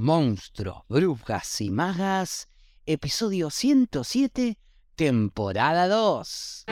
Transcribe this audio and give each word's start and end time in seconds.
Monstruos, 0.00 0.84
Brujas 0.88 1.60
y 1.60 1.68
Magas, 1.68 2.48
episodio 2.86 3.50
107, 3.50 4.56
temporada 4.96 5.88
2. 5.88 6.64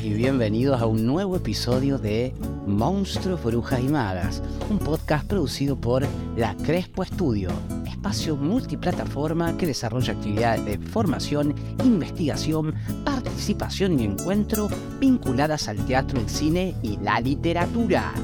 Y 0.00 0.14
bienvenidos 0.14 0.80
a 0.80 0.86
un 0.86 1.04
nuevo 1.04 1.36
episodio 1.36 1.98
de 1.98 2.32
Monstruos, 2.66 3.44
Brujas 3.44 3.78
y 3.80 3.88
Magas, 3.88 4.42
un 4.70 4.78
podcast 4.78 5.26
producido 5.26 5.76
por 5.76 6.06
la 6.34 6.56
Crespo 6.56 7.02
Estudio, 7.02 7.50
espacio 7.86 8.36
multiplataforma 8.36 9.54
que 9.58 9.66
desarrolla 9.66 10.14
actividades 10.14 10.64
de 10.64 10.78
formación, 10.78 11.54
investigación, 11.84 12.74
participación 13.04 14.00
y 14.00 14.04
encuentro 14.04 14.68
vinculadas 14.98 15.68
al 15.68 15.84
teatro, 15.84 16.18
el 16.18 16.28
cine 16.28 16.74
y 16.82 16.96
la 16.96 17.20
literatura. 17.20 18.14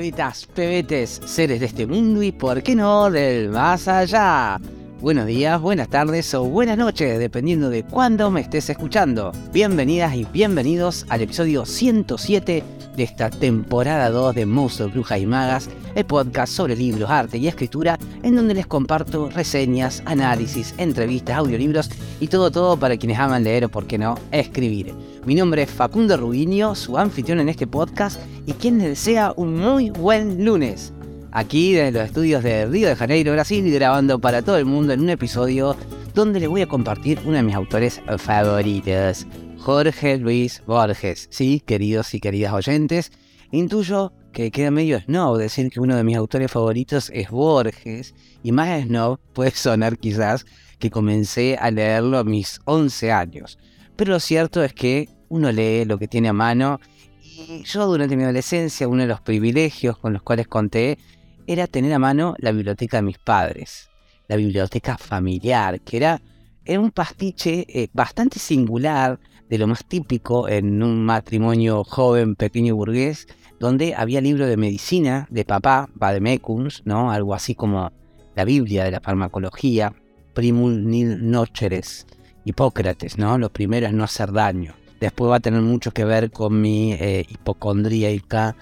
Pebetas, 0.00 0.46
pebetes, 0.46 1.20
seres 1.26 1.60
de 1.60 1.66
este 1.66 1.86
mundo 1.86 2.22
y 2.22 2.32
por 2.32 2.62
qué 2.62 2.74
no 2.74 3.10
del 3.10 3.50
más 3.50 3.86
allá. 3.86 4.58
Buenos 5.02 5.26
días, 5.26 5.60
buenas 5.60 5.90
tardes 5.90 6.32
o 6.32 6.44
buenas 6.44 6.78
noches, 6.78 7.18
dependiendo 7.18 7.68
de 7.68 7.82
cuándo 7.82 8.30
me 8.30 8.40
estés 8.40 8.70
escuchando. 8.70 9.30
Bienvenidas 9.52 10.14
y 10.14 10.24
bienvenidos 10.24 11.04
al 11.10 11.20
episodio 11.20 11.66
107 11.66 12.64
de 12.96 13.02
esta 13.02 13.28
temporada 13.28 14.08
2 14.08 14.36
de 14.36 14.46
Monstruos, 14.46 14.94
Brujas 14.94 15.20
y 15.20 15.26
Magas, 15.26 15.68
el 15.94 16.06
podcast 16.06 16.54
sobre 16.54 16.76
libros, 16.76 17.10
arte 17.10 17.36
y 17.36 17.46
escritura, 17.46 17.98
en 18.22 18.36
donde 18.36 18.54
les 18.54 18.66
comparto 18.66 19.30
reseñas, 19.30 20.02
análisis, 20.06 20.74
entrevistas, 20.78 21.36
audiolibros 21.36 21.90
y 22.20 22.28
todo 22.28 22.50
todo 22.50 22.76
para 22.78 22.96
quienes 22.96 23.18
aman 23.18 23.44
leer 23.44 23.64
o, 23.64 23.68
por 23.68 23.86
qué 23.86 23.98
no, 23.98 24.16
escribir. 24.32 24.94
Mi 25.24 25.34
nombre 25.34 25.62
es 25.62 25.70
Facundo 25.70 26.16
Rubinio, 26.16 26.74
su 26.74 26.96
anfitrión 26.98 27.40
en 27.40 27.48
este 27.48 27.66
podcast 27.66 28.20
y 28.46 28.52
quien 28.52 28.78
les 28.78 28.88
desea 28.88 29.32
un 29.36 29.56
muy 29.56 29.90
buen 29.90 30.44
lunes 30.44 30.92
aquí 31.32 31.72
desde 31.72 31.92
los 31.92 32.04
estudios 32.04 32.42
de 32.42 32.66
Río 32.66 32.88
de 32.88 32.96
Janeiro, 32.96 33.32
Brasil, 33.32 33.70
grabando 33.72 34.18
para 34.18 34.42
todo 34.42 34.56
el 34.56 34.64
mundo 34.64 34.92
en 34.92 35.00
un 35.00 35.10
episodio 35.10 35.76
donde 36.14 36.40
le 36.40 36.46
voy 36.46 36.62
a 36.62 36.66
compartir 36.66 37.20
uno 37.24 37.36
de 37.36 37.42
mis 37.42 37.54
autores 37.54 38.00
favoritos, 38.18 39.26
Jorge 39.58 40.18
Luis 40.18 40.62
Borges. 40.66 41.28
Sí, 41.30 41.62
queridos 41.64 42.14
y 42.14 42.20
queridas 42.20 42.52
oyentes, 42.52 43.12
intuyo 43.52 44.12
que 44.32 44.50
queda 44.50 44.70
medio 44.70 45.00
snob 45.00 45.38
decir 45.38 45.70
que 45.70 45.80
uno 45.80 45.96
de 45.96 46.04
mis 46.04 46.16
autores 46.16 46.50
favoritos 46.50 47.10
es 47.14 47.30
Borges, 47.30 48.14
y 48.42 48.52
más 48.52 48.84
snob 48.84 49.18
puede 49.32 49.50
sonar 49.52 49.98
quizás 49.98 50.46
que 50.78 50.90
comencé 50.90 51.56
a 51.56 51.70
leerlo 51.70 52.18
a 52.18 52.24
mis 52.24 52.60
11 52.64 53.12
años. 53.12 53.58
Pero 53.96 54.12
lo 54.12 54.20
cierto 54.20 54.62
es 54.62 54.72
que 54.72 55.08
uno 55.28 55.52
lee 55.52 55.84
lo 55.84 55.98
que 55.98 56.08
tiene 56.08 56.28
a 56.28 56.32
mano 56.32 56.80
y 57.22 57.62
yo 57.64 57.86
durante 57.86 58.16
mi 58.16 58.24
adolescencia 58.24 58.88
uno 58.88 59.02
de 59.02 59.08
los 59.08 59.20
privilegios 59.20 59.98
con 59.98 60.12
los 60.12 60.22
cuales 60.22 60.48
conté 60.48 60.98
era 61.46 61.66
tener 61.66 61.92
a 61.92 61.98
mano 61.98 62.34
la 62.38 62.52
biblioteca 62.52 62.98
de 62.98 63.02
mis 63.02 63.18
padres, 63.18 63.90
la 64.28 64.36
biblioteca 64.36 64.96
familiar, 64.96 65.80
que 65.80 65.96
era, 65.96 66.20
un 66.68 66.92
pastiche 66.92 67.66
eh, 67.68 67.88
bastante 67.92 68.38
singular 68.38 69.18
de 69.48 69.58
lo 69.58 69.66
más 69.66 69.84
típico 69.84 70.48
en 70.48 70.80
un 70.82 71.04
matrimonio 71.04 71.82
joven, 71.82 72.36
pequeño 72.36 72.76
burgués, 72.76 73.26
donde 73.60 73.94
había 73.94 74.20
libros 74.20 74.48
de 74.48 74.56
medicina 74.56 75.28
de 75.30 75.44
papá, 75.44 75.88
Vademecums, 75.94 76.82
¿no? 76.86 77.12
algo 77.12 77.34
así 77.34 77.54
como 77.54 77.92
la 78.34 78.44
Biblia 78.44 78.84
de 78.84 78.90
la 78.90 79.00
farmacología, 79.00 79.92
Primul 80.34 80.88
Nil 80.88 81.30
Nocheres, 81.30 82.06
Hipócrates, 82.44 83.18
¿no? 83.18 83.36
Lo 83.36 83.52
primero 83.52 83.86
es 83.86 83.92
no 83.92 84.04
hacer 84.04 84.32
daño. 84.32 84.74
Después 84.98 85.30
va 85.30 85.36
a 85.36 85.40
tener 85.40 85.60
mucho 85.60 85.92
que 85.92 86.04
ver 86.04 86.30
con 86.30 86.60
mi 86.60 86.94
eh, 86.94 87.26
hipocondríaca 87.28 88.56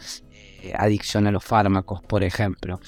eh, 0.62 0.72
adicción 0.76 1.26
a 1.26 1.30
los 1.30 1.44
fármacos, 1.44 2.02
por 2.02 2.24
ejemplo. 2.24 2.80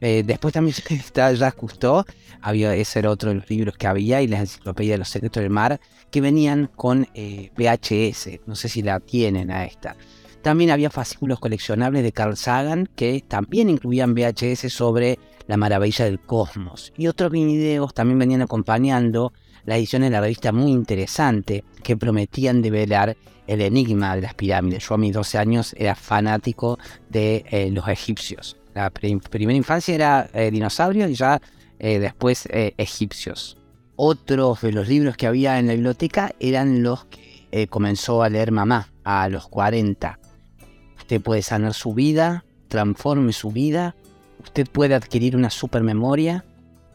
Eh, 0.00 0.24
después 0.26 0.52
también 0.52 0.76
está 0.90 1.32
Jacques 1.32 1.60
Cousteau, 1.60 2.04
había, 2.40 2.74
ese 2.74 2.98
era 2.98 3.10
otro 3.10 3.28
de 3.28 3.36
los 3.36 3.48
libros 3.48 3.76
que 3.76 3.86
había, 3.86 4.20
y 4.20 4.26
la 4.26 4.40
enciclopedia 4.40 4.94
de 4.94 4.98
los 4.98 5.08
secretos 5.08 5.40
del 5.40 5.50
mar, 5.50 5.80
que 6.10 6.20
venían 6.20 6.68
con 6.74 7.06
eh, 7.14 7.50
VHS, 7.56 8.40
no 8.46 8.56
sé 8.56 8.68
si 8.68 8.82
la 8.82 8.98
tienen 8.98 9.52
a 9.52 9.64
esta. 9.64 9.96
También 10.42 10.70
había 10.70 10.90
fascículos 10.90 11.38
coleccionables 11.38 12.02
de 12.02 12.12
Carl 12.12 12.36
Sagan 12.36 12.88
que 12.96 13.24
también 13.26 13.70
incluían 13.70 14.14
VHS 14.14 14.72
sobre 14.72 15.20
la 15.46 15.56
maravilla 15.56 16.04
del 16.04 16.18
cosmos. 16.18 16.92
Y 16.96 17.06
otros 17.06 17.30
videos 17.30 17.94
también 17.94 18.18
venían 18.18 18.42
acompañando 18.42 19.32
la 19.64 19.76
edición 19.76 20.02
de 20.02 20.10
la 20.10 20.20
revista 20.20 20.50
muy 20.50 20.72
interesante 20.72 21.64
que 21.84 21.96
prometían 21.96 22.60
develar 22.60 23.16
el 23.46 23.60
enigma 23.60 24.16
de 24.16 24.22
las 24.22 24.34
pirámides. 24.34 24.88
Yo 24.88 24.96
a 24.96 24.98
mis 24.98 25.12
12 25.12 25.38
años 25.38 25.74
era 25.78 25.94
fanático 25.94 26.78
de 27.08 27.44
eh, 27.50 27.70
los 27.70 27.86
egipcios. 27.86 28.56
La 28.74 28.90
primera 28.90 29.56
infancia 29.56 29.94
era 29.94 30.30
eh, 30.32 30.50
dinosaurios 30.50 31.10
y 31.10 31.14
ya 31.14 31.40
eh, 31.78 32.00
después 32.00 32.48
egipcios. 32.50 33.58
Otros 33.94 34.62
de 34.62 34.72
los 34.72 34.88
libros 34.88 35.16
que 35.16 35.26
había 35.28 35.58
en 35.60 35.68
la 35.68 35.74
biblioteca 35.74 36.32
eran 36.40 36.82
los 36.82 37.04
que 37.04 37.68
comenzó 37.68 38.22
a 38.22 38.30
leer 38.30 38.50
mamá 38.50 38.88
a 39.04 39.28
los 39.28 39.46
40. 39.48 40.18
Usted 41.12 41.24
puede 41.24 41.42
sanar 41.42 41.74
su 41.74 41.92
vida, 41.92 42.46
transforme 42.68 43.34
su 43.34 43.50
vida, 43.50 43.94
usted 44.42 44.66
puede 44.66 44.94
adquirir 44.94 45.36
una 45.36 45.50
supermemoria, 45.50 46.46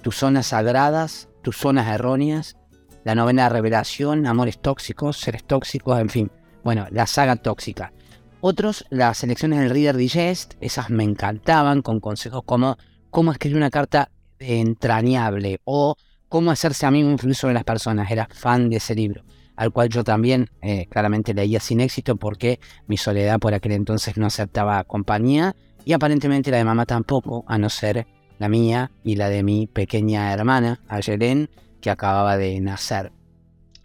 tus 0.01 0.15
zonas 0.15 0.47
sagradas, 0.47 1.29
tus 1.43 1.55
zonas 1.55 1.87
erróneas, 1.87 2.57
la 3.03 3.13
novena 3.13 3.47
revelación, 3.47 4.25
amores 4.25 4.57
tóxicos, 4.57 5.17
seres 5.17 5.43
tóxicos, 5.43 5.99
en 5.99 6.09
fin. 6.09 6.31
Bueno, 6.63 6.87
la 6.89 7.05
saga 7.05 7.35
tóxica. 7.35 7.93
Otros, 8.41 8.85
las 8.89 9.19
selecciones 9.19 9.59
del 9.59 9.69
Reader 9.69 9.97
Digest, 9.97 10.55
esas 10.61 10.89
me 10.89 11.03
encantaban, 11.03 11.83
con 11.83 11.99
consejos 11.99 12.41
como 12.43 12.75
cómo 13.11 13.31
escribir 13.31 13.57
una 13.57 13.69
carta 13.69 14.09
entrañable 14.39 15.61
o 15.63 15.95
cómo 16.27 16.49
hacerse 16.49 16.87
amigo 16.87 17.11
influir 17.11 17.35
sobre 17.35 17.53
las 17.53 17.65
personas. 17.65 18.09
Era 18.09 18.27
fan 18.33 18.71
de 18.71 18.77
ese 18.77 18.95
libro, 18.95 19.21
al 19.57 19.73
cual 19.73 19.89
yo 19.89 20.03
también 20.03 20.49
eh, 20.61 20.85
claramente 20.89 21.33
leía 21.33 21.59
sin 21.59 21.81
éxito 21.81 22.15
porque 22.15 22.59
mi 22.87 22.95
soledad 22.95 23.39
por 23.39 23.53
aquel 23.53 23.73
entonces 23.73 24.15
no 24.15 24.27
aceptaba 24.27 24.83
compañía 24.85 25.55
y 25.83 25.93
aparentemente 25.93 26.51
la 26.51 26.57
de 26.57 26.63
mamá 26.63 26.85
tampoco, 26.85 27.43
a 27.47 27.57
no 27.57 27.69
ser 27.69 28.07
la 28.39 28.49
mía 28.49 28.91
y 29.03 29.15
la 29.15 29.29
de 29.29 29.41
mi 29.41 29.67
pequeña 29.67 30.31
hermana, 30.31 30.79
Ayelen, 30.87 31.49
que 31.81 31.89
acababa 31.89 32.37
de 32.37 32.59
nacer. 32.61 33.11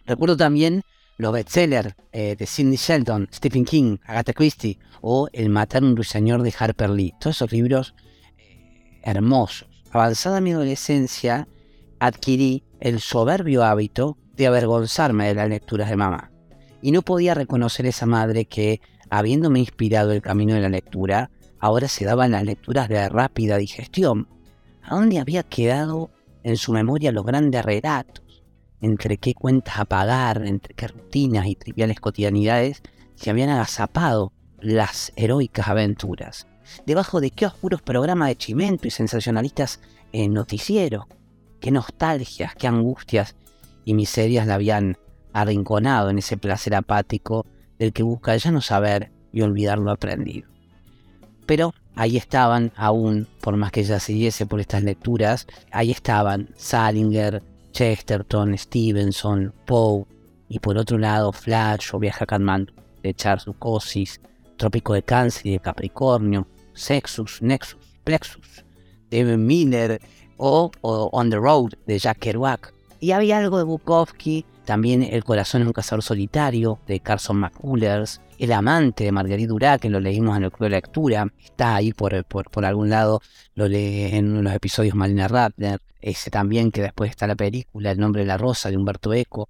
Recuerdo 0.05 0.37
también 0.37 0.83
los 1.17 1.33
bestsellers 1.33 1.95
eh, 2.11 2.35
de 2.37 2.45
Sidney 2.45 2.77
Sheldon, 2.77 3.29
Stephen 3.33 3.65
King, 3.65 3.97
Agatha 4.05 4.33
Christie 4.33 4.79
o 5.01 5.27
El 5.33 5.49
matar 5.49 5.83
un 5.83 5.95
ruiseñor 5.95 6.43
de 6.43 6.53
Harper 6.57 6.89
Lee. 6.89 7.13
Todos 7.19 7.37
esos 7.37 7.51
libros 7.51 7.95
eh, 8.37 8.99
hermosos. 9.03 9.69
Avanzada 9.91 10.41
mi 10.41 10.51
adolescencia, 10.51 11.47
adquirí 11.99 12.63
el 12.79 12.99
soberbio 12.99 13.63
hábito 13.63 14.17
de 14.33 14.47
avergonzarme 14.47 15.27
de 15.27 15.35
las 15.35 15.49
lecturas 15.49 15.89
de 15.89 15.95
mamá. 15.95 16.31
Y 16.81 16.91
no 16.91 17.01
podía 17.01 17.33
reconocer 17.33 17.85
esa 17.85 18.05
madre 18.05 18.45
que, 18.45 18.81
habiéndome 19.09 19.59
inspirado 19.59 20.11
el 20.11 20.21
camino 20.21 20.53
de 20.53 20.61
la 20.61 20.69
lectura, 20.69 21.31
ahora 21.59 21.87
se 21.87 22.05
daban 22.05 22.31
las 22.31 22.43
lecturas 22.43 22.89
de 22.89 23.07
rápida 23.09 23.57
digestión. 23.57 24.27
¿A 24.81 24.95
dónde 24.95 25.19
había 25.19 25.43
quedado 25.43 26.11
en 26.43 26.57
su 26.57 26.73
memoria 26.73 27.11
los 27.11 27.25
grandes 27.25 27.63
relatos? 27.63 28.23
entre 28.83 29.17
qué 29.17 29.33
cuentas 29.33 29.79
a 29.79 29.85
pagar, 29.85 30.45
entre 30.45 30.73
qué 30.73 30.89
rutinas 30.89 31.47
y 31.47 31.55
triviales 31.55 32.01
cotidianidades 32.01 32.81
se 33.15 33.29
habían 33.29 33.49
agazapado 33.49 34.33
las 34.59 35.13
heroicas 35.15 35.69
aventuras. 35.69 36.47
Debajo 36.85 37.21
de 37.21 37.31
qué 37.31 37.45
oscuros 37.45 37.81
programas 37.81 38.27
de 38.27 38.35
chimento 38.35 38.85
y 38.85 38.91
sensacionalistas 38.91 39.79
en 40.11 40.33
noticiero. 40.33 41.07
Qué 41.61 41.71
nostalgias, 41.71 42.55
qué 42.55 42.67
angustias 42.67 43.37
y 43.85 43.93
miserias 43.93 44.47
la 44.47 44.55
habían 44.55 44.97
arrinconado 45.33 46.09
en 46.09 46.19
ese 46.19 46.37
placer 46.37 46.75
apático 46.75 47.45
del 47.79 47.93
que 47.93 48.03
busca 48.03 48.35
ya 48.37 48.51
no 48.51 48.61
saber 48.61 49.11
y 49.31 49.41
olvidar 49.41 49.79
lo 49.79 49.91
aprendido. 49.91 50.47
Pero 51.45 51.73
ahí 51.95 52.17
estaban 52.17 52.71
aún, 52.75 53.27
por 53.41 53.57
más 53.57 53.71
que 53.71 53.83
ya 53.83 53.99
siguiese 53.99 54.45
por 54.45 54.59
estas 54.59 54.83
lecturas, 54.83 55.47
ahí 55.71 55.91
estaban 55.91 56.49
Salinger, 56.55 57.43
Chesterton, 57.71 58.57
Stevenson, 58.57 59.53
Poe, 59.65 60.05
y 60.47 60.59
por 60.59 60.77
otro 60.77 60.97
lado 60.97 61.31
Flash 61.31 61.89
o 61.93 61.99
Viaje 61.99 62.25
a 62.27 62.65
de 63.01 63.13
Charles 63.13 63.47
Lucosis, 63.47 64.21
Trópico 64.57 64.93
de 64.93 65.03
Cáncer 65.03 65.47
y 65.47 65.51
de 65.53 65.59
Capricornio, 65.59 66.47
Sexus, 66.73 67.41
Nexus, 67.41 67.79
Plexus, 68.03 68.63
de 69.09 69.37
Miller 69.37 69.99
o, 70.37 70.71
On 70.81 71.29
the 71.29 71.37
Road 71.37 71.73
de 71.85 71.97
Jack 71.97 72.19
Kerouac. 72.19 72.72
Y 73.03 73.11
había 73.11 73.37
algo 73.37 73.57
de 73.57 73.65
Bukowski, 73.65 74.45
también 74.63 75.03
El 75.03 75.25
corazón 75.25 75.61
es 75.61 75.67
un 75.67 75.73
cazador 75.73 76.01
solitario 76.01 76.79
de 76.87 77.01
Carson 77.01 77.35
McCullers, 77.35 78.21
El 78.39 78.53
amante 78.53 79.03
de 79.03 79.11
Marguerite 79.11 79.49
Durá, 79.49 79.77
que 79.77 79.89
lo 79.89 79.99
leímos 79.99 80.37
en 80.37 80.45
el 80.45 80.51
club 80.53 80.69
de 80.69 80.75
lectura, 80.77 81.27
está 81.43 81.75
ahí 81.75 81.91
por, 81.91 82.23
por, 82.23 82.63
algún 82.63 82.89
lado, 82.89 83.21
lo 83.55 83.67
lee 83.67 84.15
en 84.15 84.29
uno 84.29 84.37
de 84.37 84.43
los 84.43 84.53
episodios 84.53 84.95
Malina 84.95 85.27
Ratner, 85.27 85.81
ese 85.99 86.31
también 86.31 86.71
que 86.71 86.81
después 86.81 87.09
está 87.09 87.27
la 87.27 87.35
película, 87.35 87.91
El 87.91 87.99
nombre 87.99 88.21
de 88.21 88.27
la 88.27 88.37
rosa, 88.37 88.69
de 88.69 88.77
Humberto 88.77 89.13
Eco. 89.13 89.49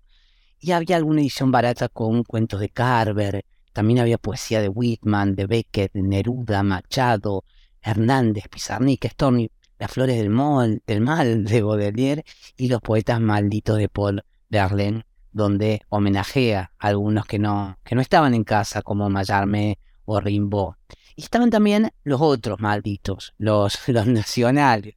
Y 0.60 0.72
había 0.72 0.96
alguna 0.96 1.22
edición 1.22 1.52
barata 1.52 1.90
con 1.90 2.24
cuentos 2.24 2.60
de 2.60 2.70
Carver, 2.70 3.46
también 3.72 4.00
había 4.00 4.18
poesía 4.18 4.62
de 4.62 4.70
Whitman, 4.70 5.36
de 5.36 5.46
Beckett, 5.46 5.94
de 5.94 6.02
Neruda, 6.02 6.64
Machado, 6.64 7.44
Hernández, 7.84 8.46
Pizarnik, 8.50 9.06
Stormy, 9.12 9.52
Las 9.80 9.92
flores 9.92 10.18
del, 10.18 10.30
mal 10.30 10.82
de 10.86 11.62
Baudelaire 11.62 12.26
y 12.58 12.68
Los 12.68 12.82
poetas 12.82 13.20
malditos 13.20 13.78
de 13.78 13.90
Paul 13.90 14.24
Verlaine, 14.50 15.06
donde 15.32 15.82
homenajea 15.90 16.72
a 16.78 16.88
algunos 16.88 17.26
que 17.26 17.40
no, 17.40 17.78
que 17.84 17.96
no 17.96 18.02
estaban 18.02 18.34
en 18.34 18.44
casa, 18.44 18.82
como 18.82 19.10
Mallarmé 19.10 19.80
o 20.06 20.20
Rimbaud. 20.20 20.76
Y 21.16 21.24
estaban 21.24 21.50
también 21.50 21.92
los 22.04 22.22
otros 22.22 22.60
malditos, 22.60 23.34
los, 23.38 23.78
los 23.88 24.08
nacionales, 24.08 24.96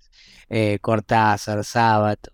eh, 0.49 0.79
Cortázar, 0.81 1.64
Sábato, 1.64 2.31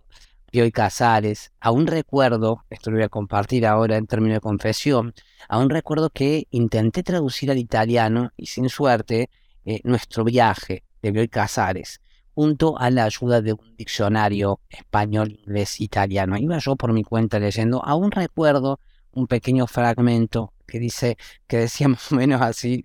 Pioy 0.51 0.71
Casares. 0.71 1.51
Aún 1.61 1.87
recuerdo, 1.87 2.65
esto 2.69 2.91
lo 2.91 2.99
voy 2.99 3.05
a 3.05 3.09
compartir 3.09 3.67
ahora 3.67 3.97
en 3.97 4.07
términos 4.07 4.37
de 4.37 4.41
confesión, 4.41 5.15
aún 5.49 5.71
recuerdo 5.71 6.11
que 6.11 6.47
intenté 6.51 7.03
traducir 7.03 7.51
al 7.51 7.57
italiano 7.57 8.33
y 8.37 8.47
sin 8.47 8.69
suerte 8.69 9.31
eh, 9.65 9.81
nuestro 9.85 10.25
viaje 10.25 10.85
de 11.01 11.11
Bioy 11.11 11.29
Casares, 11.29 12.02
junto 12.35 12.79
a 12.79 12.91
la 12.91 13.05
ayuda 13.05 13.41
de 13.43 13.53
un 13.53 13.77
diccionario 13.77 14.61
español, 14.71 15.39
inglés, 15.45 15.81
italiano. 15.81 16.37
Iba 16.37 16.59
yo 16.59 16.77
por 16.77 16.93
mi 16.93 17.05
cuenta 17.05 17.39
leyendo, 17.39 17.85
aún 17.85 18.11
recuerdo 18.11 18.81
un 19.13 19.27
pequeño 19.27 19.67
fragmento 19.67 20.53
que 20.67 20.79
dice, 20.79 21.17
que 21.47 21.59
decía 21.59 21.89
más 21.89 22.11
o 22.13 22.17
menos 22.17 22.41
así, 22.41 22.85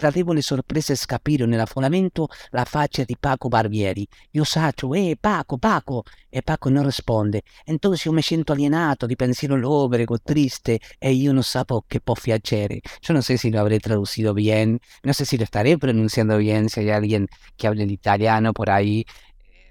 gradevole 0.00 0.40
sorpresa 0.40 0.94
scapirono 0.94 1.50
nell'affollamento 1.50 2.28
la 2.52 2.64
faccia 2.64 3.04
di 3.04 3.16
Paco 3.20 3.48
Barbieri. 3.48 4.08
Io 4.30 4.44
saccio, 4.44 4.94
eh 4.94 5.18
Paco, 5.20 5.58
Paco, 5.58 6.04
e 6.30 6.40
Paco 6.40 6.70
non 6.70 6.86
risponde. 6.86 7.42
Entonces 7.66 8.06
io 8.06 8.12
mi 8.12 8.22
sento 8.22 8.52
alienato, 8.52 9.04
di 9.04 9.14
pensiero 9.14 9.56
lobrego, 9.56 10.18
triste, 10.18 10.80
e 10.98 11.12
io 11.12 11.32
non 11.32 11.42
sapo 11.42 11.84
che 11.86 12.00
può 12.00 12.14
piacere. 12.14 12.80
Yo 13.00 13.12
no 13.12 13.20
sé 13.20 13.36
si 13.36 13.50
lo 13.50 13.60
habré 13.60 13.78
traducido 13.78 14.32
bien, 14.32 14.78
no 15.02 15.12
sé 15.12 15.26
si 15.26 15.36
lo 15.36 15.44
estaré 15.44 15.76
pronunciando 15.76 16.38
bien, 16.38 16.70
si 16.70 16.80
hay 16.80 16.90
alguien 16.90 17.26
que 17.56 17.66
hable 17.66 17.82
el 17.82 17.90
italiano 17.90 18.54
por 18.54 18.70
ahí, 18.70 19.04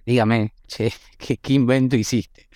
dígame, 0.06 0.54
che, 0.68 0.94
¿qué, 1.18 1.38
¿qué, 1.38 1.54
invento 1.54 1.96
hiciste? 1.96 2.48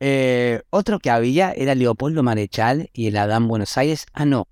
Eh, 0.00 0.62
otro 0.70 0.98
que 0.98 1.10
había 1.10 1.52
era 1.52 1.76
Leopoldo 1.76 2.24
Marechal 2.24 2.90
y 2.92 3.06
el 3.06 3.16
Adán 3.16 3.46
Buenos 3.46 3.76
Aires. 3.78 4.06
Ah, 4.12 4.24
no, 4.24 4.48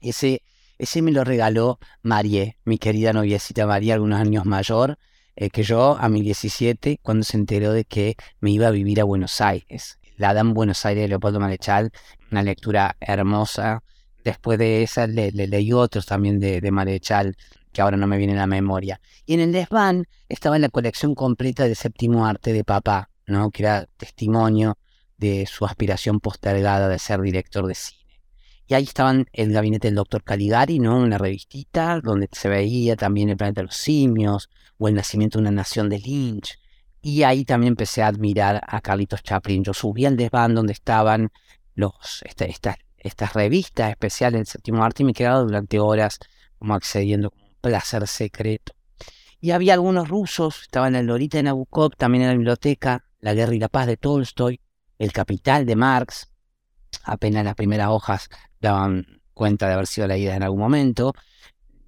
ese 0.00 0.42
ese 0.78 1.02
me 1.02 1.12
lo 1.12 1.24
regaló 1.24 1.78
Marie, 2.02 2.58
mi 2.64 2.78
querida 2.78 3.12
noviecita 3.12 3.66
María, 3.66 3.94
algunos 3.94 4.20
años 4.20 4.44
mayor 4.44 4.98
eh, 5.36 5.50
que 5.50 5.64
yo, 5.64 5.96
a 5.98 6.08
mis 6.08 6.22
17, 6.22 7.00
cuando 7.02 7.24
se 7.24 7.36
enteró 7.36 7.72
de 7.72 7.84
que 7.84 8.16
me 8.40 8.50
iba 8.52 8.68
a 8.68 8.70
vivir 8.70 9.00
a 9.00 9.04
Buenos 9.04 9.40
Aires. 9.40 9.98
La 10.16 10.32
Dan 10.32 10.54
Buenos 10.54 10.86
Aires 10.86 11.02
de 11.02 11.08
Leopoldo 11.08 11.40
Marechal, 11.40 11.90
una 12.30 12.42
lectura 12.42 12.96
hermosa. 13.00 13.82
Después 14.22 14.58
de 14.58 14.82
esa 14.84 15.06
le, 15.08 15.32
leí 15.32 15.72
otros 15.72 16.06
también 16.06 16.38
de, 16.38 16.70
Marechal, 16.70 17.36
que 17.72 17.82
ahora 17.82 17.96
no 17.96 18.06
me 18.06 18.16
viene 18.16 18.34
a 18.34 18.36
la 18.36 18.46
memoria. 18.46 19.00
Y 19.26 19.34
en 19.34 19.40
el 19.40 19.52
desván 19.52 20.06
estaba 20.28 20.58
la 20.58 20.68
colección 20.68 21.16
completa 21.16 21.64
de 21.64 21.74
Séptimo 21.74 22.26
Arte 22.26 22.52
de 22.52 22.62
Papá, 22.62 23.10
¿no? 23.26 23.50
que 23.50 23.64
era 23.64 23.86
testimonio 23.96 24.78
de 25.18 25.46
su 25.46 25.66
aspiración 25.66 26.20
postergada 26.20 26.88
de 26.88 26.98
ser 27.00 27.20
director 27.20 27.66
de 27.66 27.74
cine. 27.74 28.03
Y 28.66 28.74
ahí 28.74 28.84
estaban 28.84 29.26
el 29.32 29.52
gabinete 29.52 29.88
del 29.88 29.96
doctor 29.96 30.24
Caligari, 30.24 30.78
¿no? 30.78 30.98
Una 30.98 31.18
revistita 31.18 32.00
donde 32.00 32.28
se 32.32 32.48
veía 32.48 32.96
también 32.96 33.28
el 33.28 33.36
planeta 33.36 33.60
de 33.60 33.66
los 33.66 33.76
simios 33.76 34.48
o 34.78 34.88
el 34.88 34.94
nacimiento 34.94 35.38
de 35.38 35.42
una 35.42 35.50
nación 35.50 35.90
de 35.90 35.98
Lynch. 35.98 36.58
Y 37.02 37.24
ahí 37.24 37.44
también 37.44 37.72
empecé 37.72 38.02
a 38.02 38.06
admirar 38.06 38.62
a 38.66 38.80
Carlitos 38.80 39.22
Chaplin. 39.22 39.62
Yo 39.62 39.74
subí 39.74 40.06
al 40.06 40.16
desván 40.16 40.54
donde 40.54 40.72
estaban 40.72 41.30
los, 41.74 42.22
este, 42.24 42.54
estas 42.98 43.34
revistas 43.34 43.90
especiales 43.90 44.38
del 44.38 44.46
séptimo 44.46 44.82
arte 44.82 45.02
y 45.02 45.06
me 45.06 45.12
quedaba 45.12 45.40
durante 45.40 45.78
horas 45.78 46.18
como 46.58 46.74
accediendo 46.74 47.30
como 47.30 47.44
un 47.44 47.56
placer 47.60 48.06
secreto. 48.06 48.72
Y 49.40 49.50
había 49.50 49.74
algunos 49.74 50.08
rusos, 50.08 50.62
estaban 50.62 50.94
en 50.94 51.00
el 51.00 51.06
Lorita 51.08 51.36
de 51.36 51.42
Nabokov, 51.42 51.96
también 51.96 52.22
en 52.22 52.28
la 52.28 52.34
biblioteca, 52.34 53.04
La 53.20 53.34
guerra 53.34 53.54
y 53.54 53.58
la 53.58 53.68
paz 53.68 53.86
de 53.86 53.98
Tolstoy, 53.98 54.58
El 54.98 55.12
capital 55.12 55.66
de 55.66 55.76
Marx, 55.76 56.30
apenas 57.02 57.44
las 57.44 57.54
primeras 57.54 57.88
hojas 57.88 58.30
daban 58.64 59.20
cuenta 59.34 59.68
de 59.68 59.74
haber 59.74 59.86
sido 59.86 60.06
leídas 60.06 60.36
en 60.36 60.42
algún 60.42 60.60
momento. 60.60 61.12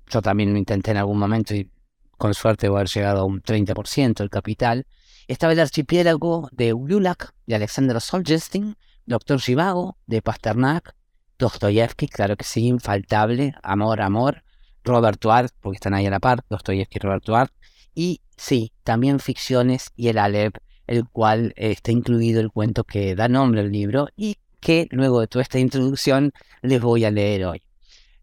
Yo 0.09 0.23
también 0.23 0.53
lo 0.53 0.59
intenté 0.59 0.93
en 0.93 0.99
algún 0.99 1.19
momento 1.19 1.55
y 1.55 1.71
con 2.17 2.35
suerte 2.35 2.69
voy 2.69 2.77
a 2.77 2.81
haber 2.81 2.89
llegado 2.89 3.21
a 3.21 3.25
un 3.25 3.43
30% 3.43 4.15
del 4.15 4.31
capital. 4.31 4.87
Estaba 5.27 5.53
el 5.53 5.61
archipiélago 5.61 6.49
de 6.53 6.73
Ululak 6.73 7.35
de 7.47 7.57
Alexander 7.57 8.01
Solzhenitsyn, 8.01 8.77
Doctor 9.07 9.41
Zhivago 9.41 9.97
de 10.07 10.23
Pasternak, 10.23 10.95
Dostoyevsky, 11.39 12.09
claro 12.09 12.37
que 12.37 12.45
sí, 12.45 12.67
infaltable, 12.67 13.55
Amor, 13.63 14.01
Amor, 14.01 14.43
Robert 14.85 15.21
Duart, 15.21 15.53
porque 15.61 15.77
están 15.77 15.95
ahí 15.95 16.07
a 16.07 16.11
la 16.11 16.21
par, 16.21 16.45
Dostoyevsky 16.49 16.99
y 16.99 17.01
Robert 17.01 17.25
Duart, 17.25 17.53
y 17.95 18.21
sí, 18.37 18.73
también 18.85 19.21
ficciones 19.21 19.91
y 19.97 20.09
el 20.09 20.19
Alep, 20.19 20.57
el 20.87 21.09
cual 21.09 21.53
está 21.57 21.93
incluido 21.93 22.41
el 22.41 22.51
cuento 22.51 22.85
que 22.85 23.15
da 23.15 23.29
nombre 23.29 23.61
al 23.61 23.73
libro 23.73 24.09
y 24.17 24.37
que 24.67 24.89
luego 24.91 25.21
de 25.21 25.29
toda 25.29 25.45
esta 25.45 25.61
introducción 25.61 26.33
les 26.61 26.81
voy 26.81 27.05
a 27.05 27.13
leer 27.13 27.45
hoy. 27.45 27.63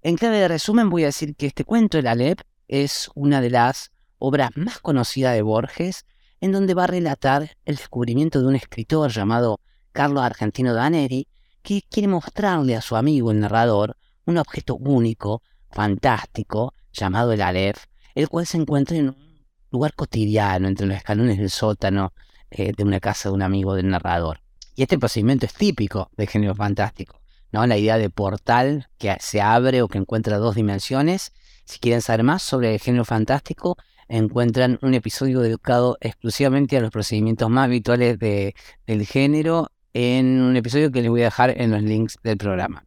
En 0.02 0.18
clave 0.18 0.40
de 0.40 0.50
resumen 0.50 0.90
voy 0.90 1.04
a 1.04 1.06
decir 1.06 1.38
que 1.38 1.46
este 1.46 1.64
cuento, 1.64 1.98
El 1.98 2.06
Alep, 2.06 2.42
es 2.68 3.10
una 3.16 3.40
de 3.40 3.50
las 3.50 3.92
obras 4.18 4.50
más 4.56 4.80
conocidas 4.80 5.36
de 5.36 5.42
Borges, 5.42 6.04
en 6.42 6.52
donde 6.52 6.74
va 6.74 6.84
a 6.84 6.88
relatar 6.88 7.56
el 7.64 7.78
descubrimiento 7.78 8.42
de 8.42 8.48
un 8.48 8.58
escritor 8.58 9.10
llamado 9.10 9.62
Carlos 9.94 10.22
Argentino 10.22 10.74
Daneri, 10.74 11.30
que 11.62 11.82
quiere 11.90 12.10
mostrarle 12.10 12.76
a 12.76 12.82
su 12.82 12.98
amigo 12.98 13.32
el 13.32 13.40
narrador 13.40 13.96
un 14.26 14.38
objeto 14.38 14.76
único, 14.76 15.44
fantástico, 15.72 16.74
llamado 16.92 17.32
el 17.32 17.42
Alep, 17.42 17.78
el 18.16 18.28
cual 18.28 18.46
se 18.46 18.58
encuentra 18.58 18.98
en 18.98 19.08
un 19.12 19.46
lugar 19.72 19.94
cotidiano 19.94 20.68
entre 20.68 20.88
los 20.88 20.98
escalones 20.98 21.38
del 21.38 21.52
sótano 21.52 22.12
eh, 22.52 22.74
de 22.76 22.84
una 22.84 23.00
casa 23.00 23.30
de 23.30 23.36
un 23.36 23.44
amigo 23.44 23.76
del 23.76 23.88
narrador. 23.88 24.43
Y 24.76 24.82
este 24.82 24.98
procedimiento 24.98 25.46
es 25.46 25.54
típico 25.54 26.10
del 26.18 26.28
género 26.28 26.56
fantástico, 26.56 27.22
¿no? 27.52 27.66
La 27.68 27.78
idea 27.78 27.98
de 27.98 28.10
portal 28.10 28.90
que 28.98 29.16
se 29.20 29.42
abre 29.42 29.82
o 29.82 29.88
que 29.88 30.00
encuentra 30.00 30.38
dos 30.38 30.56
dimensiones. 30.56 31.32
Si 31.66 31.80
quieren 31.80 32.02
saber 32.02 32.24
más 32.24 32.42
sobre 32.42 32.74
el 32.74 32.80
género 32.80 33.06
fantástico, 33.06 33.78
encuentran 34.08 34.80
un 34.82 34.94
episodio 34.96 35.42
dedicado 35.42 35.98
exclusivamente 36.02 36.78
a 36.78 36.82
los 36.82 36.92
procedimientos 36.92 37.50
más 37.50 37.66
habituales 37.66 38.18
de, 38.20 38.56
del 38.88 39.06
género 39.06 39.70
en 39.94 40.42
un 40.42 40.56
episodio 40.56 40.92
que 40.92 41.02
les 41.02 41.10
voy 41.10 41.22
a 41.22 41.26
dejar 41.26 41.62
en 41.62 41.72
los 41.72 41.84
links 41.84 42.18
del 42.24 42.38
programa. 42.38 42.86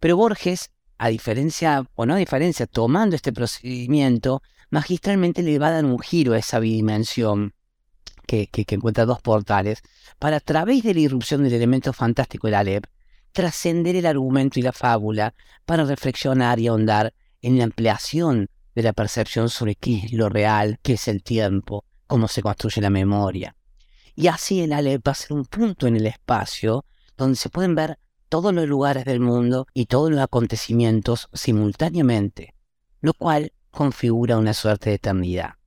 Pero 0.00 0.16
Borges, 0.16 0.70
a 0.98 1.08
diferencia, 1.08 1.86
o 1.94 2.06
no 2.06 2.14
a 2.14 2.18
diferencia, 2.18 2.66
tomando 2.66 3.14
este 3.14 3.32
procedimiento, 3.32 4.42
magistralmente 4.70 5.42
le 5.42 5.58
va 5.58 5.68
a 5.68 5.72
dar 5.72 5.84
un 5.84 5.98
giro 6.00 6.32
a 6.32 6.38
esa 6.38 6.58
bidimensión 6.58 7.54
que, 8.30 8.64
encuentra 8.68 9.06
dos 9.06 9.20
portales, 9.20 9.82
para 10.18 10.36
a 10.36 10.40
través 10.40 10.82
de 10.84 10.94
la 10.94 11.00
irrupción 11.00 11.42
del 11.42 11.54
elemento 11.54 11.92
fantástico 11.92 12.46
de 12.46 12.52
la 12.52 12.62
LEP, 12.62 12.86
trascender 13.32 13.96
el 13.96 14.06
argumento 14.06 14.60
y 14.60 14.62
la 14.62 14.72
fábula 14.72 15.34
para 15.64 15.84
reflexionar 15.84 16.60
y 16.60 16.68
ahondar 16.68 17.12
en 17.42 17.58
la 17.58 17.64
ampliación 17.64 18.48
de 18.74 18.82
la 18.82 18.92
percepción 18.92 19.48
sobre 19.48 19.74
qué 19.74 20.02
es 20.04 20.12
lo 20.12 20.28
real, 20.28 20.78
qué 20.82 20.92
es 20.92 21.08
el 21.08 21.22
tiempo, 21.22 21.84
cómo 22.06 22.28
se 22.28 22.42
construye 22.42 22.80
la 22.80 22.90
memoria. 22.90 23.56
Y 24.14 24.28
así 24.28 24.60
el 24.60 24.72
Alep 24.72 25.06
va 25.06 25.12
a 25.12 25.16
ser 25.16 25.32
un 25.32 25.44
punto 25.44 25.86
en 25.86 25.96
el 25.96 26.06
espacio 26.06 26.84
donde 27.16 27.36
se 27.36 27.50
pueden 27.50 27.74
ver 27.74 27.98
todos 28.28 28.54
los 28.54 28.66
lugares 28.68 29.04
del 29.04 29.20
mundo 29.20 29.66
y 29.74 29.86
todos 29.86 30.10
los 30.10 30.20
acontecimientos 30.20 31.28
simultáneamente, 31.32 32.54
lo 33.00 33.12
cual 33.14 33.52
configura 33.70 34.38
una 34.38 34.54
suerte 34.54 34.90
de 34.90 34.96
eternidad 34.96 35.59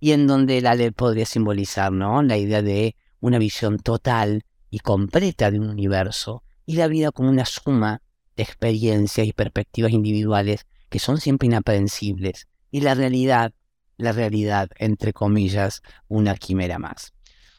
y 0.00 0.12
en 0.12 0.26
donde 0.26 0.60
la 0.60 0.74
ley 0.74 0.90
podría 0.90 1.26
simbolizar 1.26 1.92
¿no? 1.92 2.22
la 2.22 2.36
idea 2.36 2.62
de 2.62 2.96
una 3.20 3.38
visión 3.38 3.78
total 3.78 4.44
y 4.70 4.80
completa 4.80 5.50
de 5.50 5.58
un 5.58 5.70
universo 5.70 6.42
y 6.66 6.76
la 6.76 6.86
vida 6.86 7.10
como 7.10 7.30
una 7.30 7.44
suma 7.44 8.02
de 8.36 8.42
experiencias 8.42 9.26
y 9.26 9.32
perspectivas 9.32 9.92
individuales 9.92 10.66
que 10.88 10.98
son 10.98 11.18
siempre 11.18 11.46
inaprehensibles 11.46 12.48
y 12.70 12.80
la 12.80 12.94
realidad, 12.94 13.52
la 13.96 14.12
realidad, 14.12 14.68
entre 14.76 15.12
comillas, 15.12 15.82
una 16.08 16.36
quimera 16.36 16.78
más. 16.78 17.12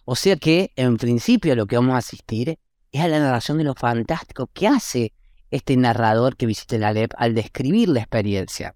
O 0.06 0.16
sea 0.16 0.38
que, 0.38 0.72
en 0.76 0.98
principio, 0.98 1.56
lo 1.56 1.68
que 1.68 1.76
vamos 1.76 1.96
a 1.96 2.00
asistir 2.00 2.58
es 2.92 3.02
a 3.02 3.08
la 3.08 3.20
narración 3.20 3.58
de 3.58 3.64
lo 3.64 3.76
fantástico 3.76 4.50
que 4.54 4.68
hace 4.68 5.14
este 5.52 5.78
narrador 5.78 6.38
que 6.38 6.46
visita 6.46 6.78
la 6.78 6.94
LEP 6.94 7.12
al 7.18 7.36
describir 7.36 7.90
la 7.90 8.00
experiencia, 8.02 8.76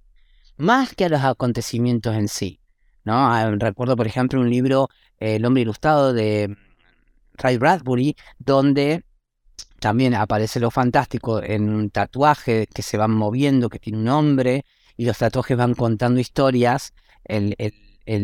más 0.57 0.93
que 0.93 1.05
a 1.05 1.09
los 1.09 1.21
acontecimientos 1.21 2.15
en 2.15 2.27
sí. 2.27 2.59
¿No? 3.03 3.13
Ah, 3.31 3.51
recuerdo, 3.57 3.95
por 3.95 4.07
ejemplo, 4.07 4.39
un 4.39 4.49
libro, 4.49 4.89
El 5.19 5.45
hombre 5.45 5.61
ilustrado 5.63 6.13
de 6.13 6.55
Ray 7.35 7.57
Bradbury, 7.57 8.15
donde 8.39 9.03
también 9.79 10.13
aparece 10.15 10.59
lo 10.59 10.71
fantástico 10.71 11.43
en 11.43 11.69
un 11.69 11.89
tatuaje 11.89 12.67
que 12.73 12.81
se 12.81 12.97
van 12.97 13.11
moviendo, 13.11 13.69
que 13.69 13.79
tiene 13.79 13.99
un 13.99 14.05
nombre, 14.05 14.65
y 14.95 15.05
los 15.05 15.17
tatuajes 15.17 15.57
van 15.57 15.73
contando 15.73 16.19
historias. 16.19 16.93
El, 17.25 17.55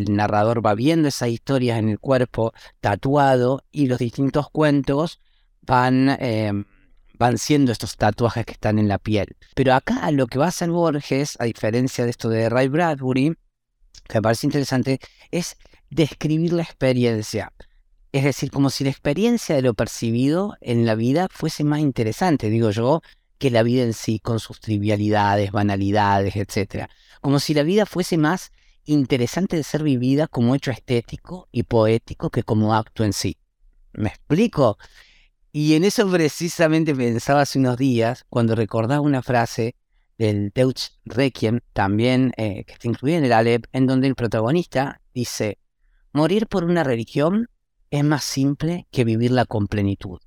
narrador 0.10 0.66
va 0.66 0.74
viendo 0.76 1.08
esas 1.08 1.30
historias 1.30 1.80
en 1.80 1.90
el 1.90 2.00
cuerpo 2.00 2.54
tatuado 2.80 3.64
y 3.72 3.88
los 3.88 4.00
distintos 4.00 4.50
cuentos 4.50 5.20
van, 5.62 6.18
em, 6.20 6.66
van 7.18 7.38
siendo 7.38 7.72
estos 7.72 7.98
tatuajes 7.98 8.46
que 8.46 8.54
están 8.54 8.80
en 8.80 8.88
la 8.88 8.98
piel. 8.98 9.36
Pero 9.56 9.74
acá 9.74 10.12
lo 10.12 10.28
que 10.28 10.40
va 10.40 10.46
a 10.46 10.50
hacer 10.50 10.70
Borges, 10.70 11.36
a 11.40 11.46
diferencia 11.46 12.04
de 12.04 12.12
esto 12.12 12.30
de 12.30 12.50
Ray 12.50 12.68
Bradbury, 12.68 13.36
que 14.08 14.18
me 14.18 14.22
parece 14.22 14.48
interesante, 14.48 15.00
es 15.32 15.58
describir 15.90 16.54
la 16.54 16.64
experiencia. 16.64 17.54
Es 18.12 18.24
decir, 18.24 18.50
como 18.50 18.70
si 18.70 18.84
la 18.84 18.90
experiencia 18.90 19.56
de 19.56 19.62
lo 19.62 19.74
percibido 19.74 20.56
en 20.62 20.86
la 20.86 20.96
vida 20.96 21.28
fuese 21.30 21.64
más 21.64 21.80
interesante, 21.80 22.50
digo 22.50 22.72
yo, 22.72 23.02
que 23.38 23.52
la 23.52 23.64
vida 23.64 23.84
en 23.84 23.94
sí, 23.94 24.20
con 24.20 24.40
sus 24.40 24.60
trivialidades, 24.60 25.52
banalidades, 25.52 26.36
etc. 26.36 26.88
Como 27.22 27.40
si 27.40 27.54
la 27.54 27.64
vida 27.64 27.86
fuese 27.86 28.18
más 28.18 28.52
interesante 28.86 29.56
de 29.56 29.64
ser 29.64 29.84
vivida 29.84 30.28
como 30.28 30.56
hecho 30.56 30.72
estético 30.72 31.48
y 31.52 31.64
poético 31.64 32.30
que 32.30 32.44
como 32.44 32.76
acto 32.76 33.04
en 33.04 33.14
sí. 33.14 33.38
¿Me 33.94 34.10
explico? 34.10 34.78
Y 35.52 35.74
en 35.76 35.84
eso 35.84 36.10
precisamente 36.10 36.94
pensaba 36.94 37.42
hace 37.42 37.60
unos 37.60 37.78
días 37.78 38.26
cuando 38.30 38.56
recordaba 38.56 39.02
una 39.02 39.22
frase 39.22 39.76
del 40.20 40.52
Deutsch 40.54 40.92
Requiem, 41.06 41.62
también 41.74 42.34
eh, 42.38 42.66
que 42.66 42.74
está 42.74 42.88
incluida 42.88 43.18
en 43.18 43.24
el 43.24 43.34
Alep, 43.34 43.66
en 43.72 43.88
donde 43.88 44.08
el 44.08 44.16
protagonista 44.16 45.02
dice, 45.14 45.58
morir 46.12 46.46
por 46.48 46.66
una 46.66 46.84
religión 46.84 47.48
es 47.90 48.04
más 48.04 48.26
simple 48.26 48.88
que 48.92 49.06
vivirla 49.06 49.46
con 49.46 49.68
plenitud. 49.68 50.20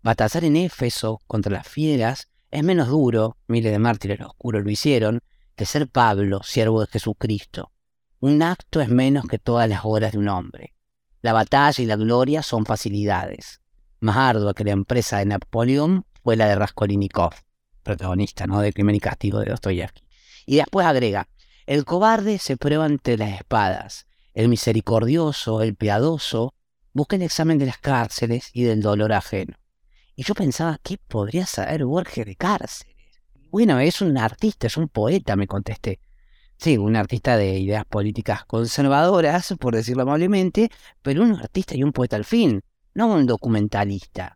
Batallar 0.00 0.44
en 0.44 0.56
Éfeso 0.56 1.20
contra 1.26 1.52
las 1.52 1.66
fieras 1.66 2.28
es 2.52 2.62
menos 2.62 2.88
duro, 2.88 3.36
miles 3.48 3.72
de 3.72 3.80
mártires 3.80 4.20
oscuros 4.20 4.62
lo 4.62 4.70
hicieron, 4.70 5.20
que 5.56 5.66
ser 5.66 5.88
Pablo, 5.88 6.42
siervo 6.44 6.80
de 6.80 6.86
Jesucristo. 6.86 7.72
Un 8.20 8.42
acto 8.42 8.80
es 8.80 8.88
menos 8.88 9.26
que 9.26 9.38
todas 9.38 9.68
las 9.68 9.80
horas 9.84 10.12
de 10.12 10.18
un 10.18 10.28
hombre. 10.28 10.72
La 11.20 11.32
batalla 11.32 11.82
y 11.82 11.86
la 11.86 11.96
gloria 11.96 12.44
son 12.44 12.64
facilidades. 12.64 13.60
Más 13.98 14.16
ardua 14.16 14.54
que 14.54 14.62
la 14.62 14.70
empresa 14.70 15.18
de 15.18 15.26
Napoleón 15.26 16.06
fue 16.22 16.36
la 16.36 16.46
de 16.46 16.54
Raskolnikov, 16.54 17.32
protagonista 17.86 18.46
¿no? 18.46 18.60
de 18.60 18.72
Crimen 18.72 18.96
y 18.96 19.00
Castigo 19.00 19.38
de 19.38 19.50
Dostoyevsky. 19.50 20.02
Y 20.44 20.56
después 20.56 20.86
agrega, 20.86 21.28
el 21.66 21.84
cobarde 21.84 22.38
se 22.38 22.56
prueba 22.56 22.84
ante 22.84 23.16
las 23.16 23.32
espadas, 23.32 24.06
el 24.34 24.48
misericordioso, 24.48 25.62
el 25.62 25.74
piadoso, 25.74 26.52
busca 26.92 27.16
el 27.16 27.22
examen 27.22 27.58
de 27.58 27.66
las 27.66 27.78
cárceles 27.78 28.50
y 28.52 28.64
del 28.64 28.82
dolor 28.82 29.12
ajeno. 29.12 29.56
Y 30.16 30.24
yo 30.24 30.34
pensaba, 30.34 30.78
¿qué 30.82 30.98
podría 30.98 31.46
saber 31.46 31.84
Borges 31.84 32.26
de 32.26 32.36
cárceles? 32.36 32.96
Bueno, 33.50 33.78
es 33.78 34.00
un 34.00 34.18
artista, 34.18 34.66
es 34.66 34.76
un 34.76 34.88
poeta, 34.88 35.36
me 35.36 35.46
contesté. 35.46 36.00
Sí, 36.58 36.78
un 36.78 36.96
artista 36.96 37.36
de 37.36 37.58
ideas 37.58 37.84
políticas 37.84 38.44
conservadoras, 38.44 39.54
por 39.60 39.74
decirlo 39.74 40.02
amablemente, 40.02 40.70
pero 41.02 41.22
un 41.22 41.34
artista 41.34 41.76
y 41.76 41.82
un 41.82 41.92
poeta 41.92 42.16
al 42.16 42.24
fin, 42.24 42.62
no 42.94 43.08
un 43.08 43.26
documentalista. 43.26 44.35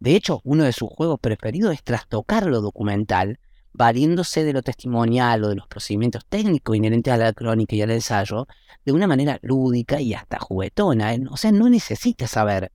De 0.00 0.16
hecho, 0.16 0.40
uno 0.44 0.64
de 0.64 0.72
sus 0.72 0.88
juegos 0.88 1.20
preferidos 1.20 1.74
es 1.74 1.84
trastocar 1.84 2.46
lo 2.46 2.60
documental, 2.60 3.38
valiéndose 3.72 4.42
de 4.44 4.52
lo 4.52 4.62
testimonial 4.62 5.44
o 5.44 5.48
de 5.48 5.54
los 5.56 5.68
procedimientos 5.68 6.26
técnicos 6.26 6.74
inherentes 6.74 7.12
a 7.12 7.16
la 7.16 7.32
crónica 7.32 7.76
y 7.76 7.82
al 7.82 7.92
ensayo, 7.92 8.48
de 8.84 8.92
una 8.92 9.06
manera 9.06 9.38
lúdica 9.42 10.00
y 10.00 10.14
hasta 10.14 10.38
juguetona. 10.38 11.14
O 11.30 11.36
sea, 11.36 11.52
no 11.52 11.68
necesita 11.68 12.26
saber 12.26 12.72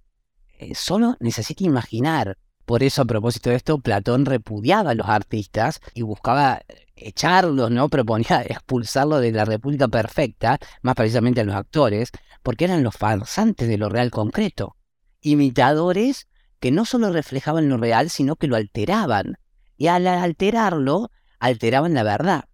eh, 0.58 0.76
solo 0.76 1.18
necesita 1.20 1.64
imaginar. 1.64 2.38
Por 2.66 2.82
eso, 2.82 3.02
a 3.04 3.06
propósito 3.06 3.50
de 3.50 3.58
esto, 3.58 3.78
Platón 3.80 4.26
repudiaba 4.26 4.92
a 4.92 4.96
los 4.96 5.08
artistas 5.08 5.82
y 5.94 6.02
buscaba 6.02 6.62
echarlos, 6.96 7.70
¿no? 7.72 7.90
Proponía 7.96 8.42
expulsarlos 8.42 9.22
de 9.22 9.32
la 9.32 9.46
República 9.46 9.88
Perfecta, 9.88 10.58
más 10.82 10.96
precisamente 10.96 11.42
a 11.42 11.44
los 11.44 11.56
actores, 11.56 12.12
porque 12.42 12.66
eran 12.66 12.84
los 12.84 12.96
farsantes 12.96 13.68
de 13.68 13.78
lo 13.78 13.90
real 13.90 14.12
concreto. 14.12 14.78
Imitadores 15.22 16.28
que 16.66 16.72
no 16.72 16.84
solo 16.84 17.12
reflejaban 17.12 17.70
lo 17.70 17.78
real, 17.78 18.10
sino 18.10 18.38
que 18.38 18.48
lo 18.48 18.56
alteraban. 18.56 19.38
Y 19.78 19.86
al 19.86 20.08
alterarlo, 20.08 21.12
alteraban 21.38 21.94
la 21.94 22.02
verdad. 22.02 22.46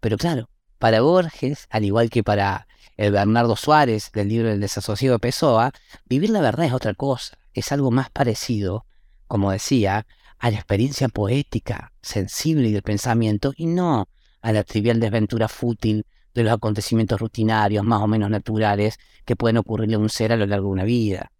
Pero 0.00 0.16
claro, 0.16 0.50
para 0.80 1.00
Borges, 1.00 1.68
al 1.70 1.84
igual 1.84 2.10
que 2.10 2.24
para 2.24 2.66
el 2.96 3.12
Bernardo 3.12 3.54
Suárez 3.54 4.10
del 4.10 4.30
libro 4.30 4.50
El 4.50 4.60
desasosiego 4.60 5.12
de 5.12 5.20
Pessoa, 5.20 5.70
vivir 6.06 6.30
la 6.30 6.40
verdad 6.40 6.66
es 6.66 6.72
otra 6.72 6.94
cosa 6.94 7.38
es 7.54 7.70
algo 7.70 7.92
más 7.92 8.10
parecido, 8.10 8.84
como 9.28 9.52
decía, 9.52 10.08
a 10.40 10.50
la 10.50 10.56
experiencia 10.56 11.06
poética, 11.06 11.92
sensible 12.02 12.66
y 12.66 12.72
del 12.72 12.82
pensamiento, 12.82 13.52
y 13.56 13.66
no 13.66 14.08
a 14.40 14.52
la 14.52 14.64
trivial 14.64 14.98
desventura 14.98 15.46
fútil 15.46 16.04
de 16.34 16.42
los 16.42 16.52
acontecimientos 16.52 17.20
rutinarios, 17.20 17.84
más 17.84 18.02
o 18.02 18.08
menos 18.08 18.28
naturales, 18.28 18.98
que 19.24 19.36
pueden 19.36 19.58
ocurrirle 19.58 19.94
a 19.94 20.00
un 20.00 20.10
ser 20.10 20.32
a 20.32 20.36
lo 20.36 20.46
largo 20.46 20.66
de 20.66 20.72
una 20.72 20.84
vida. 20.84 21.30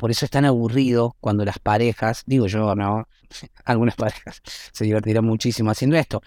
Por 0.00 0.10
eso 0.10 0.24
es 0.24 0.30
tan 0.30 0.46
aburrido 0.46 1.14
cuando 1.20 1.44
las 1.44 1.58
parejas, 1.58 2.22
digo 2.24 2.46
yo, 2.46 2.74
¿no? 2.74 3.06
Algunas 3.66 3.96
parejas 3.96 4.40
se 4.72 4.84
divertirán 4.84 5.26
muchísimo 5.26 5.70
haciendo 5.70 5.98
esto. 5.98 6.22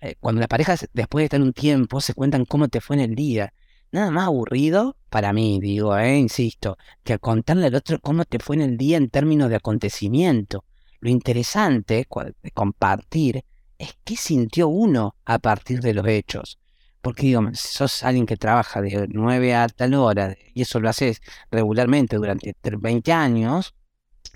Eh, 0.00 0.14
cuando 0.18 0.38
las 0.38 0.48
parejas, 0.48 0.88
después 0.94 1.20
de 1.20 1.24
estar 1.26 1.42
un 1.42 1.52
tiempo, 1.52 2.00
se 2.00 2.14
cuentan 2.14 2.46
cómo 2.46 2.68
te 2.68 2.80
fue 2.80 2.96
en 2.96 3.02
el 3.02 3.14
día 3.14 3.52
nada 3.92 4.10
más 4.10 4.28
aburrido 4.28 4.96
para 5.10 5.34
mí, 5.34 5.60
digo, 5.60 5.94
eh, 5.98 6.16
insisto, 6.16 6.78
que 7.04 7.18
contarle 7.18 7.66
al 7.66 7.74
otro 7.74 7.98
cómo 8.00 8.24
te 8.24 8.38
fue 8.38 8.56
en 8.56 8.62
el 8.62 8.78
día 8.78 8.96
en 8.96 9.10
términos 9.10 9.50
de 9.50 9.56
acontecimiento. 9.56 10.64
Lo 11.00 11.10
interesante 11.10 12.06
de 12.42 12.50
compartir 12.50 13.44
es 13.76 13.94
qué 14.04 14.16
sintió 14.16 14.68
uno 14.68 15.16
a 15.26 15.38
partir 15.38 15.80
de 15.80 15.92
los 15.92 16.06
hechos. 16.06 16.58
Porque 17.00 17.26
digo, 17.26 17.42
si 17.54 17.68
sos 17.68 18.02
alguien 18.02 18.26
que 18.26 18.36
trabaja 18.36 18.80
de 18.82 19.06
9 19.08 19.54
a 19.54 19.68
tal 19.68 19.94
hora 19.94 20.36
y 20.54 20.62
eso 20.62 20.80
lo 20.80 20.88
haces 20.88 21.20
regularmente 21.50 22.16
durante 22.16 22.54
20 22.62 23.12
años, 23.12 23.74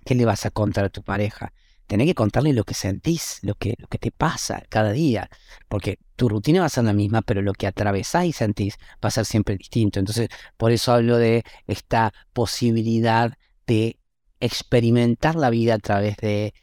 ¿qué 0.04 0.14
le 0.14 0.24
vas 0.24 0.46
a 0.46 0.50
contar 0.50 0.84
a 0.84 0.88
tu 0.90 1.02
pareja? 1.02 1.52
tenés 1.92 2.06
que 2.06 2.14
contarle 2.14 2.54
lo 2.54 2.64
que 2.64 2.72
sentís, 2.72 3.38
lo 3.42 3.54
que, 3.54 3.74
lo 3.78 3.86
que 3.86 3.98
te 3.98 4.10
pasa 4.10 4.62
cada 4.70 4.92
día, 4.92 5.28
porque 5.68 5.98
tu 6.16 6.30
rutina 6.30 6.60
va 6.60 6.66
a 6.66 6.70
ser 6.70 6.84
la 6.84 6.94
misma, 6.94 7.20
pero 7.20 7.42
lo 7.42 7.52
que 7.52 7.66
atravesás 7.66 8.24
y 8.24 8.32
sentís 8.32 8.78
va 9.04 9.08
a 9.08 9.10
ser 9.10 9.26
siempre 9.26 9.58
distinto. 9.58 9.98
Entonces, 9.98 10.30
por 10.56 10.72
eso 10.72 10.92
hablo 10.92 11.18
de 11.18 11.44
esta 11.66 12.14
posibilidad 12.32 13.36
de 13.66 13.98
experimentar 14.40 15.36
la 15.36 15.50
vida 15.50 15.74
a 15.74 15.78
través 15.78 16.16
de, 16.16 16.54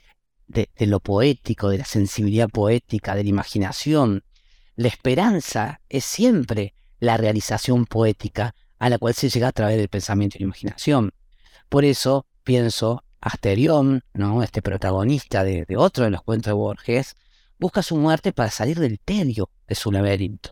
de, 0.48 0.68
lo 0.88 1.00
poético, 1.00 1.70
de 1.70 1.78
la 1.78 1.86
sensibilidad 1.86 2.50
poética, 2.50 3.14
de 3.14 3.24
la 3.24 3.30
imaginación. 3.30 4.24
La 4.80 4.88
esperanza 4.88 5.82
es 5.90 6.06
siempre 6.06 6.74
la 7.02 7.18
realización 7.18 7.86
poética 7.86 8.56
a 8.78 8.90
la 8.90 8.98
cual 8.98 9.14
se 9.14 9.30
llega 9.30 9.50
a 9.50 9.52
través 9.52 9.76
del 9.76 9.90
pensamiento 9.90 10.38
y 10.38 10.40
la 10.40 10.46
imaginación. 10.46 11.12
Por 11.68 11.84
eso 11.84 12.28
pienso 12.46 13.04
Asterión, 13.20 14.06
¿no? 14.14 14.42
este 14.42 14.62
protagonista 14.62 15.44
de, 15.44 15.66
otro 15.76 16.06
de 16.06 16.12
los 16.12 16.22
cuentos 16.22 16.52
de 16.52 16.54
Borges, 16.54 17.18
busca 17.60 17.84
su 17.84 17.98
muerte 17.98 18.32
para 18.32 18.52
salir 18.52 18.80
del 18.80 19.02
tedio 19.02 19.50
de 19.68 19.76
su 19.76 19.92
laberinto. 19.92 20.52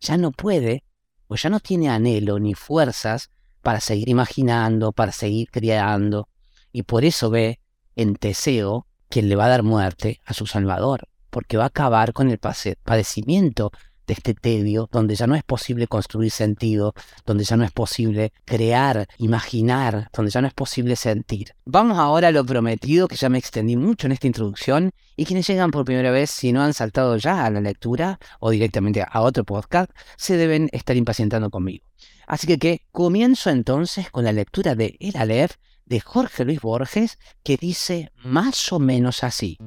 Ya 0.00 0.18
no 0.18 0.30
puede, 0.30 0.84
o 1.26 1.34
ya 1.34 1.50
no 1.50 1.58
tiene 1.58 1.88
anhelo 1.88 2.38
ni 2.38 2.54
fuerzas 2.54 3.28
para 3.60 3.80
seguir 3.80 4.08
imaginando, 4.08 4.92
para 4.92 5.10
seguir 5.10 5.50
creando, 5.50 6.28
y 6.70 6.84
por 6.84 7.04
eso 7.04 7.28
ve 7.28 7.58
en 7.96 8.14
Teseo 8.14 8.86
quien 9.08 9.28
le 9.28 9.34
va 9.34 9.46
a 9.46 9.48
dar 9.48 9.64
muerte 9.64 10.20
a 10.24 10.32
su 10.32 10.46
Salvador, 10.46 11.08
porque 11.34 11.56
va 11.56 11.64
a 11.64 11.66
acabar 11.66 12.12
con 12.12 12.30
el 12.30 12.38
padecimiento 12.38 13.72
de 14.06 14.14
este 14.14 14.34
tedio, 14.34 14.88
donde 14.92 15.16
ya 15.16 15.26
no 15.26 15.34
es 15.34 15.42
posible 15.42 15.88
construir 15.88 16.30
sentido, 16.30 16.94
donde 17.26 17.42
ya 17.42 17.56
no 17.56 17.64
es 17.64 17.72
posible 17.72 18.32
crear, 18.44 19.08
imaginar, 19.18 20.10
donde 20.14 20.30
ya 20.30 20.40
no 20.40 20.46
es 20.46 20.54
posible 20.54 20.94
sentir. 20.94 21.56
Vamos 21.64 21.98
ahora 21.98 22.28
a 22.28 22.30
lo 22.30 22.44
prometido, 22.44 23.08
que 23.08 23.16
ya 23.16 23.28
me 23.28 23.38
extendí 23.38 23.74
mucho 23.76 24.06
en 24.06 24.12
esta 24.12 24.28
introducción, 24.28 24.92
y 25.16 25.24
quienes 25.24 25.48
llegan 25.48 25.72
por 25.72 25.84
primera 25.84 26.12
vez, 26.12 26.30
si 26.30 26.52
no 26.52 26.62
han 26.62 26.72
saltado 26.72 27.16
ya 27.16 27.44
a 27.44 27.50
la 27.50 27.60
lectura 27.60 28.20
o 28.38 28.50
directamente 28.50 29.04
a 29.04 29.20
otro 29.20 29.42
podcast, 29.42 29.90
se 30.16 30.36
deben 30.36 30.68
estar 30.70 30.96
impacientando 30.96 31.50
conmigo. 31.50 31.84
Así 32.28 32.46
que, 32.46 32.82
comienzo 32.92 33.50
entonces 33.50 34.08
con 34.08 34.22
la 34.22 34.32
lectura 34.32 34.76
de 34.76 34.96
El 35.00 35.16
Aleph 35.16 35.56
de 35.84 35.98
Jorge 35.98 36.44
Luis 36.44 36.60
Borges, 36.60 37.18
que 37.42 37.56
dice 37.56 38.12
más 38.22 38.72
o 38.72 38.78
menos 38.78 39.24
así. 39.24 39.58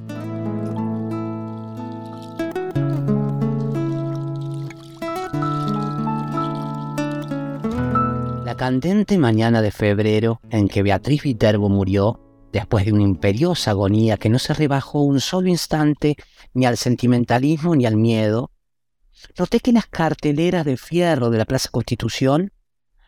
Candente 8.57 9.19
mañana 9.19 9.61
de 9.61 9.71
febrero 9.71 10.41
en 10.49 10.67
que 10.67 10.81
Beatriz 10.81 11.21
Viterbo 11.21 11.69
murió, 11.69 12.19
después 12.51 12.85
de 12.85 12.91
una 12.91 13.03
imperiosa 13.03 13.71
agonía 13.71 14.17
que 14.17 14.29
no 14.29 14.39
se 14.39 14.55
rebajó 14.55 15.01
un 15.01 15.21
solo 15.21 15.47
instante 15.47 16.17
ni 16.55 16.65
al 16.65 16.75
sentimentalismo 16.75 17.75
ni 17.75 17.85
al 17.85 17.95
miedo, 17.95 18.51
noté 19.37 19.59
que 19.59 19.71
las 19.71 19.85
carteleras 19.85 20.65
de 20.65 20.75
fierro 20.75 21.29
de 21.29 21.37
la 21.37 21.45
Plaza 21.45 21.69
Constitución 21.69 22.51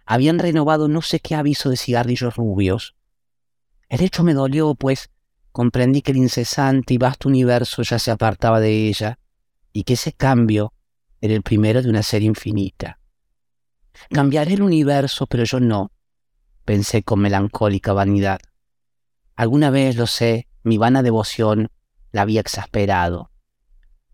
habían 0.06 0.38
renovado 0.38 0.88
no 0.88 1.02
sé 1.02 1.20
qué 1.20 1.34
aviso 1.34 1.72
de 1.72 1.78
cigarrillos 1.78 2.36
rubios. 2.36 2.96
El 3.90 4.02
hecho 4.02 4.24
me 4.24 4.36
dolió, 4.36 4.76
pues, 4.76 5.10
comprendí 5.52 6.04
que 6.04 6.12
el 6.12 6.18
incesante 6.18 6.94
y 6.94 7.00
vasto 7.00 7.28
universo 7.28 7.82
ya 7.82 7.98
se 7.98 8.12
apartaba 8.12 8.60
de 8.60 8.88
ella 8.88 9.18
y 9.74 9.84
que 9.84 9.94
ese 9.94 10.14
cambio 10.14 10.74
era 11.22 11.34
el 11.34 11.42
primero 11.42 11.82
de 11.82 11.90
una 11.90 12.04
serie 12.04 12.28
infinita. 12.28 12.99
Cambiaré 14.12 14.54
el 14.54 14.62
universo, 14.62 15.28
pero 15.28 15.44
yo 15.44 15.60
no, 15.60 15.92
pensé 16.66 17.04
con 17.04 17.20
melancólica 17.20 17.94
vanidad. 17.94 18.40
Alguna 19.36 19.70
vez, 19.70 19.96
lo 19.96 20.08
sé, 20.08 20.48
mi 20.64 20.78
vana 20.78 21.04
devoción 21.04 21.72
la 22.12 22.24
había 22.24 22.42
exasperado. 22.42 23.32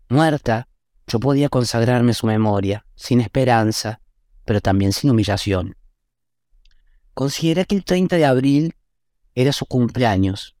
Muerta, 0.08 0.68
yo 1.06 1.20
podía 1.20 1.48
consagrarme 1.48 2.14
su 2.14 2.26
memoria, 2.26 2.86
sin 2.94 3.20
esperanza, 3.20 4.00
pero 4.44 4.60
también 4.60 4.92
sin 4.92 5.10
humillación. 5.10 5.76
Consideré 7.14 7.64
que 7.64 7.76
el 7.76 7.84
30 7.84 8.16
de 8.16 8.24
abril 8.24 8.74
era 9.34 9.52
su 9.52 9.66
cumpleaños. 9.66 10.56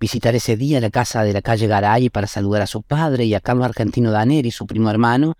Visitar 0.00 0.34
ese 0.34 0.56
día 0.56 0.80
la 0.80 0.90
casa 0.90 1.22
de 1.22 1.32
la 1.32 1.42
calle 1.42 1.66
Garay 1.66 2.10
para 2.10 2.26
saludar 2.26 2.62
a 2.62 2.66
su 2.66 2.82
padre 2.82 3.24
y 3.24 3.34
a 3.34 3.40
Carlos 3.40 3.64
Argentino 3.64 4.10
Daneri, 4.10 4.50
su 4.50 4.66
primo 4.66 4.90
hermano, 4.90 5.34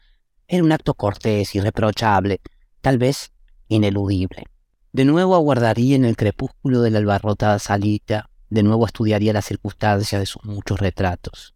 era 0.47 0.63
un 0.63 0.73
acto 0.73 0.95
cortés, 0.95 1.55
irreprochable, 1.55 2.41
tal 2.85 2.99
vez 2.99 3.33
ineludible. 3.69 4.45
De 4.93 5.07
nuevo 5.07 5.35
aguardaría 5.35 5.97
en 5.97 6.05
el 6.05 6.19
crepúsculo 6.19 6.83
de 6.83 6.91
la 6.91 6.99
albarrotada 6.99 7.59
salita, 7.59 8.29
de 8.51 8.63
nuevo 8.63 8.85
estudiaría 8.85 9.33
las 9.33 9.47
circunstancias 9.47 10.21
de 10.21 10.27
sus 10.27 10.45
muchos 10.45 10.81
retratos. 10.81 11.55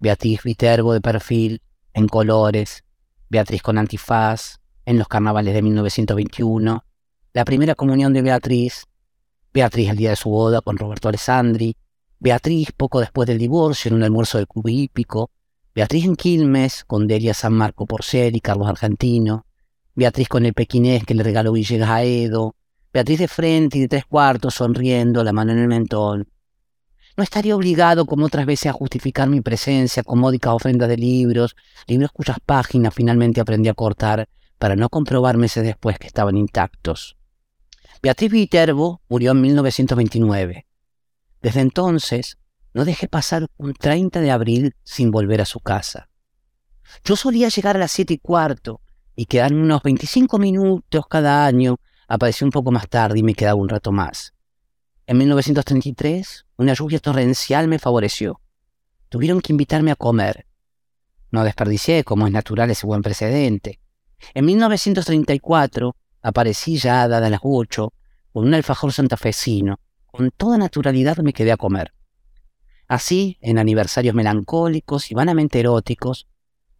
Beatriz 0.00 0.42
Viterbo 0.42 0.92
de 0.92 1.00
perfil, 1.00 1.62
en 1.94 2.08
colores, 2.08 2.84
Beatriz 3.30 3.62
con 3.62 3.78
antifaz, 3.78 4.60
en 4.84 4.98
los 4.98 5.08
carnavales 5.08 5.54
de 5.54 5.62
1921, 5.62 6.84
la 7.32 7.44
primera 7.46 7.74
comunión 7.74 8.12
de 8.12 8.20
Beatriz, 8.20 8.84
Beatriz 9.54 9.88
el 9.88 9.96
día 9.96 10.10
de 10.10 10.16
su 10.16 10.28
boda 10.28 10.60
con 10.60 10.76
Roberto 10.76 11.08
Alessandri, 11.08 11.74
Beatriz 12.18 12.68
poco 12.76 13.00
después 13.00 13.26
del 13.26 13.38
divorcio 13.38 13.88
en 13.88 13.94
un 13.94 14.02
almuerzo 14.02 14.36
del 14.36 14.46
club 14.46 14.68
hípico, 14.68 15.30
Beatriz 15.74 16.04
en 16.04 16.16
Quilmes 16.16 16.84
con 16.84 17.06
Delia 17.06 17.32
San 17.32 17.54
Marco 17.54 17.86
Porcel 17.86 18.36
y 18.36 18.40
Carlos 18.40 18.68
Argentino, 18.68 19.46
Beatriz 20.00 20.28
con 20.28 20.46
el 20.46 20.54
pequinés 20.54 21.04
que 21.04 21.12
le 21.12 21.22
regaló 21.22 21.52
Villegas 21.52 21.90
a 21.90 22.02
Edo, 22.02 22.56
Beatriz 22.90 23.18
de 23.18 23.28
frente 23.28 23.76
y 23.76 23.82
de 23.82 23.88
tres 23.88 24.06
cuartos 24.06 24.54
sonriendo, 24.54 25.22
la 25.22 25.34
mano 25.34 25.52
en 25.52 25.58
el 25.58 25.68
mentón, 25.68 26.26
no 27.18 27.22
estaría 27.22 27.54
obligado, 27.54 28.06
como 28.06 28.24
otras 28.24 28.46
veces, 28.46 28.68
a 28.68 28.72
justificar 28.72 29.28
mi 29.28 29.42
presencia 29.42 30.02
con 30.02 30.18
módicas 30.18 30.54
ofrendas 30.54 30.88
de 30.88 30.96
libros, 30.96 31.54
libros 31.86 32.12
cuyas 32.12 32.38
páginas 32.40 32.94
finalmente 32.94 33.42
aprendí 33.42 33.68
a 33.68 33.74
cortar 33.74 34.26
para 34.58 34.74
no 34.74 34.88
comprobar 34.88 35.36
meses 35.36 35.64
después 35.64 35.98
que 35.98 36.06
estaban 36.06 36.38
intactos. 36.38 37.18
Beatriz 38.02 38.32
Viterbo 38.32 39.02
murió 39.06 39.32
en 39.32 39.42
1929. 39.42 40.66
Desde 41.42 41.60
entonces, 41.60 42.38
no 42.72 42.86
dejé 42.86 43.06
pasar 43.06 43.48
un 43.58 43.74
30 43.74 44.22
de 44.22 44.30
abril 44.30 44.74
sin 44.82 45.10
volver 45.10 45.42
a 45.42 45.44
su 45.44 45.60
casa. 45.60 46.08
Yo 47.04 47.16
solía 47.16 47.50
llegar 47.50 47.76
a 47.76 47.80
las 47.80 47.92
siete 47.92 48.14
y 48.14 48.18
cuarto 48.18 48.80
y 49.20 49.26
quedarme 49.26 49.60
unos 49.60 49.82
25 49.82 50.38
minutos 50.38 51.06
cada 51.06 51.44
año. 51.44 51.78
Apareció 52.08 52.46
un 52.46 52.50
poco 52.50 52.70
más 52.72 52.88
tarde 52.88 53.18
y 53.18 53.22
me 53.22 53.34
quedaba 53.34 53.60
un 53.60 53.68
rato 53.68 53.92
más. 53.92 54.32
En 55.06 55.18
1933, 55.18 56.46
una 56.56 56.72
lluvia 56.72 57.00
torrencial 57.00 57.68
me 57.68 57.78
favoreció. 57.78 58.40
Tuvieron 59.10 59.42
que 59.42 59.52
invitarme 59.52 59.90
a 59.90 59.94
comer. 59.94 60.46
No 61.30 61.44
desperdicié, 61.44 62.02
como 62.02 62.26
es 62.26 62.32
natural, 62.32 62.70
ese 62.70 62.86
buen 62.86 63.02
precedente. 63.02 63.78
En 64.32 64.46
1934 64.46 65.94
aparecí 66.22 66.78
ya 66.78 67.06
dada 67.06 67.28
las 67.28 67.40
ocho 67.42 67.92
con 68.32 68.46
un 68.46 68.54
alfajor 68.54 68.90
santafesino. 68.90 69.80
Con 70.06 70.30
toda 70.30 70.56
naturalidad 70.56 71.18
me 71.18 71.34
quedé 71.34 71.52
a 71.52 71.58
comer. 71.58 71.92
Así, 72.88 73.36
en 73.42 73.58
aniversarios 73.58 74.14
melancólicos 74.14 75.10
y 75.10 75.14
vanamente 75.14 75.60
eróticos, 75.60 76.26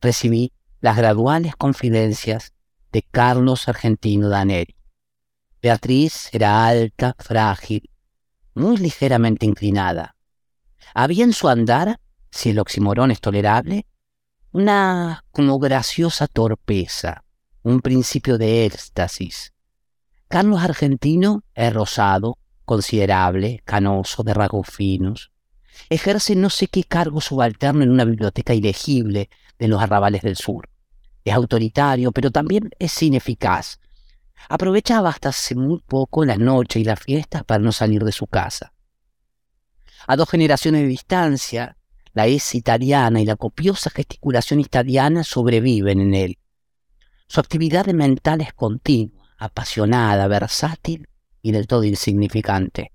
recibí 0.01 0.55
las 0.81 0.97
graduales 0.97 1.57
confidencias 1.57 2.55
de 2.91 3.03
Carlos 3.03 3.69
Argentino 3.69 4.29
Daneri. 4.29 4.75
Beatriz 5.61 6.31
era 6.33 6.67
alta, 6.67 7.15
frágil, 7.19 7.91
muy 8.55 8.79
ligeramente 8.79 9.45
inclinada. 9.45 10.17
Había 10.95 11.25
en 11.25 11.35
su 11.35 11.49
andar, 11.49 12.01
si 12.31 12.51
el 12.51 12.59
oximorón 12.59 13.11
es 13.11 13.21
tolerable, 13.21 13.87
una 14.53 15.25
como 15.31 15.59
graciosa 15.59 16.27
torpeza, 16.27 17.25
un 17.63 17.81
principio 17.81 18.39
de 18.39 18.65
éxtasis. 18.65 19.53
Carlos 20.29 20.63
Argentino 20.63 21.45
es 21.55 21.73
rosado, 21.75 22.39
considerable, 22.65 23.61
canoso, 23.65 24.23
de 24.23 24.33
rasgos 24.33 24.69
finos. 24.69 25.31
Ejerce 25.91 26.37
no 26.37 26.49
sé 26.49 26.69
qué 26.69 26.85
cargo 26.85 27.21
subalterno 27.21 27.83
en 27.83 27.91
una 27.91 28.05
biblioteca 28.05 28.55
ilegible 28.55 29.29
de 29.59 29.69
los 29.69 29.83
arrabales 29.83 30.23
del 30.23 30.37
sur. 30.37 30.70
Es 31.25 31.35
autoritario, 31.35 32.13
pero 32.13 32.31
también 32.31 32.71
es 32.79 33.03
ineficaz, 33.03 33.79
Aprovechaba 34.49 35.11
hasta 35.11 35.29
hace 35.29 35.55
muy 35.55 35.81
poco 35.81 36.25
la 36.25 36.37
noche 36.37 36.81
y 36.81 36.85
las 36.85 37.01
fiestas 37.01 37.45
para 37.45 37.63
no 37.63 37.73
salir 37.73 38.05
de 38.05 38.13
su 38.13 38.27
casa. 38.27 38.73
A 40.07 40.17
dos 40.17 40.31
generaciones 40.31 40.83
de 40.83 40.89
distancia, 40.89 41.77
la 42.13 42.27
es 42.27 42.55
italiana 42.55 43.21
y 43.21 43.27
la 43.27 43.37
copiosa 43.37 43.91
gesticulación 43.91 44.61
italiana 44.61 45.25
sobreviven 45.25 46.01
en 46.01 46.15
él. 46.15 46.39
Su 47.29 47.41
actividad 47.41 47.87
mental 47.87 48.41
es 48.41 48.53
continua, 48.53 49.35
apasionada, 49.39 50.27
versátil 50.27 51.09
y 51.43 51.53
del 51.53 51.67
todo 51.67 51.85
insignificante. 51.85 52.93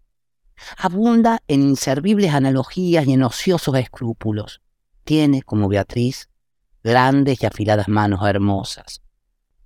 Abunda 0.77 1.41
en 1.47 1.61
inservibles 1.61 2.33
analogías 2.33 3.07
y 3.07 3.13
en 3.13 3.23
ociosos 3.23 3.75
escrúpulos. 3.77 4.61
Tiene, 5.03 5.43
como 5.43 5.69
Beatriz, 5.69 6.29
grandes 6.85 7.41
y 7.41 7.47
afiladas 7.47 7.87
manos 7.87 8.21
hermosas. 8.27 9.01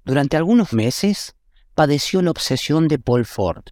Durante 0.05 0.37
algunos 0.37 0.71
meses 0.71 1.35
padeció 1.75 2.21
la 2.21 2.31
obsesión 2.31 2.87
de 2.87 2.97
Paul 2.97 3.25
Ford, 3.25 3.65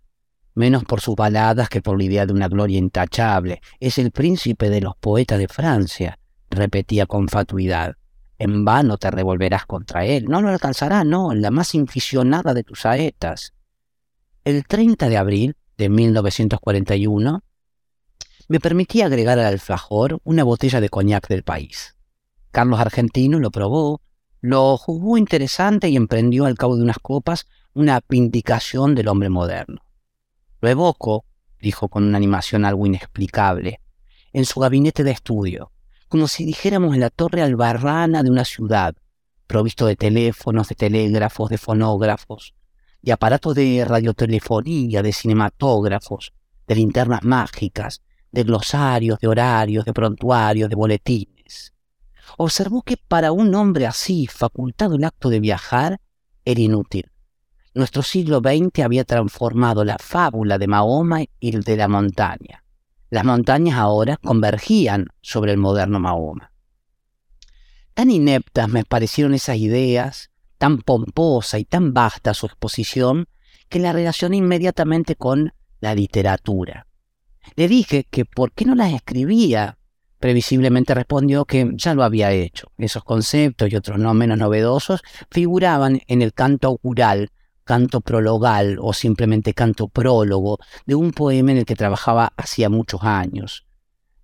menos 0.53 0.83
por 0.83 0.99
sus 0.99 1.15
baladas 1.15 1.69
que 1.69 1.81
por 1.81 1.97
la 1.97 2.03
idea 2.03 2.25
de 2.25 2.33
una 2.33 2.49
gloria 2.49 2.77
intachable. 2.77 3.61
Es 3.79 3.97
el 3.99 4.11
príncipe 4.11 4.69
de 4.69 4.81
los 4.81 4.97
poetas 4.97 5.39
de 5.39 5.47
Francia, 5.47 6.19
repetía 6.49 7.05
con 7.05 7.29
fatuidad. 7.29 7.95
En 8.37 8.65
vano 8.65 8.97
te 8.97 9.09
revolverás 9.11 9.65
contra 9.65 10.05
él, 10.05 10.25
no 10.25 10.41
lo 10.41 10.49
alcanzará, 10.49 11.05
no, 11.05 11.33
la 11.33 11.49
más 11.49 11.73
inficionada 11.73 12.53
de 12.53 12.63
tus 12.63 12.81
saetas. 12.81 13.53
El 14.43 14.65
30 14.67 15.07
de 15.07 15.17
abril 15.17 15.55
de 15.77 15.87
1941 15.87 17.43
me 18.49 18.59
permití 18.59 19.01
agregar 19.03 19.39
al 19.39 19.45
alfajor 19.45 20.19
una 20.25 20.43
botella 20.43 20.81
de 20.81 20.89
coñac 20.89 21.29
del 21.29 21.43
país. 21.43 21.96
Carlos 22.57 22.79
Argentino 22.79 23.37
lo 23.37 23.51
probó, 23.51 24.01
lo 24.41 24.77
juzgó 24.77 25.19
interesante 25.19 25.89
y 25.89 25.95
emprendió 25.95 26.47
al 26.47 26.57
cabo 26.57 26.75
de 26.75 26.81
unas 26.81 26.97
copas 26.97 27.45
una 27.75 28.01
vindicación 28.09 28.95
del 28.95 29.09
hombre 29.09 29.29
moderno. 29.29 29.83
Lo 30.61 30.67
evoco, 30.67 31.25
dijo 31.61 31.87
con 31.87 32.03
una 32.03 32.17
animación 32.17 32.65
algo 32.65 32.87
inexplicable, 32.87 33.79
en 34.33 34.43
su 34.45 34.59
gabinete 34.59 35.03
de 35.03 35.11
estudio, 35.11 35.71
como 36.07 36.27
si 36.27 36.45
dijéramos 36.45 36.95
en 36.95 37.01
la 37.01 37.11
torre 37.11 37.43
albarrana 37.43 38.23
de 38.23 38.31
una 38.31 38.43
ciudad, 38.43 38.95
provisto 39.45 39.85
de 39.85 39.95
teléfonos, 39.95 40.67
de 40.67 40.73
telégrafos, 40.73 41.51
de 41.51 41.59
fonógrafos, 41.59 42.55
de 43.03 43.11
aparatos 43.11 43.53
de 43.53 43.85
radiotelefonía, 43.85 45.03
de 45.03 45.13
cinematógrafos, 45.13 46.33
de 46.65 46.73
linternas 46.73 47.21
mágicas, 47.21 48.01
de 48.31 48.41
glosarios, 48.41 49.19
de 49.19 49.27
horarios, 49.27 49.85
de 49.85 49.93
prontuarios, 49.93 50.71
de 50.71 50.75
boletines. 50.75 51.36
Observó 52.37 52.81
que 52.81 52.97
para 52.97 53.31
un 53.31 53.53
hombre 53.55 53.85
así, 53.85 54.27
facultado 54.27 54.95
el 54.95 55.03
acto 55.03 55.29
de 55.29 55.39
viajar, 55.39 56.01
era 56.43 56.61
inútil 56.61 57.11
nuestro 57.77 58.01
siglo 58.01 58.39
XX 58.39 58.83
había 58.83 59.05
transformado 59.05 59.85
la 59.85 59.97
fábula 59.99 60.57
de 60.57 60.67
Mahoma 60.67 61.21
y 61.39 61.51
de 61.51 61.77
la 61.77 61.87
montaña. 61.87 62.63
Las 63.09 63.23
montañas 63.23 63.77
ahora 63.77 64.17
convergían 64.17 65.07
sobre 65.21 65.51
el 65.51 65.57
moderno 65.57 65.99
Mahoma. 65.99 66.51
Tan 67.93 68.11
ineptas 68.11 68.67
me 68.67 68.83
parecieron 68.83 69.33
esas 69.33 69.57
ideas, 69.57 70.31
tan 70.57 70.79
pomposa 70.79 71.59
y 71.59 71.65
tan 71.65 71.93
vasta 71.93 72.33
su 72.33 72.47
exposición, 72.47 73.27
que 73.69 73.79
la 73.79 73.93
relacioné 73.93 74.37
inmediatamente 74.37 75.15
con 75.15 75.53
la 75.79 75.93
literatura. 75.93 76.87
Le 77.55 77.67
dije 77.67 78.05
que 78.09 78.25
por 78.25 78.51
qué 78.53 78.65
no 78.65 78.75
las 78.75 78.91
escribía. 78.93 79.77
Previsiblemente 80.19 80.93
respondió 80.93 81.45
que 81.45 81.71
ya 81.75 81.93
lo 81.93 82.03
había 82.03 82.31
hecho. 82.31 82.71
Esos 82.77 83.03
conceptos 83.03 83.71
y 83.71 83.75
otros 83.75 83.99
no 83.99 84.13
menos 84.13 84.37
novedosos 84.37 85.01
figuraban 85.29 86.01
en 86.07 86.21
el 86.21 86.33
canto 86.33 86.67
augural 86.67 87.31
canto 87.67 88.01
prologal 88.01 88.77
o 88.81 88.93
simplemente 88.93 89.53
canto 89.53 89.89
prólogo 89.89 90.57
de 90.87 90.95
un 90.95 91.11
poema 91.11 91.51
en 91.51 91.57
el 91.59 91.65
que 91.65 91.75
trabajaba 91.75 92.33
hacía 92.37 92.69
muchos 92.69 93.03
años. 93.03 93.67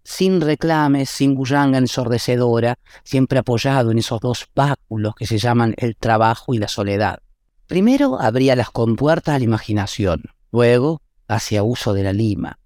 Sin 0.03 0.41
reclames, 0.41 1.10
sin 1.10 1.36
bullanga 1.36 1.77
ensordecedora, 1.77 2.79
siempre 3.03 3.39
apoyado 3.39 3.91
en 3.91 3.99
esos 3.99 4.19
dos 4.19 4.47
báculos 4.56 5.13
que 5.15 5.27
se 5.27 5.38
llaman 5.38 5.75
el 5.77 5.95
trabajo 5.95 6.53
y 6.53 6.58
la 6.58 6.67
soledad. 6.67 7.19
Primero 7.67 8.19
abría 8.19 8.56
las 8.56 8.71
compuertas 8.71 9.36
a 9.36 9.39
la 9.39 9.45
imaginación, 9.45 10.23
luego 10.51 11.01
hacía 11.27 11.63
uso 11.63 11.93
de 11.93 12.03
la 12.03 12.13
lima. 12.13 12.60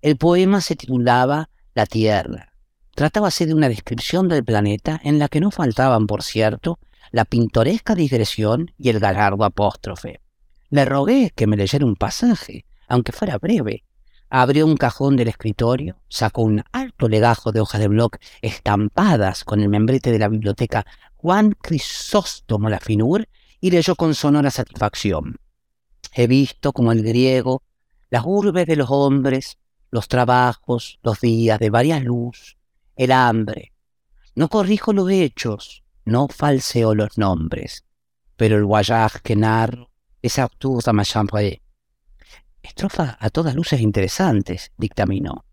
El 0.00 0.16
poema 0.16 0.60
se 0.60 0.76
titulaba 0.76 1.50
la 1.74 1.86
Tierra. 1.86 2.51
Tratábase 2.94 3.46
de 3.46 3.54
una 3.54 3.70
descripción 3.70 4.28
del 4.28 4.44
planeta 4.44 5.00
en 5.02 5.18
la 5.18 5.28
que 5.28 5.40
no 5.40 5.50
faltaban, 5.50 6.06
por 6.06 6.22
cierto, 6.22 6.78
la 7.10 7.24
pintoresca 7.24 7.94
digresión 7.94 8.72
y 8.78 8.90
el 8.90 9.00
galardo 9.00 9.44
apóstrofe. 9.44 10.20
Le 10.68 10.84
rogué 10.84 11.32
que 11.34 11.46
me 11.46 11.56
leyera 11.56 11.86
un 11.86 11.96
pasaje, 11.96 12.66
aunque 12.88 13.12
fuera 13.12 13.38
breve. 13.38 13.84
Abrió 14.28 14.66
un 14.66 14.76
cajón 14.76 15.16
del 15.16 15.28
escritorio, 15.28 15.96
sacó 16.08 16.42
un 16.42 16.64
alto 16.72 17.08
legajo 17.08 17.52
de 17.52 17.60
hojas 17.60 17.80
de 17.80 17.88
bloc 17.88 18.18
estampadas 18.40 19.44
con 19.44 19.60
el 19.60 19.68
membrete 19.68 20.12
de 20.12 20.18
la 20.18 20.28
biblioteca 20.28 20.86
Juan 21.16 21.52
Crisóstomo 21.52 22.68
Lafinur 22.68 23.26
y 23.60 23.70
leyó 23.70 23.94
con 23.94 24.14
sonora 24.14 24.50
satisfacción. 24.50 25.36
He 26.14 26.26
visto 26.26 26.72
como 26.72 26.92
el 26.92 27.02
griego 27.02 27.62
las 28.10 28.24
urbes 28.26 28.66
de 28.66 28.76
los 28.76 28.90
hombres, 28.90 29.56
los 29.90 30.08
trabajos, 30.08 30.98
los 31.02 31.20
días 31.20 31.58
de 31.58 31.70
varias 31.70 32.02
luz, 32.02 32.56
el 32.96 33.12
hambre. 33.12 33.72
No 34.34 34.48
corrijo 34.48 34.92
los 34.92 35.10
hechos, 35.10 35.84
no 36.04 36.28
falseo 36.28 36.94
los 36.94 37.18
nombres, 37.18 37.84
pero 38.36 38.56
el 38.56 38.64
voyage 38.64 39.20
que 39.22 39.36
narro 39.36 39.90
es 40.20 40.38
absurda 40.38 40.92
ma 40.92 41.04
chambre. 41.04 41.62
Estrofa 42.62 43.18
a 43.20 43.30
todas 43.30 43.54
luces 43.54 43.80
interesantes, 43.80 44.72
dictaminó. 44.76 45.44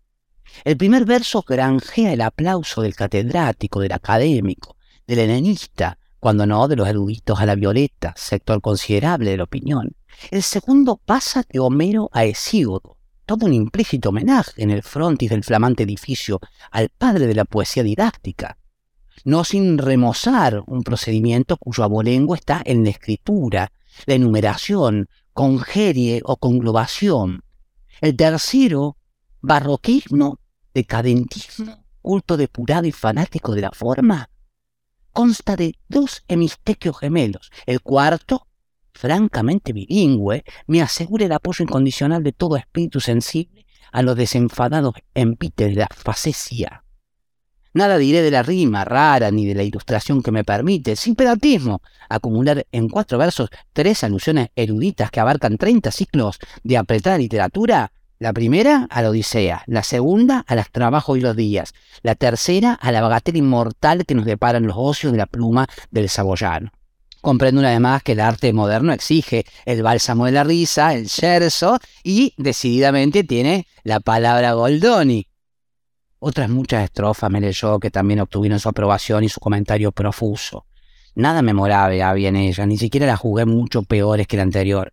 El 0.64 0.76
primer 0.76 1.04
verso 1.04 1.44
granjea 1.46 2.12
el 2.12 2.20
aplauso 2.20 2.82
del 2.82 2.94
catedrático, 2.94 3.80
del 3.80 3.92
académico, 3.92 4.76
del 5.06 5.20
helenista, 5.20 5.98
cuando 6.18 6.46
no 6.46 6.68
de 6.68 6.76
los 6.76 6.88
eruditos 6.88 7.40
a 7.40 7.46
la 7.46 7.54
violeta, 7.54 8.12
sector 8.16 8.60
considerable 8.60 9.30
de 9.30 9.36
la 9.38 9.44
opinión. 9.44 9.96
El 10.30 10.42
segundo 10.42 10.96
pasa 10.96 11.44
de 11.48 11.60
Homero 11.60 12.10
a 12.12 12.24
Hesíodo, 12.24 12.98
todo 13.30 13.46
un 13.46 13.54
implícito 13.54 14.08
homenaje 14.08 14.60
en 14.60 14.72
el 14.72 14.82
frontis 14.82 15.30
del 15.30 15.44
flamante 15.44 15.84
edificio 15.84 16.40
al 16.72 16.88
padre 16.88 17.28
de 17.28 17.34
la 17.36 17.44
poesía 17.44 17.84
didáctica, 17.84 18.58
no 19.22 19.44
sin 19.44 19.78
remozar 19.78 20.64
un 20.66 20.82
procedimiento 20.82 21.56
cuyo 21.56 21.84
abolengo 21.84 22.34
está 22.34 22.60
en 22.64 22.82
la 22.82 22.90
escritura, 22.90 23.70
la 24.06 24.14
enumeración, 24.14 25.06
congerie 25.32 26.22
o 26.24 26.38
conglobación. 26.38 27.44
El 28.00 28.16
tercero, 28.16 28.96
barroquismo, 29.40 30.40
decadentismo, 30.74 31.84
culto 32.02 32.36
depurado 32.36 32.88
y 32.88 32.92
fanático 32.92 33.54
de 33.54 33.60
la 33.60 33.70
forma, 33.70 34.28
consta 35.12 35.54
de 35.54 35.76
dos 35.88 36.24
hemistequios 36.26 36.98
gemelos. 36.98 37.52
El 37.64 37.80
cuarto, 37.80 38.48
francamente 38.92 39.72
bilingüe, 39.72 40.44
me 40.66 40.82
asegura 40.82 41.26
el 41.26 41.32
apoyo 41.32 41.62
incondicional 41.62 42.22
de 42.22 42.32
todo 42.32 42.56
espíritu 42.56 43.00
sensible 43.00 43.66
a 43.92 44.02
los 44.02 44.16
desenfadados 44.16 44.94
empites 45.14 45.70
de 45.70 45.80
la 45.80 45.88
facesia. 45.94 46.84
Nada 47.72 47.98
diré 47.98 48.20
de 48.22 48.32
la 48.32 48.42
rima 48.42 48.84
rara 48.84 49.30
ni 49.30 49.46
de 49.46 49.54
la 49.54 49.62
ilustración 49.62 50.22
que 50.22 50.32
me 50.32 50.42
permite, 50.42 50.96
sin 50.96 51.14
pedantismo, 51.14 51.82
acumular 52.08 52.66
en 52.72 52.88
cuatro 52.88 53.16
versos 53.16 53.48
tres 53.72 54.02
alusiones 54.02 54.48
eruditas 54.56 55.12
que 55.12 55.20
abarcan 55.20 55.56
treinta 55.56 55.92
ciclos 55.92 56.38
de 56.64 56.76
apretada 56.76 57.18
literatura. 57.18 57.92
La 58.18 58.32
primera 58.32 58.86
a 58.90 59.00
la 59.02 59.10
Odisea, 59.10 59.62
la 59.66 59.82
segunda 59.82 60.44
a 60.46 60.54
los 60.56 60.70
trabajos 60.70 61.16
y 61.16 61.20
los 61.20 61.36
días, 61.36 61.72
la 62.02 62.16
tercera 62.16 62.74
a 62.74 62.92
la 62.92 63.00
bagatela 63.00 63.38
inmortal 63.38 64.04
que 64.04 64.14
nos 64.14 64.26
deparan 64.26 64.66
los 64.66 64.76
ocios 64.76 65.12
de 65.12 65.18
la 65.18 65.26
pluma 65.26 65.68
del 65.90 66.08
saboyano. 66.08 66.70
Comprendo 67.20 67.60
una 67.60 67.70
vez 67.70 67.80
más 67.80 68.02
que 68.02 68.12
el 68.12 68.20
arte 68.20 68.52
moderno 68.52 68.92
exige 68.92 69.44
el 69.66 69.82
bálsamo 69.82 70.26
de 70.26 70.32
la 70.32 70.44
risa, 70.44 70.94
el 70.94 71.08
scherzo, 71.08 71.78
y 72.02 72.34
decididamente 72.38 73.24
tiene 73.24 73.66
la 73.84 74.00
palabra 74.00 74.54
Goldoni, 74.54 75.26
otras 76.22 76.50
muchas 76.50 76.84
estrofas 76.84 77.30
me 77.30 77.40
leyó 77.40 77.80
que 77.80 77.90
también 77.90 78.20
obtuvieron 78.20 78.60
su 78.60 78.68
aprobación 78.68 79.24
y 79.24 79.30
su 79.30 79.40
comentario 79.40 79.90
profuso. 79.90 80.66
Nada 81.14 81.40
memorable 81.40 82.02
había 82.02 82.28
en 82.28 82.36
ella, 82.36 82.66
ni 82.66 82.76
siquiera 82.76 83.06
la 83.06 83.16
jugué 83.16 83.46
mucho 83.46 83.82
peores 83.82 84.26
que 84.26 84.36
la 84.36 84.42
anterior. 84.42 84.92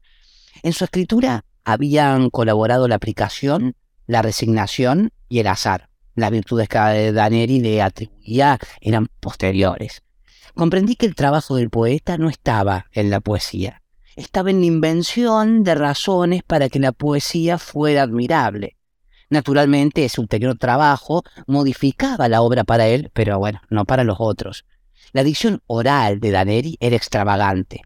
En 0.63 0.71
su 0.71 0.85
escritura 0.85 1.43
habían 1.65 2.29
colaborado 2.29 2.87
la 2.87 2.95
aplicación, 2.95 3.75
la 4.07 4.21
resignación 4.21 5.11
y 5.27 5.39
el 5.39 5.47
azar. 5.47 5.89
Las 6.15 6.31
virtudes 6.31 6.69
que 6.69 7.11
Daneri 7.11 7.59
le 7.59 7.81
atribuía 7.81 8.57
eran 8.79 9.07
posteriores. 9.19 10.03
Comprendí 10.57 10.95
que 10.95 11.05
el 11.05 11.13
trabajo 11.13 11.55
del 11.55 11.69
poeta 11.69 12.17
no 12.17 12.29
estaba 12.29 12.87
en 12.91 13.11
la 13.11 13.19
poesía, 13.19 13.83
estaba 14.15 14.49
en 14.49 14.61
la 14.61 14.65
invención 14.65 15.63
de 15.63 15.75
razones 15.75 16.41
para 16.41 16.67
que 16.67 16.79
la 16.79 16.93
poesía 16.93 17.59
fuera 17.59 18.01
admirable. 18.01 18.75
Naturalmente, 19.29 20.09
su 20.09 20.21
ulterior 20.21 20.57
trabajo 20.57 21.23
modificaba 21.45 22.27
la 22.27 22.41
obra 22.41 22.63
para 22.63 22.87
él, 22.87 23.11
pero 23.13 23.37
bueno, 23.37 23.61
no 23.69 23.85
para 23.85 24.03
los 24.03 24.17
otros. 24.19 24.65
La 25.13 25.23
dicción 25.23 25.61
oral 25.67 26.19
de 26.19 26.31
Daneri 26.31 26.77
era 26.79 26.95
extravagante. 26.95 27.83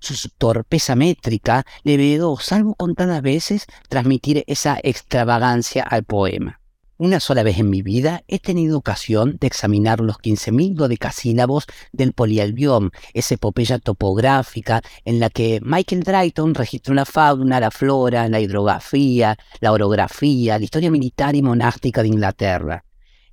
Su 0.00 0.30
torpeza 0.30 0.96
métrica 0.96 1.66
le 1.82 1.98
vedó, 1.98 2.38
salvo 2.38 2.74
contadas 2.74 3.20
veces, 3.20 3.66
transmitir 3.90 4.44
esa 4.46 4.78
extravagancia 4.82 5.82
al 5.82 6.04
poema. 6.04 6.63
Una 6.96 7.18
sola 7.18 7.42
vez 7.42 7.58
en 7.58 7.70
mi 7.70 7.82
vida 7.82 8.22
he 8.28 8.38
tenido 8.38 8.78
ocasión 8.78 9.36
de 9.40 9.48
examinar 9.48 9.98
los 9.98 10.16
15.000 10.18 10.74
dodecasílabos 10.74 11.66
del 11.90 12.12
Polialbión, 12.12 12.92
esa 13.14 13.34
epopeya 13.34 13.80
topográfica 13.80 14.80
en 15.04 15.18
la 15.18 15.28
que 15.28 15.58
Michael 15.60 16.04
Drayton 16.04 16.54
registró 16.54 16.94
la 16.94 17.04
fauna, 17.04 17.58
la 17.58 17.72
flora, 17.72 18.28
la 18.28 18.38
hidrografía, 18.38 19.36
la 19.58 19.72
orografía, 19.72 20.56
la 20.56 20.64
historia 20.64 20.92
militar 20.92 21.34
y 21.34 21.42
monástica 21.42 22.00
de 22.00 22.08
Inglaterra. 22.08 22.84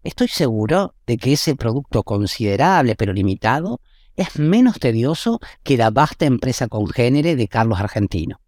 Estoy 0.01 0.29
seguro 0.29 0.95
de 1.05 1.17
que 1.17 1.33
ese 1.33 1.55
producto 1.55 2.01
considerable 2.01 2.95
pero 2.95 3.13
limitado 3.13 3.79
es 4.15 4.39
menos 4.39 4.79
tedioso 4.79 5.39
que 5.61 5.77
la 5.77 5.91
vasta 5.91 6.25
empresa 6.25 6.67
congénere 6.67 7.35
de 7.35 7.47
Carlos 7.47 7.79
Argentino. 7.79 8.41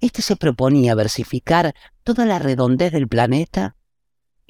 Este 0.00 0.22
se 0.22 0.36
proponía 0.36 0.94
versificar 0.94 1.74
toda 2.04 2.26
la 2.26 2.38
redondez 2.38 2.92
del 2.92 3.08
planeta 3.08 3.74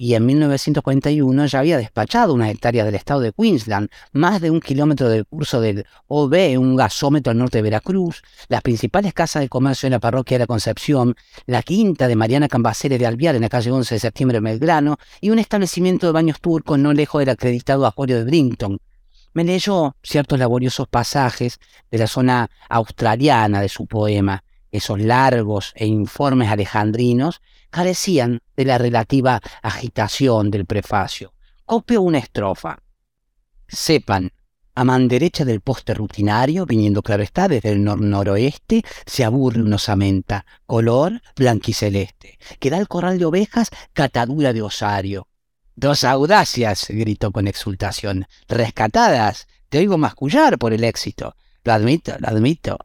y 0.02 0.16
en 0.16 0.26
1941 0.26 1.46
ya 1.46 1.60
había 1.60 1.76
despachado 1.76 2.34
unas 2.34 2.50
hectáreas 2.50 2.86
del 2.86 2.96
estado 2.96 3.20
de 3.20 3.32
Queensland, 3.32 3.88
más 4.10 4.40
de 4.40 4.50
un 4.50 4.58
kilómetro 4.58 5.08
del 5.08 5.24
curso 5.24 5.60
del 5.60 5.86
OB, 6.08 6.58
un 6.58 6.74
gasómetro 6.74 7.30
al 7.30 7.38
norte 7.38 7.58
de 7.58 7.62
Veracruz, 7.62 8.20
las 8.48 8.62
principales 8.62 9.14
casas 9.14 9.42
de 9.42 9.48
comercio 9.48 9.86
en 9.86 9.92
la 9.92 10.00
parroquia 10.00 10.38
de 10.38 10.42
la 10.42 10.48
Concepción, 10.48 11.14
la 11.46 11.62
quinta 11.62 12.08
de 12.08 12.16
Mariana 12.16 12.48
Cambaceres 12.48 12.98
de 12.98 13.06
Alviar 13.06 13.36
en 13.36 13.42
la 13.42 13.48
calle 13.48 13.70
11 13.70 13.94
de 13.94 14.00
septiembre 14.00 14.38
de 14.38 14.40
Belgrano 14.40 14.96
y 15.20 15.30
un 15.30 15.38
establecimiento 15.38 16.08
de 16.08 16.12
baños 16.14 16.40
turcos 16.40 16.80
no 16.80 16.92
lejos 16.92 17.20
del 17.20 17.28
acreditado 17.28 17.86
acuario 17.86 18.18
de 18.18 18.24
Brinton. 18.24 18.80
Me 19.34 19.44
leyó 19.44 19.94
ciertos 20.02 20.36
laboriosos 20.36 20.88
pasajes 20.88 21.60
de 21.92 21.98
la 21.98 22.08
zona 22.08 22.50
australiana 22.68 23.60
de 23.60 23.68
su 23.68 23.86
poema, 23.86 24.42
esos 24.72 24.98
largos 24.98 25.72
e 25.76 25.86
informes 25.86 26.48
alejandrinos 26.48 27.40
carecían 27.72 28.40
de 28.54 28.64
la 28.64 28.78
relativa 28.78 29.40
agitación 29.62 30.52
del 30.52 30.66
prefacio. 30.66 31.32
Copio 31.64 32.02
una 32.02 32.18
estrofa. 32.18 32.78
Sepan, 33.66 34.30
a 34.74 34.84
man 34.84 35.08
derecha 35.08 35.44
del 35.44 35.60
poste 35.60 35.94
rutinario, 35.94 36.66
viniendo 36.66 37.02
claro 37.02 37.22
está 37.22 37.48
desde 37.48 37.70
el 37.70 37.82
nor-noroeste, 37.82 38.84
se 39.06 39.24
aburre 39.24 39.62
una 39.62 39.76
osamenta, 39.76 40.44
color 40.66 41.20
blanquiceleste, 41.34 42.38
que 42.60 42.70
da 42.70 42.76
al 42.76 42.88
corral 42.88 43.18
de 43.18 43.24
ovejas 43.24 43.70
catadura 43.92 44.52
de 44.52 44.62
osario. 44.62 45.26
Dos 45.74 46.04
audacias, 46.04 46.86
gritó 46.90 47.32
con 47.32 47.48
exultación, 47.48 48.26
rescatadas, 48.48 49.46
te 49.70 49.78
oigo 49.78 49.96
mascullar 49.96 50.58
por 50.58 50.74
el 50.74 50.84
éxito. 50.84 51.34
Lo 51.64 51.72
admito, 51.72 52.12
lo 52.18 52.28
admito. 52.28 52.78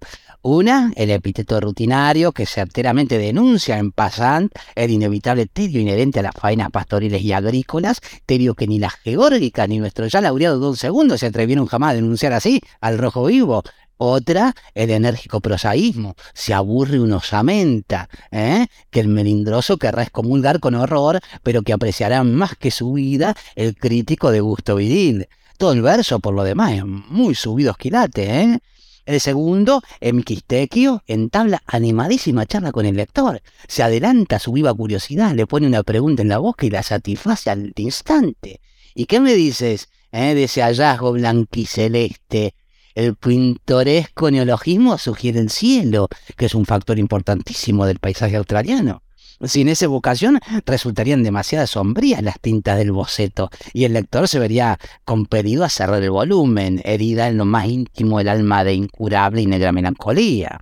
Una, 0.43 0.93
el 0.95 1.09
epíteto 1.09 1.59
rutinario 1.59 2.31
que 2.31 2.45
certeramente 2.45 3.17
denuncia 3.17 3.79
en 3.79 3.91
Passant 3.91 4.51
el 4.75 4.91
inevitable 4.91 5.47
tedio 5.47 5.81
inherente 5.81 6.19
a 6.19 6.23
las 6.23 6.35
faenas 6.35 6.69
pastoriles 6.69 7.21
y 7.23 7.33
agrícolas, 7.33 8.01
tedio 8.25 8.53
que 8.53 8.67
ni 8.67 8.77
la 8.77 8.91
geórgica 8.91 9.65
ni 9.65 9.79
nuestro 9.79 10.05
ya 10.05 10.21
laureado 10.21 10.59
Don 10.59 10.75
Segundo 10.75 11.17
se 11.17 11.25
atrevieron 11.25 11.65
jamás 11.65 11.91
a 11.91 11.95
denunciar 11.95 12.33
así 12.33 12.61
al 12.79 12.99
rojo 12.99 13.25
vivo. 13.25 13.63
Otra, 13.97 14.53
el 14.75 14.91
enérgico 14.91 15.41
prosaísmo. 15.41 16.15
Se 16.35 16.53
aburre 16.53 16.99
una 16.99 17.17
osamenta, 17.17 18.09
¿eh? 18.31 18.67
que 18.91 18.99
el 18.99 19.07
melindroso 19.07 19.77
querrá 19.77 20.03
excomulgar 20.03 20.59
con 20.59 20.75
horror, 20.75 21.19
pero 21.41 21.63
que 21.63 21.73
apreciará 21.73 22.23
más 22.23 22.55
que 22.55 22.69
su 22.69 22.93
vida 22.93 23.35
el 23.55 23.75
crítico 23.75 24.29
de 24.29 24.41
gusto 24.41 24.75
viril. 24.75 25.27
Todo 25.57 25.73
el 25.73 25.81
verso, 25.81 26.19
por 26.19 26.35
lo 26.35 26.43
demás, 26.43 26.73
es 26.73 26.85
muy 26.85 27.33
subido 27.33 27.71
esquilate, 27.71 28.41
¿eh? 28.41 28.59
El 29.07 29.21
segundo, 29.21 29.81
Emquistequio, 30.01 31.01
entabla 31.07 31.63
animadísima 31.65 32.45
charla 32.45 32.73
con 32.73 32.85
el 32.85 32.97
lector. 32.97 33.41
Se 33.67 33.81
adelanta 33.81 34.35
a 34.35 34.39
su 34.39 34.51
viva 34.51 34.73
curiosidad, 34.73 35.33
le 35.33 35.47
pone 35.47 35.65
una 35.65 35.81
pregunta 35.81 36.21
en 36.21 36.27
la 36.27 36.39
boca 36.39 36.65
y 36.65 36.69
la 36.69 36.83
satisface 36.83 37.49
al 37.49 37.71
instante. 37.77 38.59
¿Y 38.93 39.05
qué 39.05 39.21
me 39.21 39.33
dices 39.33 39.87
eh, 40.11 40.35
de 40.35 40.43
ese 40.43 40.61
hallazgo 40.61 41.13
blanquiceleste? 41.13 42.53
El 42.95 43.15
pintoresco 43.15 44.29
neologismo 44.29 44.97
sugiere 44.97 45.39
el 45.39 45.49
cielo, 45.49 46.09
que 46.35 46.47
es 46.47 46.53
un 46.53 46.65
factor 46.65 46.99
importantísimo 46.99 47.85
del 47.85 47.99
paisaje 47.99 48.35
australiano. 48.35 49.03
Sin 49.43 49.69
esa 49.69 49.85
evocación 49.85 50.39
resultarían 50.65 51.21
demasiado 51.21 51.67
sombrías 51.67 52.23
las 52.23 52.39
tintas 52.39 52.77
del 52.77 52.91
boceto 52.91 53.49
y 53.71 53.85
el 53.85 53.93
lector 53.93 54.27
se 54.27 54.39
vería 54.39 54.79
compelido 55.05 55.63
a 55.63 55.69
cerrar 55.69 56.01
el 56.01 56.09
volumen, 56.09 56.81
herida 56.83 57.27
en 57.27 57.37
lo 57.37 57.45
más 57.45 57.67
íntimo 57.67 58.17
del 58.17 58.29
alma 58.29 58.63
de 58.63 58.73
incurable 58.73 59.41
y 59.41 59.45
negra 59.45 59.71
melancolía. 59.71 60.61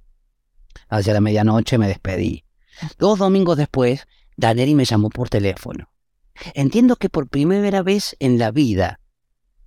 Hacia 0.90 1.14
la 1.14 1.22
medianoche 1.22 1.78
me 1.78 1.88
despedí. 1.88 2.44
Dos 3.00 3.20
domingos 3.20 3.58
después, 3.58 4.08
Daneri 4.36 4.76
me 4.76 4.86
llamó 4.86 5.10
por 5.10 5.30
teléfono. 5.30 5.90
Entiendo 6.54 6.98
que 6.98 7.10
por 7.10 7.30
primera 7.30 7.82
vez 7.82 8.18
en 8.20 8.38
la 8.38 8.52
vida 8.52 9.00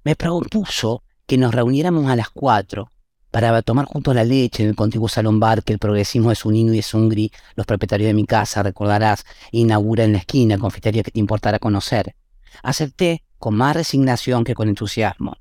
me 0.05 0.17
propuso 0.17 1.03
que 1.27 1.39
nos 1.39 1.55
reuniéramos 1.55 2.11
a 2.11 2.17
las 2.17 2.29
cuatro 2.29 2.91
para 3.31 3.63
tomar 3.63 3.87
juntos 3.87 4.15
la 4.15 4.25
leche 4.25 4.63
en 4.63 4.71
el 4.71 4.77
contiguo 4.77 5.09
salón 5.09 5.39
bar 5.41 5.63
que 5.63 5.73
el 5.73 5.79
progresismo 5.79 6.33
es 6.33 6.45
un 6.45 6.55
inu 6.55 6.73
y 6.73 6.79
es 6.79 6.95
un 6.95 7.09
gris, 7.09 7.31
los 7.55 7.67
propietarios 7.67 8.09
de 8.09 8.15
mi 8.15 8.25
casa, 8.25 8.63
recordarás, 8.63 9.25
inaugura 9.53 10.05
en 10.05 10.13
la 10.13 10.19
esquina, 10.19 10.59
confitería 10.59 11.03
que 11.03 11.11
te 11.11 11.21
importará 11.21 11.59
conocer. 11.59 12.15
Acepté 12.63 13.23
con 13.39 13.55
más 13.55 13.77
resignación 13.77 14.45
que 14.45 14.55
con 14.55 14.69
entusiasmo. 14.69 15.37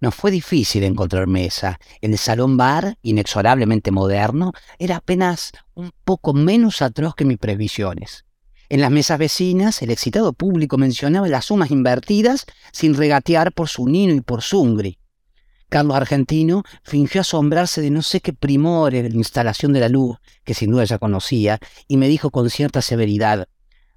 No 0.00 0.10
fue 0.10 0.30
difícil 0.30 0.82
encontrar 0.84 1.26
mesa. 1.26 1.78
El 2.00 2.16
salón 2.16 2.56
bar, 2.56 2.96
inexorablemente 3.02 3.90
moderno, 3.90 4.52
era 4.78 4.96
apenas 4.96 5.52
un 5.74 5.92
poco 6.04 6.32
menos 6.32 6.80
atroz 6.80 7.14
que 7.14 7.26
mis 7.26 7.36
previsiones. 7.36 8.24
En 8.70 8.80
las 8.80 8.90
mesas 8.90 9.18
vecinas, 9.18 9.82
el 9.82 9.90
excitado 9.90 10.32
público 10.32 10.78
mencionaba 10.78 11.28
las 11.28 11.46
sumas 11.46 11.70
invertidas 11.70 12.46
sin 12.72 12.94
regatear 12.94 13.52
por 13.52 13.68
su 13.68 13.86
nino 13.88 14.14
y 14.14 14.20
por 14.22 14.42
su 14.42 14.60
ungri. 14.60 14.99
Carlos 15.70 15.96
Argentino 15.96 16.64
fingió 16.82 17.22
asombrarse 17.22 17.80
de 17.80 17.90
no 17.90 18.02
sé 18.02 18.20
qué 18.20 18.32
primores 18.32 19.02
de 19.02 19.08
la 19.08 19.16
instalación 19.16 19.72
de 19.72 19.80
la 19.80 19.88
luz, 19.88 20.18
que 20.44 20.52
sin 20.52 20.72
duda 20.72 20.84
ya 20.84 20.98
conocía, 20.98 21.60
y 21.88 21.96
me 21.96 22.08
dijo 22.08 22.30
con 22.30 22.50
cierta 22.50 22.82
severidad, 22.82 23.48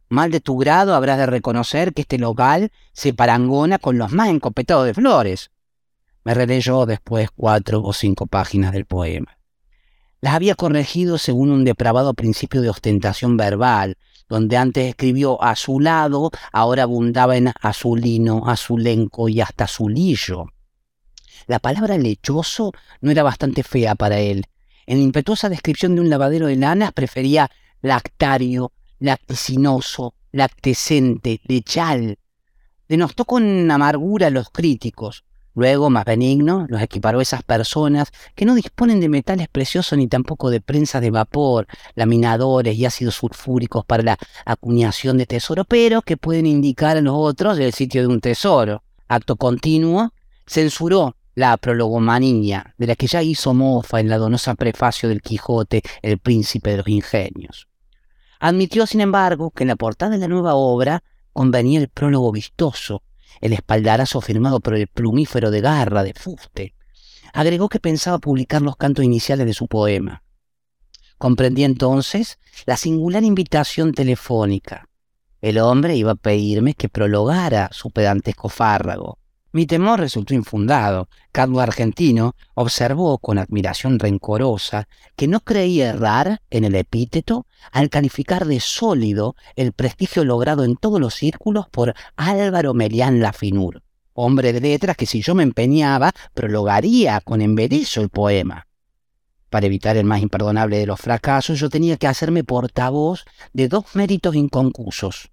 Mal 0.07 0.29
de 0.29 0.39
tu 0.39 0.57
grado 0.57 0.93
habrás 0.93 1.17
de 1.17 1.25
reconocer 1.25 1.91
que 1.91 2.01
este 2.01 2.19
local 2.19 2.71
se 2.93 3.15
parangona 3.15 3.79
con 3.79 3.97
los 3.97 4.11
más 4.11 4.29
encopetados 4.29 4.85
de 4.85 4.93
flores. 4.93 5.49
Me 6.23 6.35
releyó 6.35 6.85
después 6.85 7.29
cuatro 7.35 7.81
o 7.81 7.93
cinco 7.93 8.27
páginas 8.27 8.73
del 8.73 8.85
poema. 8.85 9.39
Las 10.21 10.35
había 10.35 10.53
corregido 10.53 11.17
según 11.17 11.49
un 11.49 11.63
depravado 11.63 12.13
principio 12.13 12.61
de 12.61 12.69
ostentación 12.69 13.35
verbal, 13.37 13.97
donde 14.29 14.55
antes 14.55 14.87
escribió 14.87 15.41
a 15.41 15.55
su 15.55 15.79
lado, 15.79 16.29
ahora 16.51 16.83
abundaba 16.83 17.35
en 17.35 17.51
azulino, 17.59 18.43
azulenco 18.45 19.27
y 19.29 19.41
hasta 19.41 19.63
azulillo. 19.63 20.52
La 21.47 21.59
palabra 21.59 21.97
lechoso 21.97 22.71
no 23.01 23.11
era 23.11 23.23
bastante 23.23 23.63
fea 23.63 23.95
para 23.95 24.19
él. 24.19 24.45
En 24.85 24.97
la 24.97 25.03
impetuosa 25.03 25.49
descripción 25.49 25.95
de 25.95 26.01
un 26.01 26.09
lavadero 26.09 26.47
de 26.47 26.55
lanas 26.55 26.91
prefería 26.91 27.49
lactario, 27.81 28.71
lacticinoso, 28.99 30.15
lactescente, 30.31 31.41
lechal. 31.45 32.17
Denostó 32.89 33.25
con 33.25 33.69
amargura 33.71 34.27
a 34.27 34.31
los 34.31 34.49
críticos. 34.49 35.23
Luego, 35.55 35.91
más 35.91 36.05
benigno, 36.05 36.65
los 36.67 36.81
equiparó 36.81 37.19
a 37.19 37.21
esas 37.21 37.43
personas 37.43 38.11
que 38.33 38.45
no 38.45 38.55
disponen 38.55 38.99
de 38.99 39.07
metales 39.07 39.47
preciosos 39.47 39.97
ni 39.99 40.07
tampoco 40.07 40.49
de 40.49 40.61
prensa 40.61 40.99
de 40.99 41.11
vapor, 41.11 41.67
laminadores 41.93 42.75
y 42.75 42.85
ácidos 42.85 43.15
sulfúricos 43.15 43.85
para 43.85 44.01
la 44.01 44.17
acuñación 44.45 45.17
de 45.17 45.27
tesoro, 45.27 45.63
pero 45.63 46.01
que 46.01 46.17
pueden 46.17 46.47
indicar 46.47 46.97
a 46.97 47.01
los 47.01 47.13
otros 47.15 47.59
el 47.59 47.71
sitio 47.71 48.01
de 48.01 48.07
un 48.07 48.19
tesoro. 48.19 48.83
Acto 49.07 49.35
continuo, 49.35 50.11
censuró 50.47 51.15
la 51.35 51.57
prologomanía, 51.57 52.75
de 52.77 52.87
la 52.87 52.95
que 52.95 53.07
ya 53.07 53.21
hizo 53.21 53.53
mofa 53.53 53.99
en 53.99 54.09
la 54.09 54.17
donosa 54.17 54.55
prefacio 54.55 55.09
del 55.09 55.21
Quijote, 55.21 55.81
el 56.01 56.19
príncipe 56.19 56.71
de 56.71 56.77
los 56.77 56.87
ingenios. 56.87 57.67
Admitió, 58.39 58.85
sin 58.85 59.01
embargo, 59.01 59.51
que 59.51 59.63
en 59.63 59.69
la 59.69 59.75
portada 59.75 60.11
de 60.11 60.17
la 60.17 60.27
nueva 60.27 60.55
obra 60.55 61.03
convenía 61.31 61.79
el 61.79 61.89
prólogo 61.89 62.31
vistoso, 62.31 63.03
el 63.41 63.53
espaldarazo 63.53 64.21
firmado 64.21 64.59
por 64.59 64.75
el 64.75 64.87
plumífero 64.87 65.49
de 65.49 65.61
garra 65.61 66.03
de 66.03 66.13
fuste. 66.13 66.75
Agregó 67.33 67.69
que 67.69 67.79
pensaba 67.79 68.19
publicar 68.19 68.61
los 68.61 68.75
cantos 68.75 69.03
iniciales 69.03 69.47
de 69.47 69.53
su 69.53 69.67
poema. 69.67 70.23
Comprendí 71.17 71.63
entonces 71.63 72.37
la 72.65 72.77
singular 72.77 73.23
invitación 73.23 73.93
telefónica. 73.93 74.89
El 75.41 75.57
hombre 75.57 75.95
iba 75.95 76.11
a 76.11 76.15
pedirme 76.15 76.73
que 76.73 76.89
prologara 76.89 77.69
su 77.71 77.91
pedantesco 77.91 78.49
fárrago. 78.49 79.19
Mi 79.55 79.67
temor 79.67 79.99
resultó 79.99 80.33
infundado. 80.33 81.09
Carlos 81.31 81.61
Argentino 81.61 82.35
observó 82.55 83.19
con 83.19 83.37
admiración 83.37 83.99
rencorosa 83.99 84.87
que 85.15 85.27
no 85.27 85.41
creía 85.41 85.89
errar 85.89 86.41
en 86.49 86.63
el 86.65 86.73
epíteto 86.73 87.45
al 87.71 87.91
calificar 87.91 88.45
de 88.45 88.59
sólido 88.59 89.35
el 89.55 89.71
prestigio 89.71 90.25
logrado 90.25 90.63
en 90.63 90.75
todos 90.75 90.99
los 90.99 91.13
círculos 91.13 91.69
por 91.69 91.93
Álvaro 92.15 92.73
Melián 92.73 93.19
Lafinur, 93.19 93.83
hombre 94.13 94.53
de 94.53 94.59
letras 94.59 94.97
que 94.97 95.05
si 95.05 95.21
yo 95.21 95.35
me 95.35 95.43
empeñaba 95.43 96.13
prologaría 96.33 97.21
con 97.21 97.39
embelezo 97.39 98.01
el 98.01 98.09
poema. 98.09 98.65
Para 99.51 99.67
evitar 99.67 99.97
el 99.97 100.05
más 100.05 100.23
imperdonable 100.23 100.79
de 100.79 100.87
los 100.87 100.99
fracasos, 100.99 101.59
yo 101.59 101.69
tenía 101.69 101.97
que 101.97 102.07
hacerme 102.07 102.43
portavoz 102.43 103.23
de 103.53 103.67
dos 103.67 103.85
méritos 103.93 104.33
inconclusos 104.33 105.32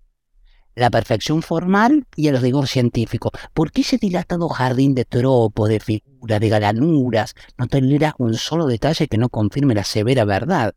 la 0.75 0.91
perfección 0.91 1.43
formal 1.43 2.07
y 2.17 2.29
el 2.29 2.41
rigor 2.41 2.69
científico. 2.69 3.31
¿Por 3.55 3.73
qué 3.73 3.83
ese 3.83 3.99
dilatado 3.99 4.49
jardín 4.49 4.95
de 4.95 5.05
tropos, 5.05 5.69
de 5.69 5.81
figuras, 5.81 6.41
de 6.41 6.49
galanuras 6.49 7.35
no 7.59 7.67
tolera 7.67 8.15
un 8.19 8.35
solo 8.35 8.67
detalle 8.67 9.09
que 9.09 9.19
no 9.19 9.29
confirme 9.29 9.75
la 9.75 9.85
severa 9.85 10.25
verdad? 10.25 10.75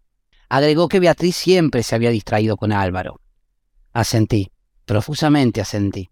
Agregó 0.49 0.88
que 0.88 0.99
Beatriz 0.99 1.36
siempre 1.36 1.84
se 1.84 1.95
había 1.95 2.10
distraído 2.10 2.58
con 2.58 2.71
Álvaro. 2.71 3.19
Asentí, 3.93 4.51
profusamente 4.86 5.62
asentí. 5.62 6.10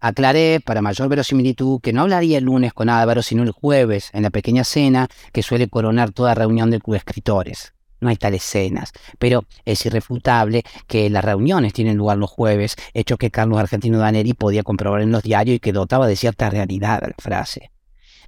Aclaré, 0.00 0.60
para 0.60 0.82
mayor 0.82 1.08
verosimilitud, 1.08 1.80
que 1.80 1.92
no 1.92 2.02
hablaría 2.02 2.38
el 2.38 2.44
lunes 2.44 2.72
con 2.72 2.88
Álvaro, 2.88 3.22
sino 3.22 3.44
el 3.44 3.52
jueves, 3.52 4.10
en 4.12 4.24
la 4.24 4.30
pequeña 4.30 4.64
cena 4.64 5.08
que 5.32 5.42
suele 5.42 5.68
coronar 5.68 6.10
toda 6.10 6.34
reunión 6.34 6.70
del 6.70 6.82
club 6.82 6.94
de 6.94 6.98
escritores 6.98 7.72
no 8.02 8.10
hay 8.10 8.16
tales 8.16 8.44
escenas, 8.44 8.92
pero 9.18 9.44
es 9.64 9.86
irrefutable 9.86 10.64
que 10.86 11.08
las 11.08 11.24
reuniones 11.24 11.72
tienen 11.72 11.96
lugar 11.96 12.18
los 12.18 12.30
jueves, 12.30 12.76
hecho 12.92 13.16
que 13.16 13.30
Carlos 13.30 13.58
Argentino 13.58 13.98
Daneri 13.98 14.34
podía 14.34 14.62
comprobar 14.62 15.00
en 15.00 15.12
los 15.12 15.22
diarios 15.22 15.56
y 15.56 15.60
que 15.60 15.72
dotaba 15.72 16.06
de 16.06 16.16
cierta 16.16 16.50
realidad 16.50 17.02
a 17.02 17.08
la 17.08 17.14
frase. 17.18 17.70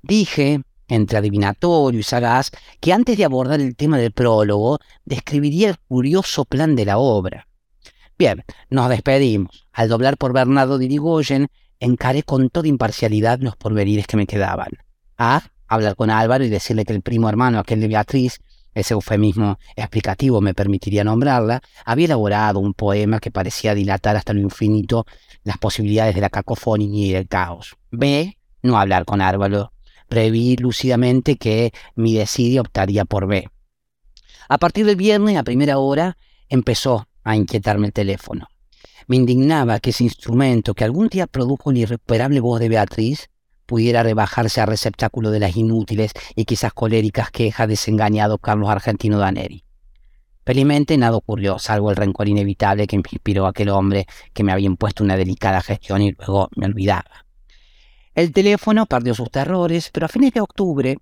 Dije, 0.03 0.63
entre 0.89 1.19
adivinatorio 1.19 2.01
y 2.01 2.03
sagaz, 2.03 2.51
que 2.81 2.93
antes 2.93 3.17
de 3.17 3.25
abordar 3.25 3.61
el 3.61 3.77
tema 3.77 3.99
del 3.99 4.13
prólogo, 4.13 4.79
describiría 5.05 5.71
el 5.71 5.79
curioso 5.79 6.45
plan 6.45 6.77
de 6.77 6.85
la 6.85 6.99
obra. 6.99 7.49
Bien, 8.17 8.45
nos 8.71 8.89
despedimos. 8.89 9.67
Al 9.73 9.89
doblar 9.89 10.17
por 10.17 10.33
Bernardo 10.33 10.79
de 10.79 10.85
Irigoyen, 10.85 11.49
encaré 11.81 12.23
con 12.23 12.49
toda 12.51 12.69
imparcialidad 12.69 13.41
los 13.41 13.57
porvenires 13.57 14.07
que 14.07 14.17
me 14.17 14.27
quedaban. 14.27 14.71
A. 15.19 15.43
Hablar 15.67 15.97
con 15.97 16.11
Álvaro 16.11 16.45
y 16.45 16.51
decirle 16.51 16.85
que 16.85 16.93
el 16.93 17.03
primo 17.03 17.29
hermano, 17.29 17.59
aquel 17.59 17.81
de 17.81 17.89
Beatriz, 17.89 18.39
ese 18.75 18.95
eufemismo 18.95 19.59
explicativo 19.77 20.41
me 20.41 20.55
permitiría 20.55 21.05
nombrarla, 21.05 21.63
había 21.85 22.07
elaborado 22.07 22.59
un 22.59 22.75
poema 22.75 23.21
que 23.21 23.31
parecía 23.31 23.75
dilatar 23.75 24.17
hasta 24.17 24.33
lo 24.33 24.41
infinito 24.41 25.07
las 25.45 25.59
posibilidades 25.59 26.15
de 26.15 26.21
la 26.21 26.31
cacofonía 26.31 27.07
y 27.07 27.13
del 27.13 27.29
caos. 27.29 27.77
B. 27.91 28.39
No 28.63 28.79
hablar 28.79 29.05
con 29.05 29.21
Árvalo. 29.21 29.73
Preví 30.09 30.57
lúcidamente 30.57 31.37
que 31.37 31.73
mi 31.95 32.15
decidio 32.15 32.63
optaría 32.63 33.05
por 33.05 33.27
B. 33.27 33.49
A 34.49 34.59
partir 34.59 34.87
del 34.87 34.97
viernes, 34.97 35.37
a 35.37 35.43
primera 35.43 35.79
hora, 35.79 36.17
empezó 36.49 37.09
a 37.23 37.37
inquietarme 37.37 37.87
el 37.89 37.93
teléfono. 37.93 38.49
Me 39.07 39.17
indignaba 39.17 39.81
que 39.81 39.91
ese 39.91 40.05
instrumento 40.05 40.75
que 40.75 40.85
algún 40.85 41.09
día 41.09 41.27
produjo 41.27 41.73
la 41.73 41.81
irrecuperable 41.81 42.41
voz 42.41 42.61
de 42.61 42.69
Beatriz 42.69 43.29
pudiera 43.67 44.03
rebajarse 44.03 44.61
al 44.61 44.69
receptáculo 44.69 45.31
de 45.31 45.41
las 45.41 45.57
inútiles 45.57 46.13
y 46.35 46.45
quizás 46.45 46.73
coléricas 46.73 47.31
quejas 47.31 47.69
desengañado 47.69 48.39
Carlos 48.39 48.69
Argentino 48.69 49.19
Daneri. 49.19 49.65
Felizmente 50.45 50.99
nada 50.99 51.17
ocurrió, 51.17 51.59
salvo 51.59 51.91
el 51.91 51.97
rencor 51.97 52.29
inevitable 52.29 52.87
que 52.87 52.97
me 52.97 53.03
inspiró 53.11 53.47
aquel 53.47 53.71
hombre 53.71 54.07
que 54.35 54.45
me 54.45 54.53
había 54.53 54.67
impuesto 54.67 55.03
una 55.03 55.17
delicada 55.17 55.63
gestión 55.63 56.03
y 56.03 56.13
luego 56.13 56.51
me 56.57 56.67
olvidaba. 56.67 57.25
El 58.15 58.33
teléfono 58.33 58.87
perdió 58.87 59.15
sus 59.15 59.31
terrores, 59.31 59.91
pero 59.93 60.07
a 60.07 60.09
fines 60.09 60.33
de 60.33 60.41
octubre, 60.41 60.99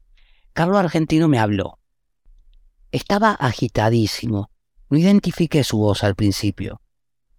Carlos 0.53 0.79
Argentino 0.79 1.29
me 1.29 1.39
habló. 1.39 1.79
Estaba 2.93 3.33
agitadísimo. 3.33 4.51
No 4.89 4.99
identifiqué 4.99 5.65
su 5.65 5.79
voz 5.79 6.05
al 6.05 6.15
principio. 6.15 6.81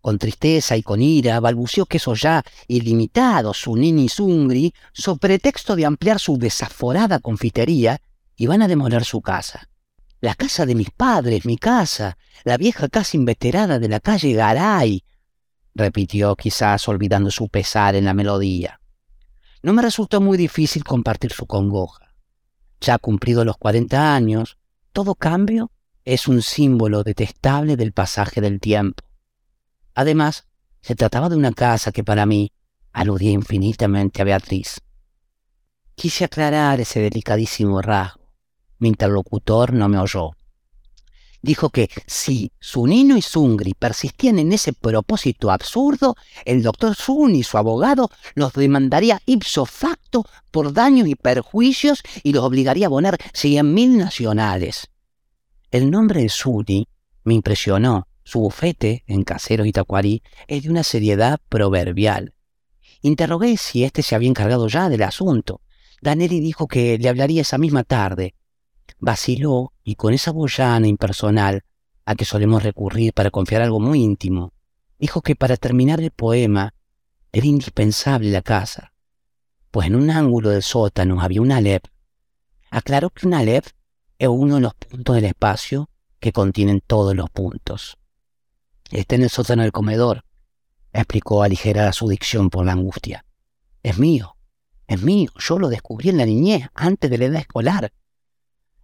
Con 0.04 0.18
tristeza 0.18 0.76
y 0.76 0.84
con 0.84 1.02
ira 1.02 1.40
balbució 1.40 1.86
que 1.86 1.96
eso 1.96 2.14
ya 2.14 2.44
ilimitado 2.68 3.54
su 3.54 3.74
nini 3.78 4.10
zungri, 4.10 4.74
so 4.92 5.16
pretexto 5.16 5.78
de 5.78 5.86
ampliar 5.86 6.20
su 6.20 6.38
desaforada 6.38 7.20
confitería, 7.20 8.02
iban 8.36 8.62
a 8.62 8.68
demoler 8.68 9.06
su 9.06 9.22
casa. 9.22 9.70
La 10.20 10.36
casa 10.36 10.66
de 10.66 10.76
mis 10.76 10.92
padres, 10.92 11.46
mi 11.46 11.56
casa, 11.56 12.18
la 12.44 12.58
vieja 12.58 12.90
casa 12.90 13.16
inveterada 13.16 13.80
de 13.80 13.88
la 13.88 14.02
calle 14.02 14.34
Garay, 14.34 15.06
repitió 15.74 16.36
quizás 16.36 16.86
olvidando 16.90 17.32
su 17.32 17.48
pesar 17.48 17.96
en 17.96 18.04
la 18.04 18.14
melodía. 18.14 18.82
No 19.62 19.72
me 19.72 19.82
resultó 19.82 20.20
muy 20.20 20.38
difícil 20.38 20.84
compartir 20.84 21.32
su 21.32 21.46
congoja. 21.46 22.14
Ya 22.82 22.98
cumplido 22.98 23.46
los 23.46 23.56
cuarenta 23.56 24.14
años, 24.14 24.58
todo 24.92 25.16
cambio 25.16 25.72
es 26.04 26.28
un 26.28 26.42
símbolo 26.42 27.04
detestable 27.04 27.78
del 27.78 27.94
pasaje 27.94 28.42
del 28.42 28.60
tiempo. 28.60 29.02
Además, 29.96 30.48
se 30.82 30.96
trataba 30.96 31.30
de 31.30 31.36
una 31.36 31.54
casa 31.54 31.92
que 31.92 32.04
para 32.04 32.26
mí 32.26 32.52
aludía 32.92 33.32
infinitamente 33.32 34.22
a 34.22 34.26
Beatriz. 34.26 34.82
Quise 35.96 36.26
aclarar 36.26 36.80
ese 36.80 37.00
delicadísimo 37.00 37.82
rasgo. 37.82 38.22
Mi 38.80 38.90
interlocutor 38.90 39.74
no 39.74 39.88
me 39.88 40.00
oyó 40.00 40.32
dijo 41.44 41.70
que 41.70 41.90
si 42.08 42.52
Zunino 42.64 43.16
y 43.16 43.22
Zungri 43.22 43.76
persistían 43.76 44.40
en 44.40 44.52
ese 44.54 44.74
propósito 44.74 45.52
absurdo, 45.52 46.16
el 46.46 46.64
doctor 46.64 46.96
Zun 46.96 47.36
y 47.36 47.44
su 47.44 47.58
abogado 47.58 48.10
los 48.34 48.54
demandaría 48.54 49.22
ipso 49.28 49.66
facto 49.66 50.26
por 50.50 50.74
daños 50.74 51.08
y 51.08 51.16
perjuicios 51.16 52.02
y 52.24 52.34
los 52.34 52.44
obligaría 52.44 52.86
a 52.86 52.88
abonar 52.88 53.18
cien 53.34 53.74
mil 53.74 53.98
nacionales. 53.98 54.88
El 55.70 55.92
nombre 55.92 56.22
de 56.22 56.30
Zuni 56.30 56.88
me 57.26 57.36
impresionó. 57.36 58.08
Su 58.24 58.40
bufete, 58.40 59.04
en 59.08 59.24
Casero 59.24 59.66
y 59.66 59.72
Tacuarí, 59.72 60.24
es 60.48 60.64
de 60.64 60.70
una 60.70 60.84
seriedad 60.84 61.40
proverbial. 61.50 62.34
Interrogué 63.02 63.58
si 63.58 63.84
éste 63.84 64.02
se 64.02 64.16
había 64.16 64.30
encargado 64.30 64.68
ya 64.68 64.90
del 64.90 65.04
asunto. 65.04 65.62
Danelli 66.02 66.40
dijo 66.40 66.68
que 66.68 66.98
le 66.98 67.10
hablaría 67.10 67.42
esa 67.42 67.58
misma 67.58 67.84
tarde, 67.84 68.36
vaciló 69.00 69.74
y 69.84 69.96
con 69.96 70.14
esa 70.14 70.32
voz 70.32 70.58
llana 70.58 70.88
impersonal 70.88 71.64
a 72.06 72.16
que 72.16 72.26
solemos 72.26 72.64
recurrir 72.64 73.14
para 73.14 73.32
confiar 73.32 73.62
algo 73.62 73.80
muy 73.80 74.02
íntimo, 74.02 74.54
dijo 75.00 75.22
que 75.22 75.36
para 75.36 75.58
terminar 75.58 76.02
el 76.02 76.12
poema 76.12 76.74
era 77.32 77.46
indispensable 77.46 78.32
la 78.32 78.42
casa, 78.42 78.94
pues 79.72 79.88
en 79.88 79.96
un 79.96 80.10
ángulo 80.10 80.50
del 80.50 80.64
sótano 80.64 81.22
había 81.22 81.42
una 81.42 81.58
Alep. 81.58 81.86
Aclaró 82.70 83.10
que 83.10 83.28
una 83.28 83.40
Alep 83.40 83.66
es 84.20 84.28
uno 84.28 84.56
de 84.56 84.62
los 84.62 84.74
puntos 84.76 85.16
del 85.16 85.26
espacio 85.26 85.90
que 86.20 86.32
contienen 86.32 86.82
todos 86.86 87.16
los 87.16 87.30
puntos. 87.30 87.98
Está 88.94 89.16
en 89.16 89.24
el 89.24 89.32
sótano 89.32 89.64
del 89.64 89.72
comedor, 89.72 90.24
explicó 90.94 91.42
aligerada 91.42 91.92
su 91.94 92.08
dicción 92.08 92.52
por 92.52 92.64
la 92.64 92.74
angustia. 92.74 93.26
Es 93.82 93.98
mío, 93.98 94.38
es 94.86 95.02
mío, 95.02 95.32
yo 95.36 95.58
lo 95.58 95.70
descubrí 95.70 96.10
en 96.10 96.20
la 96.20 96.28
niñez, 96.28 96.68
antes 96.76 97.10
de 97.10 97.18
la 97.18 97.26
edad 97.26 97.42
escolar. 97.42 97.92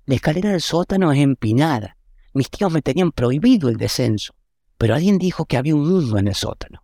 La 0.07 0.15
escalera 0.15 0.49
del 0.49 0.61
sótano 0.61 1.11
es 1.11 1.19
empinada. 1.19 1.95
Mis 2.33 2.49
tíos 2.49 2.71
me 2.71 2.81
tenían 2.81 3.11
prohibido 3.11 3.69
el 3.69 3.77
descenso, 3.77 4.33
pero 4.79 4.95
alguien 4.95 5.19
dijo 5.19 5.45
que 5.45 5.57
había 5.57 5.75
un 5.75 5.87
mundo 5.87 6.17
en 6.17 6.27
el 6.27 6.33
sótano. 6.35 6.83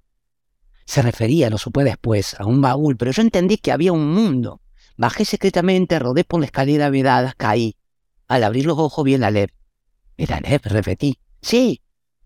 Se 0.85 1.01
refería, 1.01 1.49
lo 1.49 1.57
supe 1.57 1.83
después, 1.83 2.39
a 2.39 2.45
un 2.45 2.61
baúl, 2.61 2.95
pero 2.95 3.09
yo 3.09 3.23
entendí 3.23 3.57
que 3.57 3.71
había 3.71 3.91
un 3.91 4.13
mundo. 4.13 4.61
Bajé 4.97 5.25
secretamente, 5.25 5.97
rodé 5.97 6.25
por 6.25 6.41
la 6.41 6.45
escalera 6.45 6.91
vedada, 6.91 7.33
caí. 7.35 7.75
Al 8.27 8.43
abrir 8.43 8.67
los 8.67 8.77
ojos 8.77 9.03
vi 9.03 9.15
el 9.15 9.23
Alep. 9.23 9.49
El 10.15 10.31
Alep, 10.31 10.63
repetí. 10.67 11.17
Sí, 11.41 11.81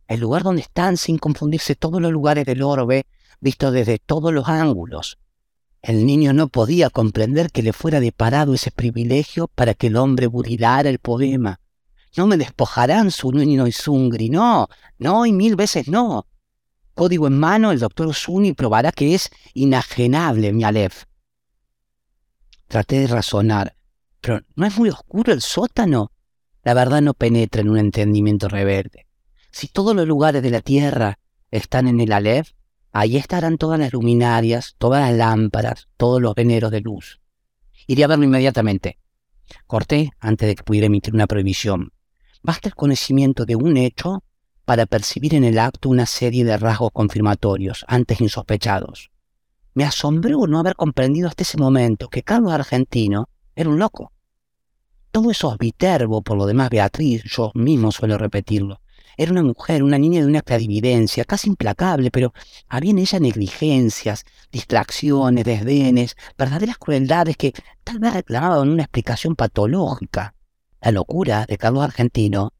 el 0.09 0.19
lugar 0.19 0.41
donde 0.41 0.63
están, 0.63 0.97
sin 0.97 1.19
confundirse, 1.19 1.75
todos 1.75 2.01
los 2.01 2.11
lugares 2.11 2.43
del 2.43 2.63
orbe, 2.63 3.05
visto 3.39 3.71
desde 3.71 3.99
todos 3.99 4.33
los 4.33 4.49
ángulos. 4.49 5.19
El 5.83 6.05
niño 6.07 6.33
no 6.33 6.47
podía 6.47 6.89
comprender 6.89 7.51
que 7.51 7.61
le 7.61 7.73
fuera 7.73 7.99
deparado 7.99 8.55
ese 8.55 8.71
privilegio 8.71 9.47
para 9.47 9.75
que 9.75 9.87
el 9.87 9.95
hombre 9.95 10.25
burilara 10.25 10.89
el 10.89 10.97
poema. 10.97 11.61
No 12.17 12.25
me 12.25 12.37
despojarán 12.37 13.11
su 13.11 13.31
niño 13.31 13.67
y 13.67 13.71
Zungri, 13.71 14.31
no, 14.31 14.67
no 14.97 15.27
y 15.27 15.31
mil 15.31 15.55
veces 15.55 15.87
no. 15.87 16.25
Código 16.95 17.27
en 17.27 17.39
mano, 17.39 17.71
el 17.71 17.79
doctor 17.79 18.13
Zuni 18.15 18.53
probará 18.53 18.91
que 18.91 19.13
es 19.13 19.29
inajenable 19.53 20.51
mi 20.53 20.63
Aleph. 20.63 21.03
Traté 22.67 23.01
de 23.01 23.07
razonar, 23.07 23.75
pero 24.19 24.41
¿no 24.55 24.65
es 24.65 24.75
muy 24.75 24.89
oscuro 24.89 25.31
el 25.31 25.41
sótano? 25.41 26.11
La 26.63 26.73
verdad 26.73 27.01
no 27.01 27.13
penetra 27.13 27.61
en 27.61 27.69
un 27.69 27.77
entendimiento 27.77 28.49
rebelde. 28.49 29.08
Si 29.51 29.67
todos 29.67 29.95
los 29.95 30.07
lugares 30.07 30.43
de 30.43 30.51
la 30.51 30.61
tierra 30.61 31.19
están 31.51 31.87
en 31.87 31.99
el 31.99 32.11
Aleph, 32.11 32.51
Allí 32.91 33.17
estarán 33.17 33.57
todas 33.57 33.79
las 33.79 33.93
luminarias, 33.93 34.75
todas 34.77 35.01
las 35.01 35.17
lámparas, 35.17 35.87
todos 35.97 36.21
los 36.21 36.33
veneros 36.33 36.71
de 36.71 36.81
luz. 36.81 37.19
Iré 37.85 38.03
a 38.03 38.07
verlo 38.07 38.25
inmediatamente. 38.25 38.97
Corté 39.67 40.11
antes 40.19 40.47
de 40.47 40.55
que 40.55 40.63
pudiera 40.63 40.87
emitir 40.87 41.13
una 41.13 41.27
prohibición. 41.27 41.91
Basta 42.41 42.69
el 42.69 42.75
conocimiento 42.75 43.45
de 43.45 43.55
un 43.55 43.77
hecho 43.77 44.23
para 44.65 44.85
percibir 44.85 45.35
en 45.35 45.43
el 45.43 45.59
acto 45.59 45.89
una 45.89 46.05
serie 46.05 46.45
de 46.45 46.57
rasgos 46.57 46.91
confirmatorios, 46.91 47.85
antes 47.87 48.21
insospechados. 48.21 49.11
Me 49.73 49.83
asombró 49.83 50.47
no 50.47 50.59
haber 50.59 50.75
comprendido 50.75 51.27
hasta 51.27 51.43
ese 51.43 51.57
momento 51.57 52.09
que 52.09 52.23
Carlos 52.23 52.53
Argentino 52.53 53.29
era 53.55 53.69
un 53.69 53.79
loco. 53.79 54.13
Todo 55.11 55.31
eso 55.31 55.51
es 55.51 55.57
viterbo, 55.57 56.21
por 56.21 56.37
lo 56.37 56.45
demás 56.45 56.69
Beatriz, 56.69 57.23
yo 57.23 57.51
mismo 57.55 57.91
suelo 57.91 58.17
repetirlo, 58.17 58.81
era 59.19 59.33
una 59.33 59.43
mujer, 59.43 59.83
una 59.83 59.97
niña 59.97 60.21
de 60.21 60.27
una 60.27 60.41
clarividencia, 60.41 61.25
casi 61.25 61.49
implacable, 61.49 62.09
pero 62.09 62.33
había 62.69 62.91
en 62.91 62.99
ella 62.99 63.19
negligencias, 63.19 64.23
distracciones, 64.49 65.43
desdenes, 65.43 66.15
verdaderas 66.37 66.77
crueldades 66.77 67.35
que 67.35 67.53
tal 67.83 67.99
vez 67.99 68.13
reclamaban 68.13 68.69
una 68.69 68.83
explicación 68.83 69.35
patológica. 69.35 70.35
La 70.79 70.91
locura 70.91 71.45
de 71.45 71.57
Carlos 71.57 71.83
Argentino 71.83 72.53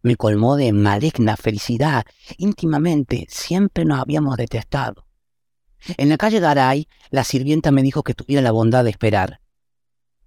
me 0.00 0.16
colmó 0.16 0.56
de 0.56 0.72
maligna 0.72 1.36
felicidad. 1.36 2.06
Íntimamente 2.38 3.26
siempre 3.28 3.84
nos 3.84 4.00
habíamos 4.00 4.38
detestado. 4.38 5.06
En 5.98 6.08
la 6.08 6.16
calle 6.16 6.40
Garay, 6.40 6.88
la 7.10 7.24
sirvienta 7.24 7.70
me 7.72 7.82
dijo 7.82 8.02
que 8.02 8.14
tuviera 8.14 8.40
la 8.40 8.52
bondad 8.52 8.84
de 8.84 8.90
esperar. 8.90 9.42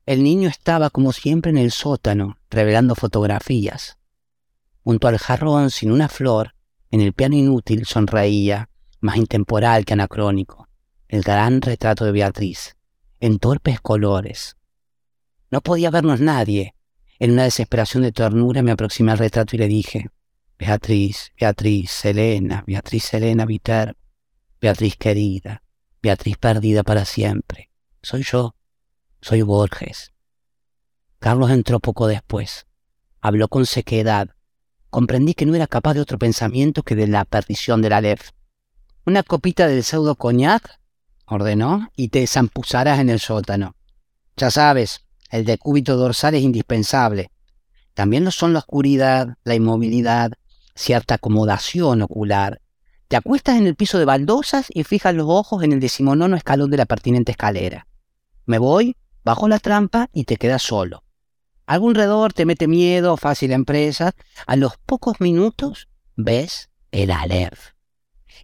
El 0.06 0.23
niño 0.23 0.49
estaba 0.49 0.91
como 0.91 1.13
siempre 1.13 1.49
en 1.49 1.58
el 1.58 1.71
sótano, 1.71 2.38
revelando 2.52 2.93
fotografías. 2.93 3.99
Junto 4.84 5.08
al 5.08 5.18
jarrón 5.18 5.70
sin 5.70 5.92
una 5.92 6.08
flor, 6.08 6.56
en 6.92 7.02
el 7.02 7.13
piano 7.13 7.36
inútil 7.36 7.86
sonreía, 7.86 8.70
más 9.00 9.18
intemporal 9.18 9.86
que 9.86 9.94
anacrónico, 9.94 10.68
el 11.08 11.22
gran 11.22 11.62
retrato 11.62 12.06
de 12.06 12.12
Beatriz, 12.12 12.76
en 13.20 13.39
torpes 13.39 13.80
colores. 13.80 14.58
No 15.52 15.62
podía 15.62 15.89
vernos 15.89 16.20
nadie. 16.20 16.76
En 17.20 17.32
una 17.32 17.44
desesperación 17.44 18.04
de 18.04 18.12
ternura 18.12 18.62
me 18.62 18.72
aproximé 18.72 19.12
al 19.12 19.18
retrato 19.18 19.56
y 19.56 19.60
le 19.60 19.68
dije, 19.68 20.10
Beatriz, 20.58 21.32
Beatriz, 21.39 21.92
Selena, 21.92 22.63
Beatriz, 22.65 23.04
Selena 23.04 23.46
Viter, 23.46 23.98
Beatriz 24.62 24.96
querida, 24.98 25.63
Beatriz 26.02 26.38
perdida 26.38 26.84
para 26.84 27.06
siempre. 27.06 27.72
Soy 28.02 28.24
yo, 28.24 28.56
soy 29.22 29.42
Borges. 29.42 30.13
Carlos 31.20 31.52
entró 31.52 31.80
poco 31.80 32.08
después. 32.08 32.68
Habló 33.22 33.50
con 33.50 33.65
sequedad, 33.65 34.30
comprendí 34.89 35.34
que 35.34 35.45
no 35.45 35.56
era 35.56 35.67
capaz 35.67 35.93
de 35.93 36.02
otro 36.02 36.17
pensamiento 36.17 36.84
que 36.84 36.95
de 36.95 37.08
la 37.08 37.25
perdición 37.25 37.82
del 37.82 37.93
Aleph. 37.93 38.32
Una 39.06 39.23
copita 39.23 39.67
del 39.67 39.84
pseudo 39.84 40.15
coñac, 40.15 40.80
ordenó, 41.25 41.89
y 41.95 42.10
te 42.10 42.25
zampuzarás 42.28 42.99
en 42.99 43.10
el 43.10 43.19
sótano. 43.19 43.75
Ya 44.38 44.52
sabes, 44.52 45.06
el 45.30 45.45
decúbito 45.45 45.95
dorsal 45.95 46.36
es 46.36 46.43
indispensable. 46.43 47.32
También 47.93 48.23
lo 48.23 48.32
son 48.32 48.54
la 48.54 48.60
oscuridad, 48.60 49.36
la 49.43 49.56
inmovilidad, 49.56 50.32
cierta 50.75 51.15
acomodación 51.15 52.02
ocular. 52.02 52.62
Te 53.08 53.15
acuestas 53.15 53.58
en 53.58 53.67
el 53.67 53.75
piso 53.75 53.99
de 53.99 54.06
baldosas 54.06 54.67
y 54.69 54.84
fijas 54.84 55.15
los 55.15 55.28
ojos 55.28 55.63
en 55.63 55.73
el 55.73 55.80
decimonono 55.80 56.36
escalón 56.36 56.69
de 56.69 56.78
la 56.78 56.86
pertinente 56.86 57.32
escalera. 57.32 57.88
Me 58.45 58.58
voy, 58.58 58.95
bajo 59.23 59.47
la 59.47 59.60
trampa 59.60 60.10
y 60.13 60.23
te 60.23 60.38
quedas 60.38 60.62
solo. 60.62 61.04
Algún 61.69 61.93
redor 61.93 62.34
te 62.34 62.47
mete 62.47 62.67
miedo, 62.67 63.15
fácil 63.15 63.51
empresa. 63.51 64.15
A 64.47 64.55
los 64.55 64.77
pocos 64.88 65.21
minutos 65.21 65.88
ves 66.15 66.71
el 66.89 67.12
Aleph, 67.12 67.73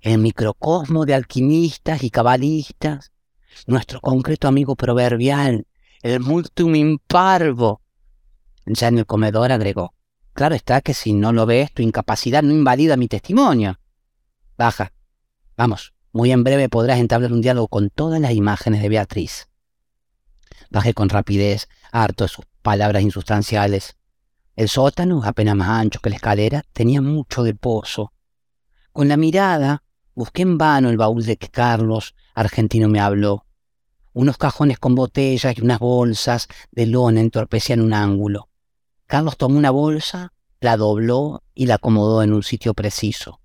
el 0.01 0.19
microcosmo 0.19 1.07
de 1.07 1.15
alquimistas 1.15 2.03
y 2.03 2.11
cabalistas, 2.11 3.11
nuestro 3.65 3.99
concreto 3.99 4.47
amigo 4.47 4.75
proverbial, 4.75 5.65
el 6.03 6.19
multum 6.19 6.75
imparvo. 6.75 7.81
Ya 8.67 8.89
en 8.89 8.99
el 8.99 9.07
comedor 9.07 9.51
agregó, 9.51 9.95
claro 10.33 10.53
está 10.53 10.81
que 10.81 10.93
si 10.93 11.13
no 11.13 11.33
lo 11.33 11.47
ves, 11.47 11.73
tu 11.73 11.81
incapacidad 11.81 12.43
no 12.43 12.51
invalida 12.51 12.95
mi 12.95 13.07
testimonio. 13.07 13.79
Baja, 14.55 14.93
vamos, 15.57 15.95
muy 16.11 16.31
en 16.31 16.43
breve 16.43 16.69
podrás 16.69 16.99
entablar 16.99 17.33
un 17.33 17.41
diálogo 17.41 17.69
con 17.69 17.89
todas 17.89 18.21
las 18.21 18.33
imágenes 18.33 18.83
de 18.83 18.89
Beatriz. 18.89 19.49
Bajé 20.69 20.93
con 20.93 21.09
rapidez, 21.09 21.67
harto 21.91 22.26
de 22.26 22.28
sus 22.28 22.45
palabras 22.66 23.03
insustanciales. 23.03 23.95
El 24.55 24.70
sótano, 24.70 25.22
apenas 25.24 25.55
más 25.55 25.70
ancho 25.70 25.99
que 25.99 26.09
la 26.09 26.16
escalera, 26.16 26.63
tenía 26.74 26.99
mucho 26.99 27.43
de 27.43 27.53
pozo. 27.53 28.11
Con 28.91 29.07
la 29.07 29.18
mirada 29.18 29.84
busqué 30.16 30.41
en 30.41 30.57
vano 30.57 30.89
el 30.89 30.97
baúl 30.97 31.24
de 31.24 31.38
que 31.38 31.49
Carlos 31.49 32.16
argentino 32.34 32.89
me 32.89 32.99
habló. 32.99 33.45
Unos 34.13 34.38
cajones 34.38 34.80
con 34.80 34.95
botellas 34.95 35.55
y 35.55 35.61
unas 35.61 35.78
bolsas 35.78 36.47
de 36.72 36.88
lona 36.88 37.22
entorpecían 37.22 37.82
un 37.82 37.93
ángulo. 37.93 38.49
Carlos 39.05 39.38
tomó 39.38 39.59
una 39.59 39.70
bolsa, 39.70 40.34
la 40.59 40.76
dobló 40.76 41.43
y 41.53 41.68
la 41.68 41.76
acomodó 41.76 42.24
en 42.24 42.34
un 42.34 42.41
sitio 42.41 42.74
preciso. 42.74 43.41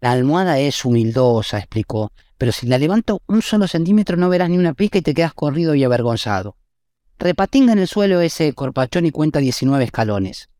La 0.00 0.12
almohada 0.12 0.58
es 0.58 0.82
humildosa, 0.82 1.58
explicó, 1.58 2.10
pero 2.38 2.52
si 2.52 2.66
la 2.66 2.78
levanto 2.78 3.20
un 3.26 3.42
solo 3.42 3.68
centímetro 3.68 4.16
no 4.16 4.30
verás 4.30 4.48
ni 4.48 4.56
una 4.56 4.72
pica 4.72 4.96
y 4.96 5.02
te 5.02 5.12
quedas 5.12 5.34
corrido 5.34 5.74
y 5.74 5.84
avergonzado. 5.84 6.56
Repatinga 7.18 7.72
en 7.72 7.78
el 7.78 7.88
suelo 7.88 8.20
ese 8.20 8.52
corpachón 8.52 9.06
y 9.06 9.10
cuenta 9.10 9.38
19 9.38 9.84
escalones. 9.84 10.50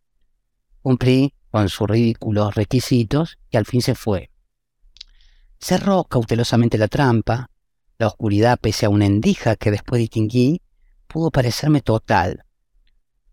Cumplí 0.80 1.34
con 1.50 1.68
sus 1.68 1.88
ridículos 1.88 2.54
requisitos 2.54 3.38
y 3.50 3.57
al 3.59 3.66
fin 3.66 3.82
se 3.82 3.94
fue. 3.94 4.30
Cerró 5.59 6.04
cautelosamente 6.04 6.78
la 6.78 6.88
trampa. 6.88 7.50
La 7.98 8.07
oscuridad, 8.09 8.59
pese 8.61 8.86
a 8.86 8.90
una 8.90 9.07
endija 9.07 9.57
que 9.57 9.70
después 9.70 9.98
distinguí, 9.98 10.61
pudo 11.07 11.30
parecerme 11.30 11.80
total. 11.80 12.44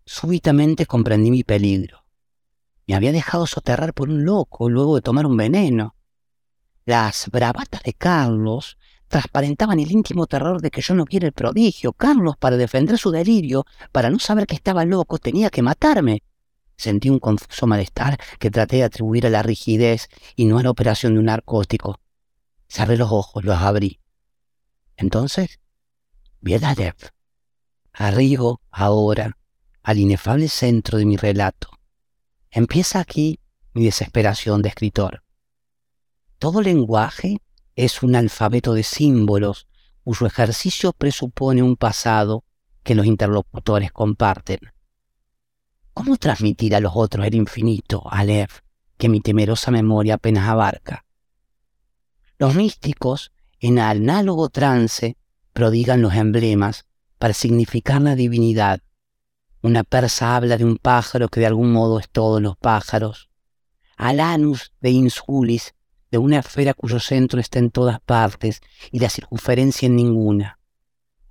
Súbitamente 0.06 0.86
comprendí 0.86 1.30
mi 1.30 1.44
peligro. 1.44 2.04
Me 2.86 2.94
había 2.94 3.12
dejado 3.12 3.46
soterrar 3.46 3.94
por 3.94 4.10
un 4.10 4.24
loco 4.24 4.68
luego 4.68 4.96
de 4.96 5.02
tomar 5.02 5.26
un 5.26 5.36
veneno. 5.36 5.96
Las 6.84 7.28
bravatas 7.30 7.82
de 7.82 7.94
Carlos 7.94 8.76
transparentaban 9.08 9.78
el 9.78 9.90
íntimo 9.90 10.26
terror 10.26 10.60
de 10.60 10.70
que 10.70 10.80
yo 10.80 10.94
no 10.94 11.04
viera 11.04 11.26
el 11.26 11.32
prodigio. 11.32 11.92
Carlos, 11.92 12.36
para 12.38 12.56
defender 12.56 12.98
su 12.98 13.10
delirio, 13.10 13.66
para 13.92 14.10
no 14.10 14.18
saber 14.18 14.46
que 14.46 14.54
estaba 14.54 14.84
loco, 14.84 15.18
tenía 15.18 15.50
que 15.50 15.62
matarme. 15.62 16.22
Sentí 16.76 17.08
un 17.08 17.20
confuso 17.20 17.66
malestar 17.66 18.18
que 18.38 18.50
traté 18.50 18.76
de 18.76 18.84
atribuir 18.84 19.26
a 19.26 19.30
la 19.30 19.42
rigidez 19.42 20.08
y 20.34 20.46
no 20.46 20.58
a 20.58 20.62
la 20.62 20.70
operación 20.70 21.14
de 21.14 21.20
un 21.20 21.26
narcótico. 21.26 22.00
Cerré 22.68 22.96
los 22.96 23.12
ojos, 23.12 23.44
los 23.44 23.58
abrí. 23.58 24.00
Entonces, 24.96 25.60
vi 26.40 26.54
a 26.54 26.74
Dev. 26.74 26.96
Arrigo, 27.92 28.60
ahora, 28.70 29.38
al 29.82 29.98
inefable 29.98 30.48
centro 30.48 30.98
de 30.98 31.04
mi 31.04 31.16
relato. 31.16 31.68
Empieza 32.50 32.98
aquí 32.98 33.38
mi 33.72 33.84
desesperación 33.84 34.62
de 34.62 34.70
escritor. 34.70 35.22
Todo 36.38 36.62
lenguaje 36.62 37.38
es 37.76 38.02
un 38.02 38.16
alfabeto 38.16 38.74
de 38.74 38.82
símbolos 38.82 39.66
cuyo 40.04 40.26
ejercicio 40.26 40.92
presupone 40.92 41.62
un 41.62 41.76
pasado 41.76 42.44
que 42.82 42.94
los 42.94 43.06
interlocutores 43.06 43.90
comparten. 43.90 44.60
¿Cómo 45.92 46.16
transmitir 46.16 46.74
a 46.74 46.80
los 46.80 46.92
otros 46.94 47.26
el 47.26 47.34
infinito, 47.34 48.02
Aleph, 48.10 48.60
que 48.98 49.08
mi 49.08 49.20
temerosa 49.20 49.70
memoria 49.70 50.14
apenas 50.14 50.48
abarca? 50.48 51.04
Los 52.38 52.54
místicos, 52.54 53.32
en 53.60 53.78
análogo 53.78 54.48
trance, 54.50 55.16
prodigan 55.52 56.02
los 56.02 56.14
emblemas 56.14 56.84
para 57.18 57.32
significar 57.32 58.02
la 58.02 58.16
divinidad. 58.16 58.80
Una 59.62 59.84
persa 59.84 60.36
habla 60.36 60.58
de 60.58 60.64
un 60.64 60.76
pájaro 60.76 61.28
que 61.28 61.40
de 61.40 61.46
algún 61.46 61.72
modo 61.72 61.98
es 61.98 62.10
todos 62.10 62.42
los 62.42 62.56
pájaros. 62.56 63.30
Alanus 63.96 64.72
de 64.80 64.90
Insulis, 64.90 65.74
de 66.14 66.18
una 66.18 66.38
esfera 66.38 66.74
cuyo 66.74 67.00
centro 67.00 67.40
está 67.40 67.58
en 67.58 67.72
todas 67.72 67.98
partes 67.98 68.60
y 68.92 69.00
la 69.00 69.10
circunferencia 69.10 69.86
en 69.86 69.96
ninguna. 69.96 70.60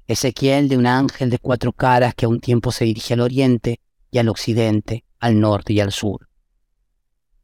Ezequiel 0.07 0.67
de 0.67 0.75
un 0.75 0.87
ángel 0.87 1.29
de 1.29 1.39
cuatro 1.39 1.71
caras 1.71 2.13
que 2.15 2.25
a 2.25 2.27
un 2.27 2.41
tiempo 2.41 2.73
se 2.73 2.83
dirige 2.83 3.13
al 3.13 3.21
oriente 3.21 3.79
y 4.11 4.17
al 4.17 4.27
occidente, 4.27 5.05
al 5.21 5.39
norte 5.39 5.71
y 5.71 5.79
al 5.79 5.93
sur. 5.93 6.27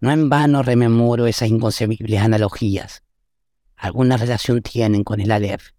No 0.02 0.12
en 0.12 0.28
vano 0.28 0.64
rememoro 0.64 1.28
esas 1.28 1.48
inconcebibles 1.48 2.20
analogías. 2.20 3.04
Alguna 3.78 4.18
relación 4.18 4.62
tienen 4.62 5.06
con 5.06 5.22
el 5.22 5.32
Aleph. 5.32 5.70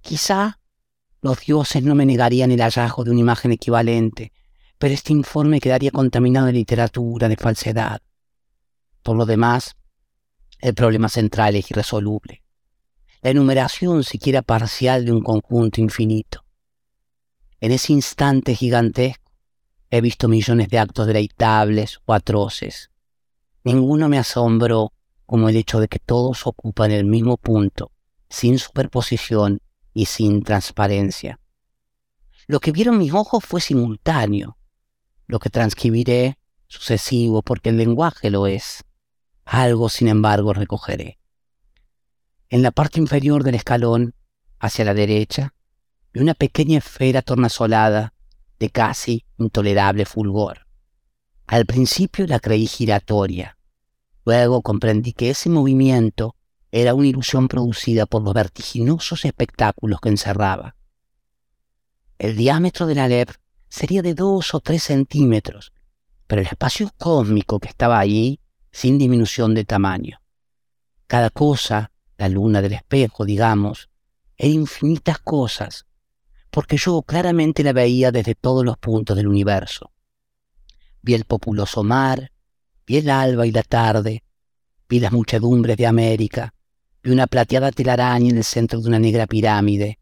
Quizá 0.00 0.58
los 1.22 1.46
dioses 1.46 1.80
no 1.84 1.94
me 1.94 2.06
negarían 2.06 2.50
el 2.50 2.60
hallazgo 2.60 3.04
de 3.04 3.12
una 3.12 3.20
imagen 3.20 3.52
equivalente, 3.52 4.32
pero 4.78 4.92
este 4.92 5.12
informe 5.12 5.60
quedaría 5.60 5.92
contaminado 5.92 6.46
de 6.46 6.54
literatura, 6.54 7.28
de 7.28 7.36
falsedad. 7.36 8.02
Por 9.04 9.16
lo 9.16 9.26
demás, 9.26 9.76
el 10.58 10.74
problema 10.74 11.08
central 11.08 11.56
es 11.56 11.70
irresoluble. 11.70 12.42
La 13.22 13.30
enumeración 13.30 14.04
siquiera 14.04 14.42
parcial 14.42 15.04
de 15.04 15.12
un 15.12 15.22
conjunto 15.22 15.80
infinito. 15.80 16.44
En 17.60 17.72
ese 17.72 17.92
instante 17.92 18.54
gigantesco, 18.54 19.26
He 19.90 20.00
visto 20.00 20.28
millones 20.28 20.68
de 20.68 20.78
actos 20.78 21.06
deleitables 21.06 22.00
o 22.06 22.12
atroces. 22.12 22.90
Ninguno 23.62 24.08
me 24.08 24.18
asombró 24.18 24.92
como 25.26 25.48
el 25.48 25.56
hecho 25.56 25.78
de 25.78 25.88
que 25.88 26.00
todos 26.00 26.46
ocupan 26.46 26.90
el 26.90 27.04
mismo 27.04 27.36
punto, 27.36 27.92
sin 28.28 28.58
superposición 28.58 29.60
y 29.94 30.06
sin 30.06 30.42
transparencia. 30.42 31.38
Lo 32.48 32.58
que 32.60 32.72
vieron 32.72 32.98
mis 32.98 33.12
ojos 33.12 33.44
fue 33.44 33.60
simultáneo. 33.60 34.58
Lo 35.26 35.38
que 35.38 35.50
transcribiré, 35.50 36.38
sucesivo, 36.66 37.42
porque 37.42 37.70
el 37.70 37.76
lenguaje 37.76 38.30
lo 38.30 38.46
es. 38.46 38.84
Algo, 39.46 39.88
sin 39.88 40.08
embargo, 40.08 40.52
recogeré. 40.52 41.20
En 42.50 42.62
la 42.62 42.72
parte 42.72 42.98
inferior 42.98 43.44
del 43.44 43.54
escalón, 43.54 44.14
hacia 44.58 44.84
la 44.84 44.92
derecha, 44.92 45.54
vi 46.12 46.20
una 46.20 46.34
pequeña 46.34 46.78
esfera 46.78 47.22
tornasolada 47.22 48.12
de 48.58 48.70
casi 48.70 49.24
intolerable 49.38 50.04
fulgor. 50.04 50.66
Al 51.46 51.64
principio 51.64 52.26
la 52.26 52.40
creí 52.40 52.66
giratoria. 52.66 53.56
Luego 54.24 54.62
comprendí 54.62 55.12
que 55.12 55.30
ese 55.30 55.48
movimiento 55.48 56.34
era 56.72 56.94
una 56.94 57.06
ilusión 57.06 57.46
producida 57.46 58.06
por 58.06 58.22
los 58.22 58.34
vertiginosos 58.34 59.24
espectáculos 59.24 60.00
que 60.00 60.08
encerraba. 60.08 60.74
El 62.18 62.36
diámetro 62.36 62.86
de 62.88 62.96
la 62.96 63.06
LEP 63.06 63.30
sería 63.68 64.02
de 64.02 64.14
dos 64.14 64.54
o 64.54 64.60
tres 64.60 64.82
centímetros, 64.82 65.72
pero 66.26 66.40
el 66.40 66.48
espacio 66.48 66.90
cósmico 66.98 67.60
que 67.60 67.68
estaba 67.68 68.00
allí 68.00 68.40
sin 68.76 68.98
disminución 68.98 69.54
de 69.54 69.64
tamaño. 69.64 70.20
Cada 71.06 71.30
cosa, 71.30 71.92
la 72.18 72.28
luna 72.28 72.60
del 72.60 72.74
espejo, 72.74 73.24
digamos, 73.24 73.88
era 74.36 74.50
infinitas 74.50 75.18
cosas, 75.18 75.86
porque 76.50 76.76
yo 76.76 77.00
claramente 77.00 77.64
la 77.64 77.72
veía 77.72 78.12
desde 78.12 78.34
todos 78.34 78.66
los 78.66 78.76
puntos 78.76 79.16
del 79.16 79.28
universo. 79.28 79.92
Vi 81.00 81.14
el 81.14 81.24
populoso 81.24 81.84
mar, 81.84 82.32
vi 82.86 82.98
el 82.98 83.08
alba 83.08 83.46
y 83.46 83.50
la 83.50 83.62
tarde, 83.62 84.24
vi 84.86 85.00
las 85.00 85.12
muchedumbres 85.12 85.78
de 85.78 85.86
América, 85.86 86.52
vi 87.02 87.12
una 87.12 87.26
plateada 87.26 87.72
telaraña 87.72 88.28
en 88.28 88.36
el 88.36 88.44
centro 88.44 88.82
de 88.82 88.88
una 88.88 88.98
negra 88.98 89.26
pirámide, 89.26 90.00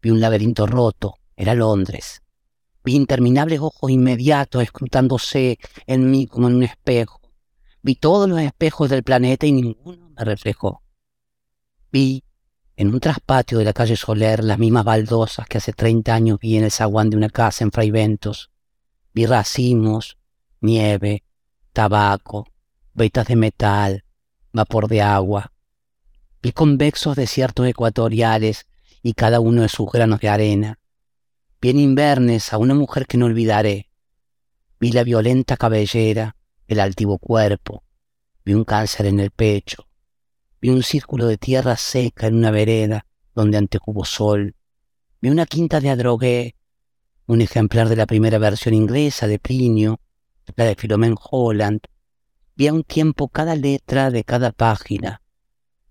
vi 0.00 0.08
un 0.08 0.20
laberinto 0.22 0.66
roto, 0.66 1.16
era 1.36 1.52
Londres. 1.52 2.22
Vi 2.82 2.94
interminables 2.94 3.60
ojos 3.60 3.90
inmediatos 3.90 4.62
escrutándose 4.62 5.58
en 5.86 6.10
mí 6.10 6.26
como 6.26 6.48
en 6.48 6.54
un 6.54 6.62
espejo. 6.62 7.23
Vi 7.84 7.96
todos 7.96 8.26
los 8.26 8.40
espejos 8.40 8.88
del 8.88 9.02
planeta 9.02 9.44
y 9.44 9.52
ninguno 9.52 10.08
me 10.08 10.24
reflejó. 10.24 10.82
Vi 11.92 12.24
en 12.76 12.88
un 12.88 12.98
traspatio 12.98 13.58
de 13.58 13.66
la 13.66 13.74
calle 13.74 13.94
Soler, 13.94 14.42
las 14.42 14.58
mismas 14.58 14.86
baldosas 14.86 15.46
que 15.46 15.58
hace 15.58 15.74
treinta 15.74 16.14
años 16.14 16.38
vi 16.40 16.56
en 16.56 16.64
el 16.64 16.70
zaguán 16.70 17.10
de 17.10 17.18
una 17.18 17.28
casa 17.28 17.62
en 17.62 17.72
Fraiventos, 17.72 18.50
vi 19.12 19.26
racimos, 19.26 20.16
nieve, 20.62 21.24
tabaco, 21.74 22.46
vetas 22.94 23.26
de 23.26 23.36
metal, 23.36 24.04
vapor 24.50 24.88
de 24.88 25.02
agua. 25.02 25.52
Vi 26.40 26.52
convexos 26.52 27.16
desiertos 27.16 27.66
ecuatoriales 27.66 28.66
y 29.02 29.12
cada 29.12 29.40
uno 29.40 29.60
de 29.60 29.68
sus 29.68 29.92
granos 29.92 30.20
de 30.20 30.30
arena. 30.30 30.78
Vi 31.60 31.68
en 31.68 31.80
Invernes 31.80 32.50
a 32.54 32.56
una 32.56 32.72
mujer 32.72 33.06
que 33.06 33.18
no 33.18 33.26
olvidaré. 33.26 33.90
Vi 34.80 34.90
la 34.90 35.04
violenta 35.04 35.58
cabellera, 35.58 36.34
el 36.68 36.80
altivo 36.80 37.18
cuerpo. 37.18 37.84
Vi 38.44 38.54
un 38.54 38.64
cáncer 38.64 39.06
en 39.06 39.20
el 39.20 39.30
pecho, 39.30 39.86
Vi 40.64 40.70
un 40.70 40.82
círculo 40.82 41.26
de 41.26 41.36
tierra 41.36 41.76
seca 41.76 42.26
en 42.26 42.36
una 42.36 42.50
vereda 42.50 43.04
donde 43.34 43.58
antecubo 43.58 44.06
sol. 44.06 44.56
Vi 45.20 45.28
una 45.28 45.44
quinta 45.44 45.78
de 45.78 45.90
Adrogué, 45.90 46.56
un 47.26 47.42
ejemplar 47.42 47.90
de 47.90 47.96
la 47.96 48.06
primera 48.06 48.38
versión 48.38 48.72
inglesa 48.72 49.26
de 49.26 49.38
Plinio, 49.38 50.00
la 50.56 50.64
de 50.64 50.74
Philomène 50.74 51.16
Holland. 51.20 51.80
Vi 52.56 52.66
a 52.66 52.72
un 52.72 52.82
tiempo 52.82 53.28
cada 53.28 53.54
letra 53.54 54.10
de 54.10 54.24
cada 54.24 54.52
página. 54.52 55.20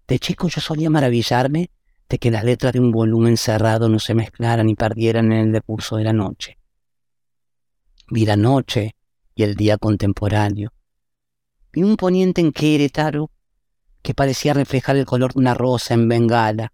De 0.07 0.17
chico 0.17 0.47
yo 0.47 0.59
solía 0.59 0.89
maravillarme 0.89 1.69
de 2.09 2.17
que 2.17 2.32
las 2.32 2.43
letras 2.43 2.74
de 2.74 2.80
un 2.80 2.91
volumen 2.91 3.38
cerrado 3.38 3.89
no 3.89 3.99
se 3.99 4.15
mezclaran 4.15 4.69
y 4.69 4.74
perdieran 4.74 5.32
en 5.34 5.39
el 5.39 5.51
decurso 5.51 5.97
de 5.97 6.05
la 6.05 6.13
noche. 6.13 6.57
Vi 8.09 8.26
la 8.26 8.38
noche 8.38 8.95
y 9.36 9.43
el 9.43 9.55
día 9.55 9.77
contemporáneo. 9.77 10.71
Vi 11.71 11.84
un 11.84 11.97
poniente 11.97 12.41
en 12.41 12.51
Querétaro 12.51 13.31
que 14.01 14.13
parecía 14.13 14.53
reflejar 14.53 14.97
el 14.97 15.05
color 15.05 15.34
de 15.34 15.39
una 15.39 15.53
rosa 15.53 15.93
en 15.93 16.07
Bengala. 16.07 16.73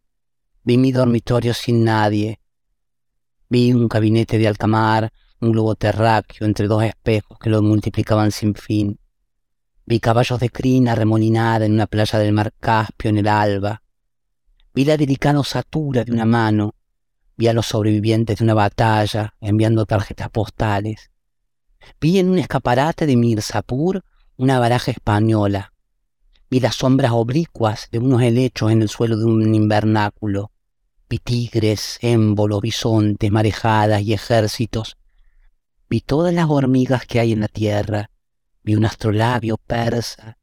Vi 0.64 0.78
mi 0.78 0.92
dormitorio 0.92 1.54
sin 1.54 1.84
nadie. 1.84 2.40
Vi 3.48 3.72
un 3.72 3.88
gabinete 3.88 4.38
de 4.38 4.48
alcamar, 4.48 5.12
un 5.40 5.52
globo 5.52 5.76
terráqueo 5.76 6.46
entre 6.46 6.68
dos 6.68 6.84
espejos 6.84 7.38
que 7.40 7.50
lo 7.50 7.62
multiplicaban 7.62 8.32
sin 8.32 8.56
fin. 8.56 9.00
Vi 9.86 10.00
caballos 10.00 10.40
de 10.40 10.50
crina 10.50 10.96
remolinada 10.96 11.66
en 11.66 11.74
una 11.74 11.88
playa 11.88 12.20
del 12.20 12.34
mar 12.34 12.54
Caspio 12.60 13.10
en 13.10 13.20
el 13.20 13.28
alba. 13.28 13.82
Vi 14.74 14.86
la 14.86 14.98
delicada 14.98 15.40
osatura 15.40 16.04
de 16.04 16.12
una 16.12 16.26
mano. 16.26 16.76
Vi 17.38 17.48
a 17.48 17.54
los 17.54 17.68
sobrevivientes 17.68 18.38
de 18.38 18.44
una 18.44 18.54
batalla 18.54 19.34
enviando 19.40 19.86
tarjetas 19.86 20.30
postales. 20.30 21.10
Vi 22.00 22.20
en 22.20 22.30
un 22.30 22.40
escaparate 22.40 23.06
de 23.06 23.16
Mirzapur 23.16 24.04
una 24.38 24.60
baraja 24.60 24.92
española, 24.92 25.74
Vi 26.52 26.60
las 26.60 26.78
sombras 26.78 27.12
oblicuas 27.12 27.90
de 27.92 28.00
unos 28.00 28.24
helechos 28.24 28.72
en 28.72 28.82
el 28.82 28.90
suelo 28.90 29.18
de 29.18 29.26
un 29.26 29.54
invernáculo. 29.54 30.52
Vi 31.08 31.20
tigres, 31.20 32.00
émbolos, 32.02 32.62
bisontes, 32.62 33.32
marejadas 33.32 34.02
y 34.02 34.14
ejércitos. 34.14 34.98
Vi 35.90 36.02
todas 36.02 36.34
las 36.34 36.50
hormigas 36.50 37.06
que 37.06 37.20
hay 37.20 37.34
en 37.34 37.42
la 37.42 37.50
tierra. 37.50 38.10
Vi 38.64 38.74
un 38.74 38.86
astrolabio 38.86 39.58
persa. 39.58 40.40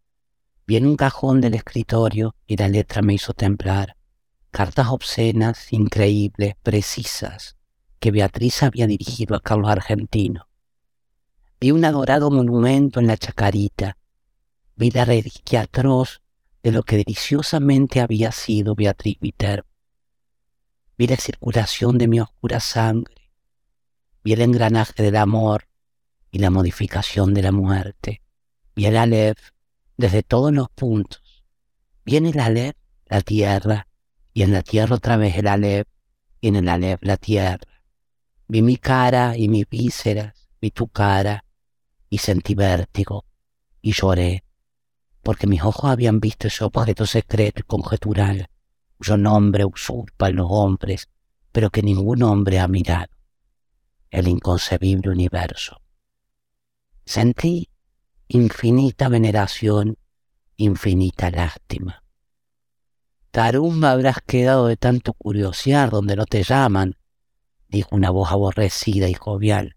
Vi 0.64 0.76
en 0.76 0.87
un 0.87 0.97
cajón 0.97 1.41
del 1.41 1.55
escritorio 1.55 2.37
y 2.47 2.57
la 2.57 2.68
letra 2.68 3.03
me 3.03 3.14
hizo 3.14 3.32
temblar. 3.32 3.97
Cartas 4.53 4.87
obscenas, 4.91 5.72
increíbles, 5.72 6.55
precisas, 6.62 7.57
que 7.99 8.12
Beatriz 8.12 8.62
había 8.62 8.87
dirigido 8.87 9.34
a 9.34 9.41
Carlos 9.41 9.70
Argentino. 9.70 10.45
Vi 11.59 11.70
un 11.70 11.86
adorado 11.86 12.30
monumento 12.30 13.00
en 13.00 13.07
la 13.07 13.16
chacarita. 13.16 13.96
Vi 14.76 14.90
la 14.90 15.07
reliquia 15.07 15.62
atroz 15.62 16.20
de 16.62 16.70
lo 16.70 16.82
que 16.82 16.98
deliciosamente 16.98 18.02
había 18.02 18.30
sido 18.30 18.74
Beatriz 18.74 19.18
Viterbo. 19.20 19.66
Vi 20.98 21.07
la 21.07 21.16
circulación 21.16 21.96
de 21.96 22.09
mi 22.09 22.20
oscura 22.20 22.61
sangre. 22.61 23.32
Vi 24.22 24.34
el 24.34 24.42
engranaje 24.42 25.02
del 25.02 25.16
amor 25.16 25.66
y 26.30 26.40
la 26.40 26.50
modificación 26.50 27.32
de 27.32 27.42
la 27.42 27.52
muerte. 27.52 28.20
Vi 28.74 28.84
el 28.84 28.98
Aleph 28.98 29.38
desde 29.96 30.22
todos 30.22 30.52
los 30.52 30.68
puntos. 30.68 31.42
Vi 32.04 32.16
en 32.16 32.26
el 32.26 32.38
Aleph 32.38 32.76
la 33.07 33.22
tierra 33.22 33.88
y 34.34 34.42
en 34.42 34.52
la 34.52 34.61
tierra 34.62 34.96
otra 34.96 35.16
vez 35.16 35.36
el 35.38 35.46
Aleph 35.46 35.88
y 36.42 36.48
en 36.48 36.57
el 36.57 36.68
Aleph 36.68 37.02
la 37.02 37.16
tierra. 37.16 37.82
Vi 38.46 38.61
mi 38.61 38.76
cara 38.76 39.38
y 39.38 39.48
mis 39.48 39.66
vísceras, 39.66 40.50
vi 40.61 40.70
tu 40.70 40.88
cara 40.88 41.45
y 42.09 42.18
sentí 42.18 42.54
vértigo 42.54 43.24
y 43.80 43.92
lloré 43.92 44.44
porque 45.22 45.48
mis 45.48 45.62
ojos 45.62 45.90
habían 45.90 46.20
visto 46.20 46.46
ese 46.46 46.62
objeto 46.62 47.04
secreto 47.04 47.61
y 47.61 47.64
conjetural 47.64 48.48
cuyo 48.96 49.16
nombre 49.16 49.64
usurpan 49.64 50.36
los 50.36 50.46
hombres, 50.48 51.09
pero 51.52 51.70
que 51.70 51.82
ningún 51.82 52.22
hombre 52.22 52.59
ha 52.61 52.68
mirado, 52.68 53.12
el 54.11 54.28
inconcebible 54.28 55.11
universo. 55.11 55.80
Sentí 57.04 57.68
infinita 58.28 59.09
veneración, 59.09 59.98
infinita 60.57 61.30
lástima. 61.30 62.02
Tarumba 63.30 63.92
habrás 63.92 64.18
quedado 64.26 64.66
de 64.66 64.76
tanto 64.76 65.12
curiosear 65.12 65.90
donde 65.90 66.16
no 66.16 66.24
te 66.24 66.42
llaman, 66.42 66.96
dijo 67.68 67.94
una 67.94 68.11
voz 68.11 68.30
aborrecida 68.30 69.09
y 69.09 69.14
jovial. 69.14 69.75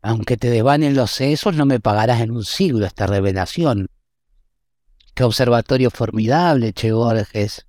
Aunque 0.00 0.36
te 0.36 0.50
devanen 0.50 0.94
los 0.94 1.10
sesos, 1.10 1.54
no 1.56 1.66
me 1.66 1.80
pagarás 1.80 2.20
en 2.20 2.30
un 2.30 2.44
siglo 2.44 2.86
esta 2.86 3.06
revelación. 3.06 3.88
Qué 5.14 5.24
observatorio 5.24 5.90
formidable, 5.90 6.72
Che 6.72 6.92
Borges. 6.92 7.66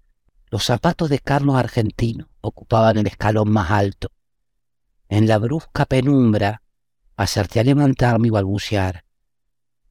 Los 0.52 0.66
zapatos 0.66 1.10
de 1.10 1.20
Carlos 1.20 1.56
Argentino 1.56 2.30
ocupaban 2.42 2.98
el 2.98 3.08
escalón 3.08 3.52
más 3.52 3.72
alto. 3.72 4.12
En 5.08 5.28
la 5.28 5.40
brusca 5.40 5.86
penumbra 5.86 6.62
acerté 7.16 7.60
a 7.60 7.64
levantarme 7.64 8.28
y 8.28 8.32
balbucear. 8.32 9.06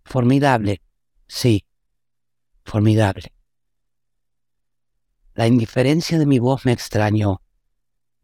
Formidable, 0.04 0.80
sí, 1.26 1.64
formidable. 2.64 3.34
La 5.34 5.46
indiferencia 5.46 6.18
de 6.18 6.26
mi 6.26 6.38
voz 6.38 6.64
me 6.64 6.72
extrañó. 6.72 7.42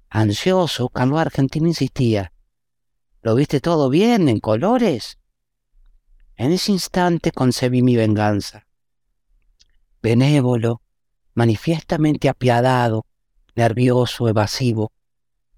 Ansioso, 0.08 0.88
Carlos 0.88 1.20
Argentino 1.20 1.66
insistía. 1.66 2.32
¿Lo 3.24 3.34
viste 3.34 3.58
todo 3.58 3.88
bien, 3.88 4.28
en 4.28 4.38
colores? 4.38 5.18
En 6.36 6.52
ese 6.52 6.72
instante 6.72 7.32
concebí 7.32 7.82
mi 7.82 7.96
venganza 7.96 8.66
benévolo, 10.02 10.82
manifiestamente 11.32 12.28
apiadado, 12.28 13.06
nervioso, 13.56 14.28
evasivo, 14.28 14.92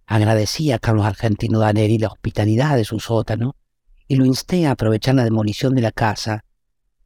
agradecía 0.06 0.76
a 0.76 0.78
Carlos 0.78 1.04
Argentino 1.04 1.58
Daneri 1.58 1.98
la 1.98 2.06
hospitalidad 2.06 2.76
de 2.76 2.84
su 2.84 3.00
sótano 3.00 3.56
y 4.06 4.14
lo 4.14 4.24
insté 4.24 4.68
a 4.68 4.70
aprovechar 4.70 5.16
la 5.16 5.24
demolición 5.24 5.74
de 5.74 5.82
la 5.82 5.90
casa 5.90 6.44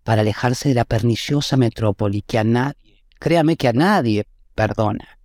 para 0.05 0.21
alejarse 0.21 0.69
de 0.69 0.75
la 0.75 0.85
perniciosa 0.85 1.57
metrópoli 1.57 2.21
que 2.21 2.39
a 2.39 2.45
nadie, 2.45 3.07
créame 3.19 3.57
que 3.57 3.69
a 3.69 3.73
nadie, 3.73 4.27
perdona. 4.55 5.19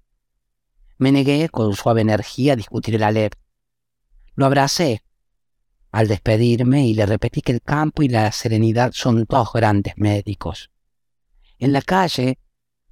Me 0.98 1.12
negué 1.12 1.50
con 1.50 1.76
suave 1.76 2.00
energía 2.00 2.54
a 2.54 2.56
discutir 2.56 2.96
el 2.96 3.04
Alep. 3.04 3.34
Lo 4.36 4.46
abracé 4.46 5.05
al 5.96 6.10
despedirme 6.10 6.86
y 6.86 6.94
le 6.94 7.06
repetí 7.06 7.40
que 7.40 7.54
el 7.54 7.62
campo 7.62 8.04
y 8.04 8.10
la 8.10 8.30
serenidad 8.34 8.92
son 8.92 9.24
dos 9.30 9.54
grandes 9.54 9.94
médicos. 9.96 10.70
En 11.58 11.72
la 11.72 11.82
calle, 11.82 12.38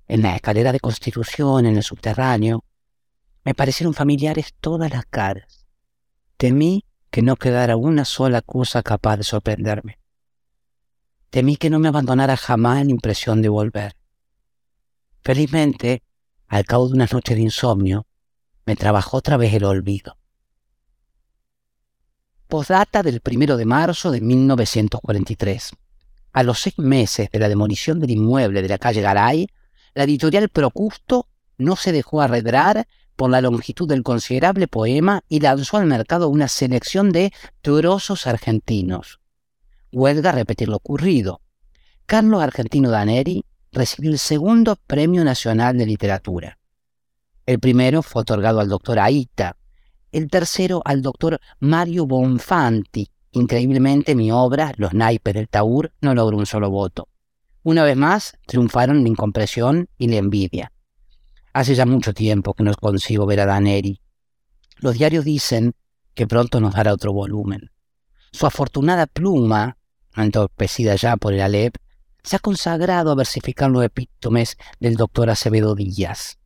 en 0.08 0.22
la 0.22 0.38
escalera 0.38 0.72
de 0.72 0.80
Constitución, 0.80 1.66
en 1.66 1.76
el 1.76 1.84
subterráneo, 1.84 2.64
me 3.43 3.54
parecieron 3.54 3.93
familiares 3.93 4.54
todas 4.58 4.89
las 4.89 5.06
caras. 5.06 5.66
Temí 6.38 6.86
que 7.12 7.22
no 7.22 7.36
quedara 7.36 7.76
una 7.76 8.06
sola 8.06 8.41
cosa 8.41 8.82
capaz 8.84 9.18
de 9.18 9.24
sorprenderme. 9.26 9.99
Temí 11.30 11.58
que 11.58 11.70
no 11.70 11.80
me 11.80 11.89
abandonara 11.89 12.38
jamás 12.38 12.86
la 12.86 12.91
impresión 12.91 13.41
de 13.41 13.49
volver. 13.49 13.97
Felizmente, 15.26 16.04
al 16.47 16.64
cabo 16.64 16.88
de 16.88 16.93
unas 16.93 17.12
noches 17.12 17.36
de 17.36 17.43
insomnio, 17.43 18.08
me 18.66 18.78
trabajó 18.78 19.18
otra 19.18 19.36
vez 19.36 19.54
el 19.54 19.66
olvido. 19.66 20.16
Postdata 22.54 23.01
del 23.01 23.20
primero 23.20 23.58
de 23.58 23.66
marzo 23.66 24.12
de 24.12 24.22
1943. 24.22 25.72
A 26.34 26.43
los 26.43 26.60
seis 26.60 26.78
meses 26.78 27.32
de 27.32 27.39
la 27.39 27.49
demolición 27.49 27.99
del 27.99 28.12
inmueble 28.12 28.62
de 28.62 28.68
la 28.68 28.78
calle 28.78 29.01
Garay, 29.01 29.47
la 29.95 30.04
editorial 30.04 30.49
Procusto 30.49 31.28
no 31.58 31.76
se 31.76 31.91
dejó 31.91 32.22
arredrar 32.22 32.88
por 33.16 33.32
la 33.32 33.41
longitud 33.41 33.89
del 33.89 34.04
considerable 34.04 34.68
poema 34.68 35.24
y 35.28 35.39
lanzó 35.39 35.78
al 35.78 35.88
mercado 35.88 36.30
una 36.30 36.47
selección 36.47 37.12
de 37.12 37.34
trozos 37.64 38.28
argentinos. 38.28 39.20
Huelga 39.91 40.32
repetir 40.32 40.70
lo 40.70 40.76
ocurrido. 40.76 41.41
Carlos 42.06 42.43
Argentino 42.43 42.91
Daneri 42.91 43.45
recibió 43.72 44.12
el 44.12 44.20
segundo 44.20 44.76
Premio 44.76 45.24
Nacional 45.24 45.76
de 45.76 45.88
Literatura. 45.88 46.60
El 47.47 47.60
primero 47.60 48.04
fue 48.04 48.22
otorgado 48.22 48.60
al 48.60 48.70
doctor 48.70 48.99
Aita, 48.99 49.58
el 50.14 50.30
tercero 50.30 50.82
al 50.86 51.01
doctor 51.01 51.39
Mario 51.59 52.05
Bonfanti, 52.05 53.09
Increíblemente 53.36 54.14
mi 54.14 54.32
obra, 54.32 54.74
Los 54.78 54.93
naipes 54.93 55.34
del 55.34 55.49
Taur, 55.49 55.91
no 56.01 56.14
logró 56.14 56.38
un 56.38 56.45
solo 56.45 56.70
voto. 56.70 57.09
Una 57.64 57.84
vez 57.84 57.97
más, 57.97 58.38
triunfaron 58.45 59.01
la 59.01 59.09
incompresión 59.09 59.89
y 59.97 60.07
la 60.07 60.18
envidia. 60.18 60.72
Hace 61.51 61.74
ya 61.74 61.88
mucho 61.88 62.14
tiempo 62.14 62.53
que 62.53 62.64
no 62.64 62.74
consigo 62.76 63.26
ver 63.26 63.39
a 63.39 63.47
Daneri. 63.47 63.99
Los 64.78 64.99
diarios 64.99 65.26
dicen 65.26 65.74
que 66.14 66.28
pronto 66.28 66.59
nos 66.59 66.76
dará 66.76 66.93
otro 66.93 67.11
volumen. 67.11 67.72
Su 68.32 68.45
afortunada 68.45 69.07
pluma, 69.07 69.78
entorpecida 70.16 70.95
ya 70.95 71.18
por 71.18 71.34
el 71.34 71.41
Alep, 71.41 71.76
se 72.24 72.36
ha 72.36 72.39
consagrado 72.39 73.11
a 73.11 73.16
versificar 73.16 73.72
los 73.72 73.84
epítomes 73.84 74.57
del 74.80 74.95
doctor 74.95 75.32
Acevedo 75.32 75.74
Díaz. 75.74 76.38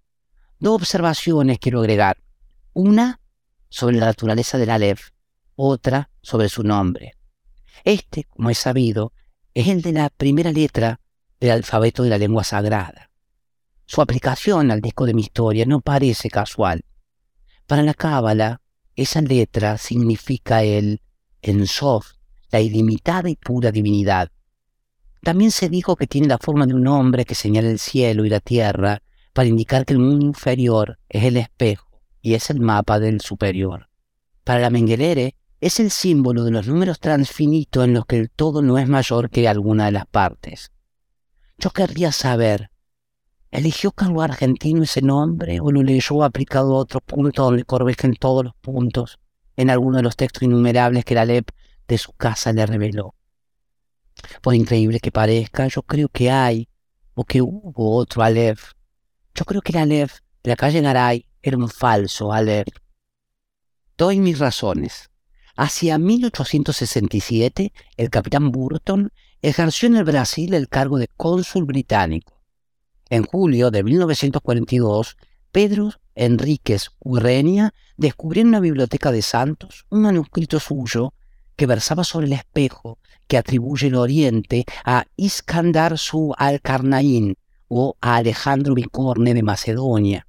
Dos 0.60 0.76
observaciones 0.76 1.60
quiero 1.60 1.80
agregar. 1.80 2.18
Una 2.74 3.20
sobre 3.70 3.98
la 3.98 4.08
naturaleza 4.08 4.58
del 4.58 4.70
Alep 4.70 5.00
otra 5.58 6.10
sobre 6.22 6.48
su 6.48 6.64
nombre. 6.64 7.14
Este, 7.84 8.24
como 8.24 8.50
es 8.50 8.60
sabido, 8.60 9.12
es 9.54 9.68
el 9.68 9.82
de 9.82 9.92
la 9.92 10.10
primera 10.10 10.52
letra 10.52 11.02
del 11.40 11.52
alfabeto 11.52 12.04
de 12.04 12.10
la 12.10 12.18
lengua 12.18 12.44
sagrada. 12.44 13.10
Su 13.86 14.02
aplicación 14.02 14.72
al 14.72 14.82
disco 14.82 15.06
de 15.06 15.14
mi 15.14 15.24
historia 15.24 15.66
no 15.66 15.82
parece 15.82 16.30
casual. 16.30 16.84
Para 17.66 17.84
la 17.84 17.94
Cábala, 17.94 18.62
esa 18.96 19.22
letra 19.22 19.78
significa 19.78 20.64
el 20.64 21.02
Ensof, 21.42 22.14
la 22.52 22.62
ilimitada 22.62 23.30
y 23.30 23.36
pura 23.36 23.72
divinidad. 23.72 24.32
También 25.22 25.52
se 25.52 25.70
dijo 25.70 25.96
que 25.96 26.08
tiene 26.08 26.28
la 26.28 26.38
forma 26.38 26.66
de 26.66 26.74
un 26.74 26.88
hombre 26.88 27.26
que 27.26 27.36
señala 27.36 27.70
el 27.70 27.80
cielo 27.80 28.26
y 28.26 28.30
la 28.30 28.40
tierra 28.40 29.02
para 29.34 29.50
indicar 29.50 29.86
que 29.86 29.94
el 29.94 30.00
mundo 30.00 30.26
inferior 30.26 31.00
es 31.10 31.24
el 31.24 31.38
espejo 31.38 31.87
y 32.22 32.34
es 32.34 32.50
el 32.50 32.60
mapa 32.60 33.00
del 33.00 33.22
superior. 33.22 33.90
Para 34.44 34.60
la 34.60 34.70
Mengelere, 34.70 35.36
es 35.60 35.80
el 35.80 35.92
símbolo 35.92 36.44
de 36.44 36.52
los 36.52 36.68
números 36.68 37.00
transfinitos 37.00 37.84
en 37.84 37.94
los 37.94 38.06
que 38.06 38.18
el 38.18 38.30
todo 38.30 38.62
no 38.62 38.78
es 38.78 38.88
mayor 38.88 39.30
que 39.30 39.48
alguna 39.48 39.86
de 39.86 39.92
las 39.92 40.06
partes. 40.06 40.72
Yo 41.58 41.72
querría 41.72 42.12
saber, 42.12 42.70
¿eligió 43.50 43.92
Carlos 43.92 44.24
Argentino 44.24 44.84
ese 44.84 45.02
nombre 45.02 45.60
o 45.60 45.72
lo 45.72 45.82
leyó 45.82 46.24
aplicado 46.24 46.76
a 46.76 46.80
otro 46.80 47.02
punto 47.02 47.46
donde 47.46 47.64
corrigen 47.64 48.14
todos 48.14 48.46
los 48.46 48.56
puntos 48.56 49.20
en 49.56 49.72
alguno 49.72 49.98
de 49.98 50.04
los 50.04 50.16
textos 50.16 50.44
innumerables 50.44 51.04
que 51.04 51.16
la 51.16 51.26
LEP 51.26 51.50
de 51.88 51.98
su 51.98 52.14
casa 52.14 52.54
le 52.54 52.66
reveló? 52.66 53.16
Por 54.42 54.54
increíble 54.54 55.00
que 55.00 55.12
parezca, 55.12 55.68
yo 55.68 55.82
creo 55.82 56.10
que 56.10 56.30
hay, 56.30 56.70
o 57.14 57.24
que 57.26 57.42
hubo 57.42 57.96
otro 57.96 58.22
Aleph. 58.22 58.74
Yo 59.34 59.46
creo 59.46 59.62
que 59.62 59.72
el 59.72 59.80
Aleph 59.80 60.20
de 60.44 60.52
la 60.52 60.56
calle 60.56 60.82
Garay 60.82 61.26
era 61.48 61.58
un 61.58 61.70
falso 61.70 62.34
Aleph. 62.34 62.68
Doy 63.98 64.20
mis 64.20 64.40
razones. 64.40 65.10
Hacia 65.56 65.98
1867, 65.98 67.74
el 67.96 68.10
capitán 68.10 68.52
Burton 68.52 69.12
ejerció 69.42 69.88
en 69.88 69.96
el 69.96 70.04
Brasil 70.04 70.54
el 70.54 70.68
cargo 70.68 70.98
de 70.98 71.08
cónsul 71.08 71.66
británico. 71.66 72.44
En 73.10 73.24
julio 73.24 73.72
de 73.72 73.84
1942, 73.84 75.18
Pedro 75.52 75.92
Enríquez 76.16 76.90
Urrenia 77.00 77.74
descubrió 77.96 78.42
en 78.42 78.50
una 78.50 78.60
biblioteca 78.60 79.12
de 79.12 79.22
Santos 79.22 79.86
un 79.90 80.02
manuscrito 80.02 80.60
suyo 80.60 81.14
que 81.56 81.66
versaba 81.66 82.04
sobre 82.04 82.28
el 82.28 82.34
espejo 82.34 83.00
que 83.28 83.38
atribuye 83.38 83.88
el 83.88 83.96
Oriente 83.96 84.66
a 84.84 85.06
Iskandar 85.16 85.98
su 85.98 86.34
al-Karnaín 86.38 87.38
o 87.68 87.96
a 88.02 88.18
Alejandro 88.18 88.76
Bicorne 88.76 89.34
de 89.34 89.44
Macedonia. 89.44 90.27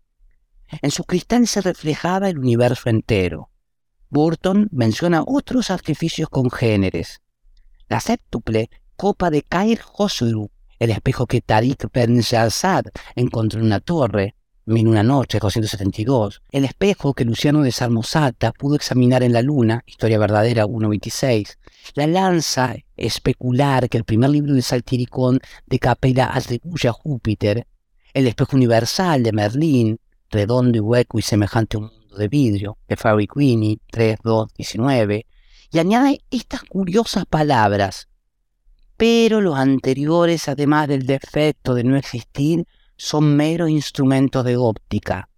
En 0.83 0.91
su 0.91 1.05
cristal 1.05 1.47
se 1.47 1.61
reflejaba 1.61 2.29
el 2.29 2.39
universo 2.39 2.91
entero. 2.91 3.51
Burton 4.11 4.69
menciona 4.73 5.23
otros 5.27 5.71
artificios 5.71 6.29
congéneres. 6.29 7.21
La 7.89 8.01
séptuple 8.01 8.71
copa 8.97 9.31
de 9.31 9.43
Kair 9.43 9.81
Khosru, 9.81 10.51
el 10.79 10.91
espejo 10.91 11.27
que 11.27 11.41
Tariq 11.41 11.87
Ben 11.93 12.21
encontró 13.17 13.61
en 13.61 13.67
una 13.67 13.81
torre, 13.81 14.35
en 14.67 14.89
una 14.89 15.03
noche, 15.03 15.39
272, 15.39 16.43
el 16.51 16.65
espejo 16.65 17.15
que 17.15 17.25
Luciano 17.25 17.63
de 17.63 17.73
Sarmosata 17.73 18.53
pudo 18.53 18.77
examinar 18.77 19.23
en 19.23 19.33
la 19.33 19.41
luna, 19.41 19.83
historia 19.87 20.19
verdadera 20.19 20.67
1.26, 20.67 21.57
la 21.95 22.07
lanza 22.07 22.77
especular 22.97 23.89
que 23.89 23.97
el 23.97 24.05
primer 24.05 24.31
libro 24.31 24.55
de 24.55 24.63
Saltiricón 24.63 25.41
de 25.67 25.79
Capella 25.79 26.31
atribuye 26.33 26.89
a 26.89 26.93
Júpiter, 26.93 27.67
el 28.13 28.27
espejo 28.27 28.57
universal 28.57 29.23
de 29.23 29.33
Merlín, 29.33 30.01
redondo 30.31 30.79
y 30.79 30.81
hueco 30.81 31.19
y 31.19 31.23
semejante 31.23 31.77
a 31.77 31.81
un 31.81 31.87
mundo 31.87 32.17
de 32.17 32.29
vidrio, 32.29 32.79
de 32.89 32.97
Fairy 32.97 33.27
Queenie 33.27 33.79
3.2.19, 33.93 35.27
y 35.71 35.79
añade 35.79 36.21
estas 36.31 36.63
curiosas 36.63 37.27
palabras. 37.27 38.09
Pero 38.97 39.41
los 39.41 39.57
anteriores, 39.57 40.49
además 40.49 40.89
del 40.89 41.07
defecto 41.07 41.75
de 41.75 41.85
no 41.85 41.97
existir, 41.97 42.67
son 42.97 43.37
meros 43.37 43.71
instrumentos 43.71 44.45
de 44.45 44.57
óptica. 44.57 45.29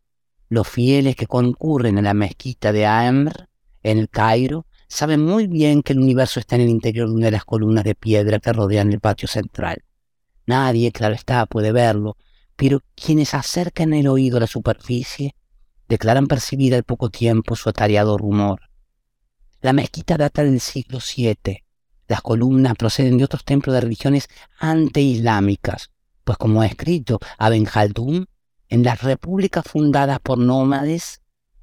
Los 0.49 0.67
fieles 0.67 1.15
que 1.15 1.27
concurren 1.27 1.99
a 1.99 2.03
la 2.03 2.15
mezquita 2.15 2.73
de 2.73 2.87
Amr, 2.87 3.49
en 3.83 3.99
el 3.99 4.09
Cairo, 4.09 4.67
saben 4.89 5.25
muy 5.25 5.47
bien 5.47 5.83
que 5.83 5.93
el 5.93 6.01
universo 6.01 6.41
está 6.41 6.57
en 6.57 6.63
el 6.63 6.69
interior 6.69 7.09
de 7.09 7.15
una 7.15 7.27
de 7.27 7.33
las 7.33 7.45
columnas 7.45 7.85
de 7.85 7.95
piedra 7.95 8.41
que 8.41 8.53
rodean 8.53 8.93
el 8.93 9.01
patio 9.01 9.29
central. 9.29 9.85
Nadie, 10.47 10.91
claro 10.91 11.15
está, 11.15 11.47
puede 11.47 11.71
verlo, 11.71 12.17
pero 12.61 12.83
quienes 12.95 13.33
acercan 13.33 13.95
el 13.95 14.07
oído 14.07 14.37
a 14.37 14.41
la 14.41 14.47
superficie 14.47 15.35
declaran 15.89 16.27
percibir 16.27 16.75
al 16.75 16.85
poco 16.85 17.09
tiempo 17.09 17.57
su 17.57 17.71
atareado 17.71 18.19
rumor. 18.19 18.61
La 19.63 19.73
mezquita 19.73 20.19
data 20.19 20.45
del 20.45 20.61
siglo 20.61 20.99
VII. 20.99 21.65
Las 22.07 22.21
columnas 22.21 22.75
proceden 22.75 23.17
de 23.17 23.25
otros 23.25 23.47
templos 23.47 23.73
de 23.73 23.81
religiones 23.81 24.29
anteislámicas, 24.59 25.91
pues 26.23 26.37
como 26.37 26.61
ha 26.61 26.67
escrito 26.67 27.19
Aben 27.39 27.65
Khaldun, 27.65 28.27
en 28.69 28.83
las 28.83 29.01
repúblicas 29.01 29.65
fundadas 29.67 30.21
por 30.21 30.37
nómades 30.37 31.23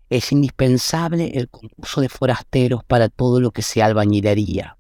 es 0.09 0.31
indispensable 0.31 1.33
el 1.35 1.47
concurso 1.47 2.01
de 2.01 2.09
forasteros 2.09 2.83
para 2.83 3.07
todo 3.07 3.39
lo 3.39 3.51
que 3.51 3.61
sea 3.61 3.85
albañilería. 3.85 4.79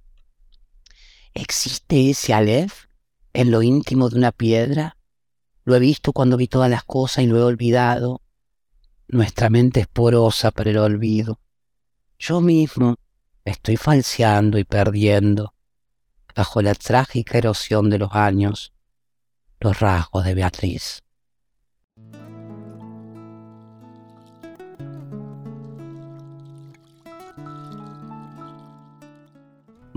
¿Existe 1.35 2.09
ese 2.09 2.33
Aleph 2.33 2.85
en 3.33 3.51
lo 3.51 3.61
íntimo 3.61 4.09
de 4.09 4.17
una 4.17 4.31
piedra? 4.31 4.96
Lo 5.67 5.75
he 5.75 5.79
visto 5.79 6.13
cuando 6.13 6.37
vi 6.37 6.47
todas 6.47 6.69
las 6.69 6.85
cosas 6.85 7.25
y 7.25 7.27
lo 7.27 7.35
he 7.37 7.43
olvidado. 7.43 8.21
Nuestra 9.09 9.49
mente 9.49 9.81
es 9.81 9.87
porosa 9.87 10.49
para 10.49 10.69
el 10.69 10.77
olvido. 10.77 11.41
Yo 12.17 12.39
mismo 12.39 12.95
estoy 13.43 13.75
falseando 13.75 14.57
y 14.57 14.63
perdiendo 14.63 15.53
bajo 16.33 16.61
la 16.61 16.73
trágica 16.73 17.37
erosión 17.37 17.89
de 17.89 17.97
los 17.97 18.13
años 18.13 18.71
los 19.59 19.77
rasgos 19.81 20.23
de 20.23 20.35
Beatriz. 20.35 21.03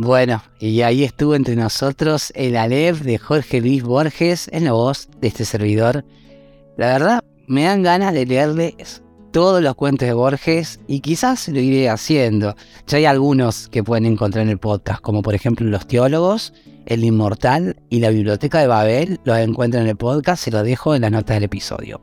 Bueno, 0.03 0.43
y 0.59 0.81
ahí 0.81 1.05
estuvo 1.05 1.35
entre 1.35 1.57
nosotros 1.57 2.33
el 2.35 2.57
Aleph 2.57 3.03
de 3.03 3.19
Jorge 3.19 3.61
Luis 3.61 3.83
Borges 3.83 4.49
en 4.51 4.65
la 4.65 4.73
voz 4.73 5.11
de 5.21 5.29
este 5.29 5.45
servidor. 5.45 6.07
La 6.79 6.87
verdad, 6.87 7.21
me 7.47 7.65
dan 7.65 7.83
ganas 7.83 8.15
de 8.15 8.25
leerles 8.25 9.03
todos 9.31 9.63
los 9.63 9.75
cuentos 9.75 10.09
de 10.09 10.15
Borges 10.15 10.81
y 10.87 11.01
quizás 11.01 11.49
lo 11.49 11.61
iré 11.61 11.91
haciendo. 11.91 12.57
Ya 12.87 12.97
hay 12.97 13.05
algunos 13.05 13.69
que 13.69 13.85
pueden 13.85 14.07
encontrar 14.07 14.45
en 14.45 14.49
el 14.49 14.57
podcast, 14.57 15.03
como 15.03 15.21
por 15.21 15.35
ejemplo 15.35 15.67
Los 15.67 15.87
Teólogos 15.87 16.55
el 16.87 17.05
Inmortal 17.05 17.77
y 17.91 18.01
la 18.01 18.09
Biblioteca 18.09 18.59
de 18.59 18.69
Babel 18.69 19.21
los 19.25 19.37
encuentran 19.37 19.83
en 19.83 19.91
el 19.91 19.97
podcast, 19.99 20.43
se 20.43 20.51
los 20.51 20.65
dejo 20.65 20.95
en 20.95 21.03
las 21.03 21.13
notas 21.13 21.37
del 21.37 21.45
episodio. 21.45 22.01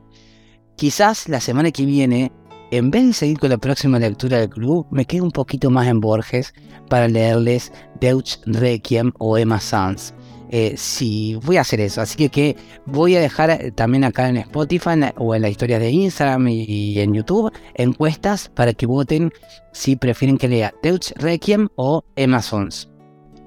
Quizás 0.76 1.28
la 1.28 1.40
semana 1.40 1.72
que 1.72 1.84
viene, 1.84 2.30
en 2.70 2.90
vez 2.90 3.06
de 3.06 3.12
seguir 3.12 3.38
con 3.38 3.50
la 3.50 3.58
próxima 3.58 3.98
lectura 3.98 4.38
del 4.38 4.50
club, 4.50 4.86
me 4.90 5.04
quede 5.04 5.22
un 5.22 5.30
poquito 5.30 5.70
más 5.70 5.86
en 5.86 6.00
Borges 6.00 6.52
para 6.88 7.08
leerles 7.08 7.72
Deutsch 8.00 8.38
Requiem 8.46 9.12
o 9.18 9.38
Emma 9.38 9.60
Sanz. 9.60 10.12
Eh, 10.50 10.74
sí, 10.76 11.38
voy 11.44 11.56
a 11.58 11.62
hacer 11.62 11.80
eso. 11.80 12.00
Así 12.00 12.28
que, 12.28 12.56
voy 12.86 13.16
a 13.16 13.20
dejar 13.20 13.50
eh, 13.50 13.70
también 13.70 14.04
acá 14.04 14.28
en 14.28 14.38
Spotify 14.38 14.90
o 15.16 15.34
en 15.34 15.42
la 15.42 15.48
historia 15.48 15.78
de 15.78 15.90
Instagram 15.90 16.48
y, 16.48 16.98
en 17.00 17.14
YouTube 17.14 17.52
encuestas 17.74 18.48
para 18.48 18.72
que 18.72 18.86
voten 18.86 19.32
si 19.72 19.96
prefieren 19.96 20.38
que 20.38 20.48
lea 20.48 20.74
Deutsch 20.82 21.12
Requiem 21.16 21.68
o 21.76 22.04
Emma 22.16 22.42
Sanz. 22.42 22.88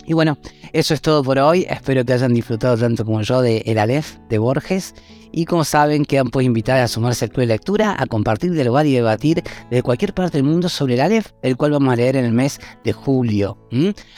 Y 0.06 0.14
bueno, 0.14 0.38
eso 0.74 0.94
es 0.94 1.02
todo 1.02 1.24
por 1.24 1.38
hoy. 1.40 1.66
Espero 1.70 2.04
que 2.04 2.14
hayan 2.14 2.34
disfrutado 2.34 2.78
tanto 2.78 3.06
como 3.06 3.22
yo 3.22 3.42
de 3.42 3.64
El 3.66 3.78
Aleph 3.78 4.18
de 4.30 4.38
Borges. 4.38 4.96
Y 5.32 5.46
como 5.46 5.64
saben, 5.64 6.04
quedan 6.04 6.30
pues 6.30 6.46
invitados 6.46 6.82
a 6.84 6.88
sumarse 6.88 7.26
al 7.26 7.32
club 7.32 7.42
de 7.42 7.54
lectura, 7.54 7.96
a 7.98 8.06
compartir, 8.06 8.52
dialogar 8.52 8.86
y 8.86 8.94
debatir 8.94 9.44
de 9.70 9.82
cualquier 9.82 10.14
parte 10.14 10.38
del 10.38 10.44
mundo 10.46 10.68
sobre 10.68 10.96
el 10.96 11.02
Aleph, 11.02 11.28
el 11.42 11.56
cual 11.56 11.72
vamos 11.72 11.94
a 11.94 11.96
leer 11.96 12.18
en 12.18 12.26
el 12.26 12.34
mes 12.34 12.60
de 12.84 12.92
julio. 12.92 13.58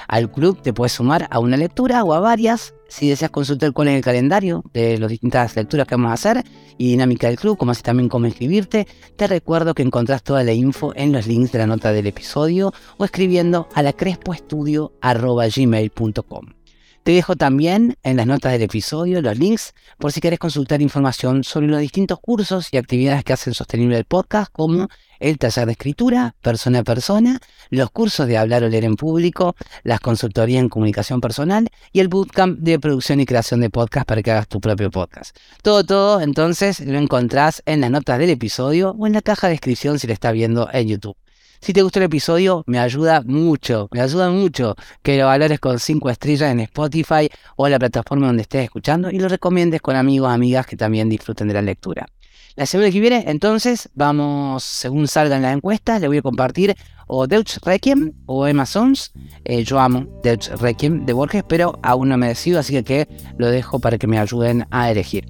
Al 0.08 0.32
club 0.32 0.62
te 0.62 0.74
puedes 0.74 0.94
sumar 0.94 1.28
a 1.30 1.40
una 1.40 1.58
lectura 1.58 2.04
o 2.04 2.14
a 2.14 2.20
varias 2.20 2.74
si 2.94 3.10
deseas 3.10 3.32
consultar 3.32 3.74
cuál 3.74 3.88
es 3.88 3.96
el 3.96 4.04
calendario 4.04 4.64
de 4.72 5.00
las 5.00 5.10
distintas 5.10 5.56
lecturas 5.56 5.88
que 5.88 5.96
vamos 5.96 6.12
a 6.12 6.14
hacer 6.14 6.44
y 6.78 6.92
dinámica 6.92 7.26
del 7.26 7.40
club, 7.40 7.58
como 7.58 7.72
así 7.72 7.82
también 7.82 8.08
cómo 8.08 8.28
inscribirte, 8.28 8.86
te 9.16 9.26
recuerdo 9.26 9.74
que 9.74 9.82
encontrás 9.82 10.22
toda 10.22 10.44
la 10.44 10.54
info 10.54 10.94
en 10.96 11.12
los 11.12 11.26
links 11.26 11.52
de 11.52 11.58
la 11.58 11.66
nota 11.66 11.92
del 11.92 12.06
episodio 12.06 12.72
o 12.98 13.06
escribiendo 13.06 13.68
a 13.74 13.82
la 13.82 13.94
crespoestudio.gmail.com. 13.94 16.46
Te 17.02 17.14
dejo 17.14 17.36
también 17.36 17.98
en 18.04 18.16
las 18.16 18.28
notas 18.28 18.52
del 18.52 18.62
episodio 18.62 19.24
los 19.24 19.40
links 19.40 19.74
por 19.98 20.12
si 20.12 20.22
quieres 20.22 20.38
consultar 20.38 20.84
información 20.84 21.44
sobre 21.44 21.66
los 21.68 21.80
distintos 21.80 22.20
cursos 22.20 22.68
y 22.72 22.78
actividades 22.78 23.24
que 23.24 23.34
hacen 23.34 23.56
sostenible 23.56 23.98
el 23.98 24.06
podcast, 24.06 24.52
como 24.54 24.88
el 25.24 25.38
taller 25.38 25.66
de 25.66 25.72
escritura, 25.72 26.36
persona 26.42 26.80
a 26.80 26.84
persona, 26.84 27.40
los 27.70 27.90
cursos 27.92 28.28
de 28.28 28.38
hablar 28.38 28.64
o 28.64 28.70
leer 28.70 28.84
en 28.84 28.98
público, 28.98 29.56
las 29.84 30.02
consultorías 30.02 30.62
en 30.62 30.70
comunicación 30.70 31.22
personal 31.22 31.70
y 31.94 32.02
el 32.02 32.10
bootcamp 32.10 32.60
de 32.60 32.78
producción 32.78 33.22
y 33.22 33.26
creación 33.26 33.62
de 33.62 33.70
podcast 33.70 34.06
para 34.06 34.22
que 34.22 34.32
hagas 34.32 34.50
tu 34.50 34.60
propio 34.60 34.92
podcast. 34.92 35.36
Todo, 35.62 35.86
todo, 35.86 36.22
entonces 36.22 36.82
lo 36.82 36.98
encontrás 36.98 37.64
en 37.66 37.80
las 37.80 37.90
notas 37.90 38.20
del 38.20 38.32
episodio 38.32 38.96
o 39.00 39.08
en 39.08 39.14
la 39.14 39.22
caja 39.22 39.48
de 39.48 39.54
descripción 39.54 39.98
si 39.98 40.08
lo 40.08 40.14
estás 40.14 40.34
viendo 40.34 40.70
en 40.74 40.90
YouTube. 40.90 41.16
Si 41.62 41.72
te 41.72 41.82
gustó 41.82 42.00
el 42.00 42.06
episodio, 42.06 42.66
me 42.68 42.78
ayuda 42.78 43.22
mucho, 43.26 43.88
me 43.94 44.02
ayuda 44.02 44.30
mucho 44.30 44.76
que 45.02 45.18
lo 45.18 45.28
valores 45.28 45.62
con 45.62 45.80
5 45.80 46.10
estrellas 46.10 46.52
en 46.52 46.60
Spotify 46.60 47.30
o 47.56 47.70
la 47.70 47.80
plataforma 47.80 48.28
donde 48.28 48.42
estés 48.42 48.66
escuchando 48.66 49.10
y 49.10 49.20
lo 49.20 49.30
recomiendes 49.30 49.82
con 49.82 49.96
amigos 49.96 50.30
amigas 50.30 50.66
que 50.66 50.76
también 50.76 51.08
disfruten 51.08 51.48
de 51.48 51.54
la 51.54 51.62
lectura. 51.62 52.06
La 52.56 52.68
semana 52.68 52.92
que 52.92 53.00
viene, 53.00 53.24
entonces, 53.28 53.90
vamos, 53.96 54.64
según 54.64 55.08
salgan 55.08 55.42
las 55.42 55.56
encuestas, 55.56 56.00
le 56.00 56.08
voy 56.08 56.18
a 56.18 56.22
compartir 56.22 56.76
o 57.08 57.26
Deutsch 57.26 57.58
Requiem 57.64 58.14
o 58.28 58.46
Emma 58.46 58.68
Sons. 58.68 59.12
Eh, 59.44 59.64
yo 59.64 59.80
amo 59.80 60.06
Deutsch 60.22 60.50
Requiem 60.62 61.04
de 61.04 61.14
Borges, 61.14 61.44
pero 61.48 61.80
aún 61.82 62.10
no 62.10 62.18
me 62.18 62.28
decido, 62.28 62.60
así 62.60 62.74
que, 62.74 62.84
que 62.84 63.08
lo 63.38 63.50
dejo 63.50 63.80
para 63.80 63.98
que 63.98 64.06
me 64.06 64.20
ayuden 64.20 64.68
a 64.70 64.92
elegir. 64.92 65.26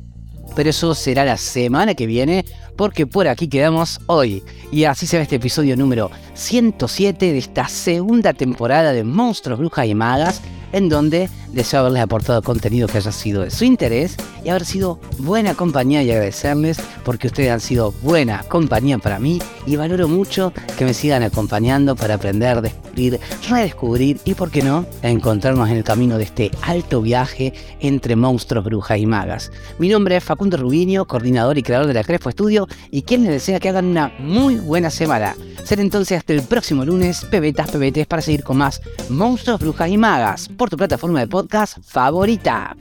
Pero 0.53 0.69
eso 0.69 0.93
será 0.93 1.23
la 1.23 1.37
semana 1.37 1.95
que 1.95 2.07
viene, 2.07 2.43
porque 2.75 3.07
por 3.07 3.27
aquí 3.27 3.47
quedamos 3.47 3.99
hoy. 4.07 4.43
Y 4.71 4.85
así 4.85 5.07
se 5.07 5.17
ve 5.17 5.23
este 5.23 5.35
episodio 5.35 5.77
número 5.77 6.09
107 6.33 7.31
de 7.31 7.37
esta 7.37 7.67
segunda 7.67 8.33
temporada 8.33 8.93
de 8.93 9.03
Monstruos, 9.03 9.59
Brujas 9.59 9.87
y 9.87 9.95
Magas, 9.95 10.41
en 10.71 10.89
donde 10.89 11.29
deseo 11.53 11.81
haberles 11.81 12.01
aportado 12.01 12.41
contenido 12.41 12.87
que 12.87 12.97
haya 12.97 13.11
sido 13.11 13.43
de 13.43 13.51
su 13.51 13.63
interés 13.63 14.17
y 14.43 14.49
haber 14.49 14.65
sido 14.65 14.99
buena 15.19 15.53
compañía 15.53 16.03
y 16.03 16.11
agradecerles 16.11 16.77
porque 17.05 17.27
ustedes 17.27 17.51
han 17.51 17.61
sido 17.61 17.93
buena 18.01 18.43
compañía 18.49 18.97
para 18.97 19.19
mí 19.19 19.39
y 19.65 19.75
valoro 19.75 20.07
mucho 20.07 20.51
que 20.77 20.83
me 20.83 20.93
sigan 20.93 21.23
acompañando 21.23 21.95
para 21.95 22.15
aprender, 22.15 22.61
descubrir, 22.61 23.19
redescubrir 23.47 24.19
y, 24.25 24.33
por 24.33 24.49
qué 24.49 24.63
no, 24.63 24.85
encontrarnos 25.03 25.69
en 25.69 25.77
el 25.77 25.83
camino 25.83 26.17
de 26.17 26.23
este 26.23 26.51
alto 26.63 27.01
viaje 27.01 27.53
entre 27.79 28.15
monstruos, 28.15 28.65
brujas 28.65 28.97
y 28.97 29.05
magas. 29.05 29.51
Mi 29.77 29.89
nombre 29.89 30.17
es 30.17 30.23
Facundo 30.23 30.57
Rubinio, 30.57 31.05
coordinador 31.05 31.57
y 31.57 31.63
creador 31.63 31.87
de 31.87 31.93
la 31.93 32.03
Crespo 32.03 32.31
Y 32.91 33.03
quien 33.03 33.23
les 33.23 33.31
desea 33.31 33.59
que 33.59 33.69
hagan 33.69 33.85
una 33.85 34.11
muy 34.19 34.55
buena 34.55 34.89
semana. 34.89 35.35
Ser 35.63 35.79
entonces 35.79 36.17
hasta 36.17 36.33
el 36.33 36.43
próximo 36.43 36.85
lunes, 36.85 37.25
pebetas, 37.25 37.71
pebetes, 37.71 38.07
para 38.07 38.21
seguir 38.21 38.43
con 38.43 38.57
más 38.57 38.81
monstruos, 39.09 39.59
brujas 39.59 39.89
y 39.89 39.97
magas 39.97 40.49
por 40.49 40.69
tu 40.69 40.77
plataforma 40.77 41.19
de 41.19 41.27
podcast 41.27 41.77
favorita. 41.83 42.75